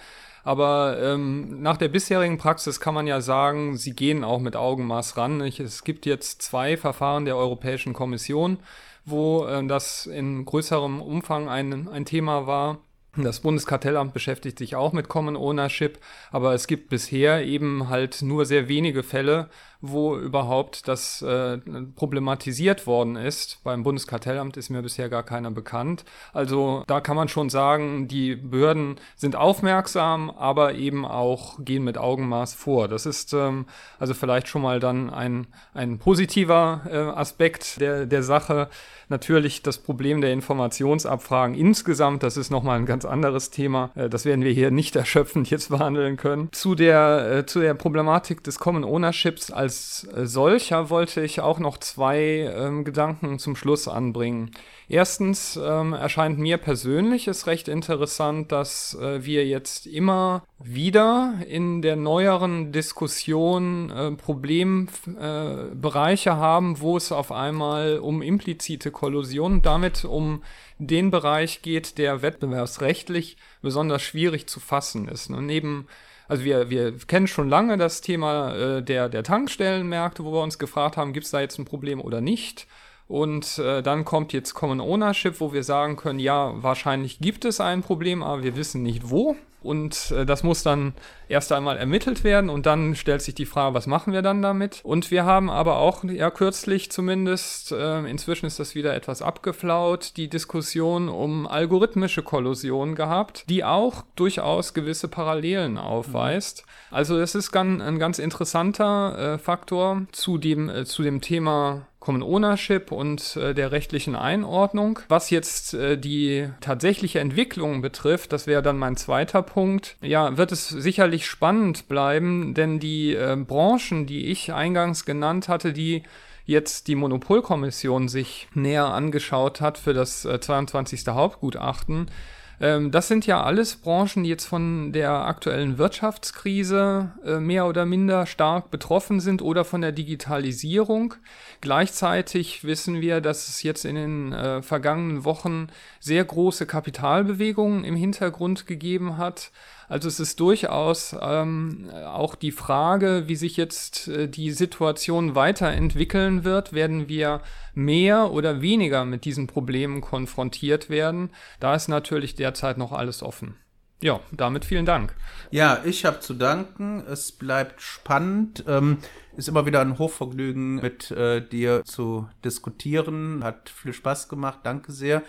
Aber 0.45 0.97
ähm, 1.01 1.61
nach 1.61 1.77
der 1.77 1.87
bisherigen 1.87 2.37
Praxis 2.37 2.79
kann 2.79 2.93
man 2.93 3.07
ja 3.07 3.21
sagen, 3.21 3.77
sie 3.77 3.95
gehen 3.95 4.23
auch 4.23 4.39
mit 4.39 4.55
Augenmaß 4.55 5.17
ran. 5.17 5.37
Nicht? 5.37 5.59
Es 5.59 5.83
gibt 5.83 6.05
jetzt 6.05 6.41
zwei 6.41 6.77
Verfahren 6.77 7.25
der 7.25 7.37
Europäischen 7.37 7.93
Kommission, 7.93 8.59
wo 9.05 9.45
äh, 9.45 9.65
das 9.65 10.05
in 10.05 10.45
größerem 10.45 11.01
Umfang 11.01 11.49
ein, 11.49 11.87
ein 11.87 12.05
Thema 12.05 12.45
war. 12.45 12.79
Das 13.15 13.41
Bundeskartellamt 13.41 14.11
beschäftigt 14.11 14.57
sich 14.57 14.75
auch 14.75 14.91
mit 14.91 15.07
Common 15.07 15.35
Ownership, 15.35 15.99
aber 16.31 16.55
es 16.55 16.65
gibt 16.65 16.89
bisher 16.89 17.45
eben 17.45 17.87
halt 17.87 18.23
nur 18.23 18.45
sehr 18.45 18.67
wenige 18.67 19.03
Fälle, 19.03 19.49
wo 19.85 20.15
überhaupt 20.15 20.87
das 20.87 21.21
äh, 21.21 21.57
problematisiert 21.97 22.87
worden 22.87 23.17
ist. 23.17 23.61
Beim 23.65 23.83
Bundeskartellamt 23.83 24.55
ist 24.55 24.69
mir 24.69 24.81
bisher 24.81 25.09
gar 25.09 25.23
keiner 25.23 25.51
bekannt. 25.51 26.05
Also 26.31 26.85
da 26.87 27.01
kann 27.01 27.17
man 27.17 27.27
schon 27.27 27.49
sagen, 27.49 28.07
die 28.07 28.37
Behörden 28.37 28.95
sind 29.17 29.35
aufmerksam, 29.35 30.29
aber 30.29 30.75
eben 30.75 31.05
auch 31.05 31.59
gehen 31.59 31.83
mit 31.83 31.97
Augenmaß 31.97 32.53
vor. 32.53 32.87
Das 32.87 33.05
ist 33.05 33.33
ähm, 33.33 33.65
also 33.99 34.13
vielleicht 34.13 34.47
schon 34.47 34.61
mal 34.61 34.79
dann 34.79 35.09
ein, 35.09 35.47
ein 35.73 35.99
positiver 35.99 36.83
äh, 36.89 36.95
Aspekt 37.19 37.81
der, 37.81 38.05
der 38.05 38.23
Sache. 38.23 38.69
Natürlich 39.09 39.63
das 39.63 39.79
Problem 39.79 40.21
der 40.21 40.31
Informationsabfragen 40.31 41.55
insgesamt, 41.55 42.23
das 42.23 42.37
ist 42.37 42.51
nochmal 42.51 42.79
ein 42.79 42.85
ganz 42.85 43.03
anderes 43.03 43.49
Thema. 43.49 43.91
Äh, 43.95 44.07
das 44.07 44.23
werden 44.23 44.45
wir 44.45 44.53
hier 44.53 44.71
nicht 44.71 44.95
erschöpfend 44.95 45.49
jetzt 45.49 45.71
behandeln 45.71 46.15
können. 46.15 46.47
Zu 46.53 46.73
der, 46.73 47.39
äh, 47.39 47.45
zu 47.45 47.59
der 47.59 47.73
Problematik 47.73 48.45
des 48.45 48.59
Common 48.59 48.85
Ownerships 48.85 49.51
als 49.51 49.72
solcher 49.75 50.89
wollte 50.89 51.21
ich 51.21 51.41
auch 51.41 51.59
noch 51.59 51.77
zwei 51.77 52.51
ähm, 52.55 52.83
Gedanken 52.83 53.37
zum 53.39 53.55
Schluss 53.55 53.87
anbringen. 53.87 54.51
Erstens 54.89 55.59
ähm, 55.61 55.93
erscheint 55.93 56.39
mir 56.39 56.57
persönlich 56.57 57.27
es 57.27 57.47
recht 57.47 57.67
interessant, 57.67 58.51
dass 58.51 58.95
äh, 58.95 59.25
wir 59.25 59.47
jetzt 59.47 59.87
immer 59.87 60.43
wieder 60.59 61.35
in 61.47 61.81
der 61.81 61.95
neueren 61.95 62.71
Diskussion 62.71 63.89
äh, 63.89 64.11
Problembereiche 64.11 66.29
äh, 66.29 66.33
haben, 66.33 66.79
wo 66.79 66.97
es 66.97 67.11
auf 67.11 67.31
einmal 67.31 67.99
um 67.99 68.21
implizite 68.21 68.91
Kollusion 68.91 69.61
damit 69.61 70.05
um 70.05 70.43
den 70.79 71.11
Bereich 71.11 71.61
geht, 71.61 71.97
der 71.97 72.21
wettbewerbsrechtlich 72.21 73.37
besonders 73.61 74.01
schwierig 74.01 74.47
zu 74.47 74.59
fassen 74.59 75.07
ist. 75.07 75.29
Und 75.29 75.45
neben 75.45 75.87
also 76.33 76.45
wir, 76.45 76.71
wir 76.71 76.97
kennen 76.97 77.27
schon 77.27 77.47
lange 77.47 77.77
das 77.77 78.01
Thema 78.01 78.55
äh, 78.55 78.81
der, 78.81 79.07
der 79.07 79.21
Tankstellenmärkte, 79.21 80.25
wo 80.25 80.33
wir 80.33 80.41
uns 80.41 80.57
gefragt 80.57 80.97
haben, 80.97 81.13
gibt 81.13 81.25
es 81.25 81.31
da 81.31 81.41
jetzt 81.41 81.59
ein 81.59 81.65
Problem 81.65 82.01
oder 82.01 82.21
nicht? 82.21 82.65
Und 83.07 83.59
äh, 83.59 83.83
dann 83.83 84.03
kommt 84.03 84.33
jetzt 84.33 84.55
Common 84.55 84.81
Ownership, 84.81 85.39
wo 85.39 85.53
wir 85.53 85.61
sagen 85.61 85.95
können, 85.95 86.17
ja, 86.17 86.51
wahrscheinlich 86.55 87.19
gibt 87.19 87.45
es 87.45 87.61
ein 87.61 87.83
Problem, 87.83 88.23
aber 88.23 88.41
wir 88.41 88.55
wissen 88.55 88.81
nicht 88.81 89.11
wo. 89.11 89.35
Und 89.63 90.11
äh, 90.11 90.25
das 90.25 90.43
muss 90.43 90.63
dann 90.63 90.93
erst 91.27 91.51
einmal 91.51 91.77
ermittelt 91.77 92.23
werden 92.23 92.49
und 92.49 92.65
dann 92.65 92.95
stellt 92.95 93.21
sich 93.21 93.33
die 93.33 93.45
Frage, 93.45 93.73
was 93.73 93.87
machen 93.87 94.13
wir 94.13 94.21
dann 94.21 94.41
damit? 94.41 94.81
Und 94.83 95.09
wir 95.09 95.25
haben 95.25 95.49
aber 95.49 95.77
auch, 95.77 96.03
ja 96.03 96.29
kürzlich 96.29 96.91
zumindest, 96.91 97.71
äh, 97.71 97.99
inzwischen 98.05 98.45
ist 98.45 98.59
das 98.59 98.75
wieder 98.75 98.93
etwas 98.93 99.21
abgeflaut, 99.21 100.13
die 100.17 100.27
Diskussion 100.27 101.09
um 101.09 101.47
algorithmische 101.47 102.21
Kollusion 102.23 102.95
gehabt, 102.95 103.45
die 103.49 103.63
auch 103.63 104.03
durchaus 104.15 104.73
gewisse 104.73 105.07
Parallelen 105.07 105.77
aufweist. 105.77 106.65
Mhm. 106.65 106.95
Also 106.95 107.17
es 107.17 107.33
ist 107.33 107.55
ein 107.55 107.99
ganz 107.99 108.19
interessanter 108.19 109.33
äh, 109.33 109.37
Faktor 109.37 110.03
zu 110.11 110.37
dem, 110.37 110.69
äh, 110.69 110.85
zu 110.85 111.01
dem 111.01 111.21
Thema 111.21 111.87
Common 112.03 112.21
Ownership 112.21 112.91
und 112.91 113.37
äh, 113.37 113.53
der 113.53 113.71
rechtlichen 113.71 114.17
Einordnung. 114.17 114.99
Was 115.07 115.29
jetzt 115.29 115.73
äh, 115.73 115.97
die 115.97 116.49
tatsächliche 116.59 117.21
Entwicklung 117.21 117.81
betrifft, 117.81 118.33
das 118.33 118.45
wäre 118.45 118.61
dann 118.61 118.77
mein 118.77 118.97
zweiter 118.97 119.41
Punkt, 119.41 119.95
ja, 120.01 120.35
wird 120.35 120.51
es 120.51 120.67
sicherlich 120.67 121.25
spannend 121.25 121.87
bleiben, 121.87 122.53
denn 122.53 122.79
die 122.79 123.13
äh, 123.13 123.37
Branchen, 123.37 124.05
die 124.05 124.25
ich 124.25 124.51
eingangs 124.51 125.05
genannt 125.05 125.47
hatte, 125.47 125.71
die 125.71 126.03
jetzt 126.45 126.89
die 126.89 126.95
Monopolkommission 126.95 128.09
sich 128.09 128.49
näher 128.53 128.87
angeschaut 128.87 129.61
hat 129.61 129.77
für 129.77 129.93
das 129.93 130.23
22. 130.23 131.07
Äh, 131.07 131.11
Hauptgutachten, 131.11 132.11
ähm, 132.59 132.91
das 132.91 133.07
sind 133.07 133.25
ja 133.25 133.43
alles 133.43 133.75
Branchen, 133.75 134.23
die 134.23 134.29
jetzt 134.29 134.45
von 134.45 134.91
der 134.91 135.11
aktuellen 135.11 135.77
Wirtschaftskrise 135.77 137.11
äh, 137.25 137.39
mehr 137.39 137.65
oder 137.67 137.85
minder 137.85 138.25
stark 138.25 138.71
betroffen 138.71 139.19
sind 139.19 139.41
oder 139.41 139.65
von 139.65 139.81
der 139.81 139.91
Digitalisierung. 139.91 141.15
Gleichzeitig 141.61 142.63
wissen 142.63 143.01
wir, 143.01 143.21
dass 143.21 143.47
es 143.47 143.63
jetzt 143.63 143.85
in 143.85 143.95
den 143.95 144.33
äh, 144.33 144.61
vergangenen 144.61 145.25
Wochen 145.25 145.67
sehr 145.99 146.23
große 146.23 146.65
Kapitalbewegungen 146.65 147.83
im 147.83 147.95
Hintergrund 147.95 148.67
gegeben 148.67 149.17
hat. 149.17 149.51
Also 149.89 150.07
es 150.07 150.19
ist 150.19 150.39
durchaus 150.39 151.15
ähm, 151.21 151.89
auch 152.05 152.35
die 152.35 152.51
Frage, 152.51 153.23
wie 153.27 153.35
sich 153.35 153.57
jetzt 153.57 154.07
äh, 154.07 154.27
die 154.27 154.51
Situation 154.51 155.35
weiterentwickeln 155.35 156.43
wird. 156.43 156.73
Werden 156.73 157.09
wir 157.09 157.41
mehr 157.73 158.31
oder 158.31 158.61
weniger 158.61 159.05
mit 159.05 159.25
diesen 159.25 159.47
Problemen 159.47 160.01
konfrontiert 160.01 160.89
werden? 160.89 161.31
Da 161.59 161.75
ist 161.75 161.87
natürlich 161.87 162.35
derzeit 162.35 162.77
noch 162.77 162.91
alles 162.91 163.23
offen. 163.23 163.55
Ja, 164.03 164.19
damit 164.33 164.65
vielen 164.65 164.85
Dank. 164.85 165.15
Ja, 165.49 165.79
ich 165.85 166.03
habe 166.03 166.19
zu 166.19 166.33
danken. 166.33 167.01
Es 167.07 167.31
bleibt 167.31 167.81
spannend. 167.81 168.65
Ähm, 168.67 168.97
ist 169.37 169.47
immer 169.47 169.65
wieder 169.65 169.79
ein 169.79 169.97
Hochvergnügen, 169.97 170.75
mit 170.75 171.09
äh, 171.11 171.39
dir 171.39 171.85
zu 171.85 172.27
diskutieren. 172.43 173.45
Hat 173.45 173.69
viel 173.69 173.93
Spaß 173.93 174.27
gemacht. 174.27 174.59
Danke 174.63 174.91
sehr. 174.91 175.23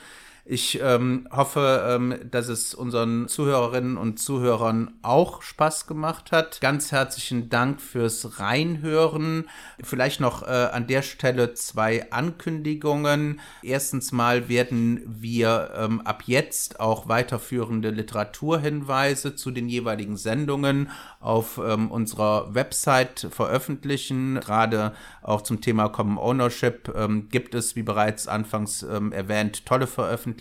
Ich 0.46 0.78
ähm, 0.82 1.26
hoffe, 1.30 1.86
ähm, 1.88 2.16
dass 2.30 2.48
es 2.48 2.74
unseren 2.74 3.28
Zuhörerinnen 3.28 3.96
und 3.96 4.18
Zuhörern 4.18 4.92
auch 5.00 5.40
Spaß 5.40 5.86
gemacht 5.86 6.32
hat. 6.32 6.60
Ganz 6.60 6.92
herzlichen 6.92 7.48
Dank 7.48 7.80
fürs 7.80 8.38
Reinhören. 8.38 9.48
Vielleicht 9.82 10.20
noch 10.20 10.42
äh, 10.42 10.68
an 10.70 10.86
der 10.86 11.00
Stelle 11.00 11.54
zwei 11.54 12.12
Ankündigungen. 12.12 13.40
Erstens 13.62 14.12
mal 14.12 14.50
werden 14.50 15.00
wir 15.06 15.70
ähm, 15.78 16.02
ab 16.02 16.24
jetzt 16.26 16.78
auch 16.78 17.08
weiterführende 17.08 17.88
Literaturhinweise 17.88 19.36
zu 19.36 19.50
den 19.50 19.70
jeweiligen 19.70 20.18
Sendungen 20.18 20.90
auf 21.20 21.58
ähm, 21.58 21.90
unserer 21.90 22.54
Website 22.54 23.28
veröffentlichen. 23.30 24.40
Gerade 24.40 24.92
auch 25.22 25.40
zum 25.40 25.62
Thema 25.62 25.88
Common 25.88 26.18
Ownership 26.18 26.94
ähm, 26.94 27.30
gibt 27.30 27.54
es, 27.54 27.76
wie 27.76 27.82
bereits 27.82 28.28
anfangs 28.28 28.82
ähm, 28.82 29.10
erwähnt, 29.10 29.64
tolle 29.64 29.86
Veröffentlichungen, 29.86 30.33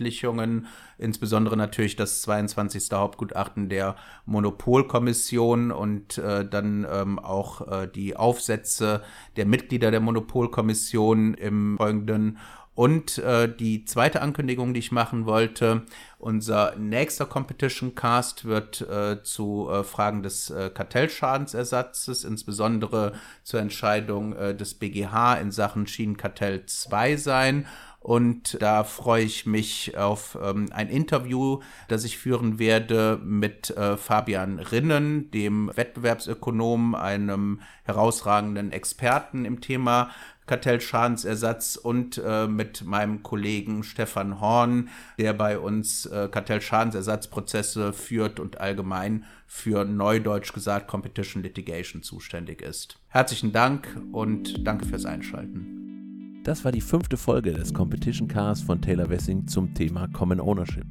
insbesondere 0.98 1.58
natürlich 1.58 1.96
das 1.96 2.22
22. 2.22 2.92
Hauptgutachten 2.92 3.70
der 3.70 3.96
Monopolkommission 4.26 5.72
und 5.72 6.18
äh, 6.18 6.48
dann 6.48 6.86
ähm, 6.90 7.20
auch 7.20 7.68
äh, 7.68 7.88
die 7.88 8.16
Aufsätze 8.16 9.02
der 9.36 9.46
Mitglieder 9.46 9.92
der 9.92 10.00
Monopolkommission 10.00 11.34
im 11.34 11.76
folgenden 11.78 12.38
und 12.76 13.20
äh, 13.20 13.54
die 13.54 13.86
zweite 13.86 14.22
Ankündigung, 14.22 14.74
die 14.74 14.80
ich 14.80 14.92
machen 14.92 15.28
wollte, 15.28 15.84
unser 16.18 16.76
nächster 16.76 17.28
Competition 17.28 17.94
Cast 17.94 18.46
wird 18.46 18.82
äh, 18.82 19.22
zu 19.22 19.70
äh, 19.70 19.84
Fragen 19.84 20.24
des 20.24 20.50
äh, 20.50 20.72
Kartellschadensersatzes, 20.74 22.24
insbesondere 22.24 23.14
zur 23.44 23.60
Entscheidung 23.60 24.34
äh, 24.34 24.56
des 24.56 24.74
BGH 24.74 25.36
in 25.36 25.52
Sachen 25.52 25.86
Schienenkartell 25.86 26.66
2 26.66 27.18
sein. 27.18 27.68
Und 28.04 28.62
da 28.62 28.84
freue 28.84 29.24
ich 29.24 29.46
mich 29.46 29.98
auf 29.98 30.38
ähm, 30.44 30.68
ein 30.74 30.90
Interview, 30.90 31.62
das 31.88 32.04
ich 32.04 32.18
führen 32.18 32.60
werde 32.60 33.18
mit 33.24 33.70
äh, 33.70 33.96
Fabian 33.96 34.60
Rinnen, 34.60 35.32
dem 35.32 35.72
Wettbewerbsökonom, 35.74 36.96
einem 36.96 37.62
herausragenden 37.86 38.74
Experten 38.74 39.46
im 39.46 39.62
Thema 39.62 40.10
Kartellschadensersatz 40.48 41.78
und 41.78 42.22
äh, 42.24 42.46
mit 42.48 42.84
meinem 42.84 43.24
Kollegen 43.24 43.84
Stefan 43.84 44.42
Horn, 44.42 44.90
der 45.18 45.32
bei 45.32 45.58
uns 45.58 46.06
äh, 46.06 46.28
Kartellschadensersatzprozesse 46.30 47.94
führt 47.94 48.42
und 48.42 48.60
allgemein 48.60 49.24
für 49.48 49.86
Neudeutsch 49.86 50.52
gesagt 50.52 50.90
Competition 50.90 51.42
Litigation 51.42 52.04
zuständig 52.04 52.62
ist. 52.62 53.00
Herzlichen 53.08 53.54
Dank 53.54 53.88
und 54.12 54.68
danke 54.68 54.86
fürs 54.86 55.06
Einschalten. 55.06 56.03
Das 56.44 56.66
war 56.66 56.74
die 56.74 56.82
fünfte 56.82 57.16
Folge 57.16 57.54
des 57.54 57.74
Competition 57.74 58.28
Cars 58.28 58.60
von 58.60 58.82
Taylor 58.82 59.10
Wessing 59.10 59.48
zum 59.48 59.74
Thema 59.74 60.10
Common 60.10 60.42
Ownership. 60.42 60.86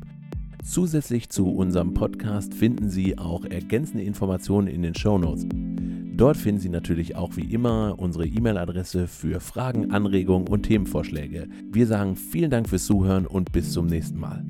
Zusätzlich 0.64 1.28
zu 1.28 1.46
unserem 1.50 1.92
Podcast 1.92 2.54
finden 2.54 2.88
Sie 2.88 3.18
auch 3.18 3.44
ergänzende 3.44 4.02
Informationen 4.02 4.66
in 4.66 4.80
den 4.80 4.94
Show 4.94 5.18
Notes. 5.18 5.46
Dort 6.16 6.38
finden 6.38 6.60
Sie 6.60 6.70
natürlich 6.70 7.16
auch 7.16 7.36
wie 7.36 7.52
immer 7.52 7.96
unsere 7.98 8.26
E-Mail-Adresse 8.26 9.06
für 9.06 9.40
Fragen, 9.40 9.90
Anregungen 9.90 10.48
und 10.48 10.62
Themenvorschläge. 10.62 11.48
Wir 11.70 11.86
sagen 11.86 12.16
vielen 12.16 12.50
Dank 12.50 12.70
fürs 12.70 12.86
Zuhören 12.86 13.26
und 13.26 13.52
bis 13.52 13.72
zum 13.72 13.88
nächsten 13.88 14.18
Mal. 14.18 14.42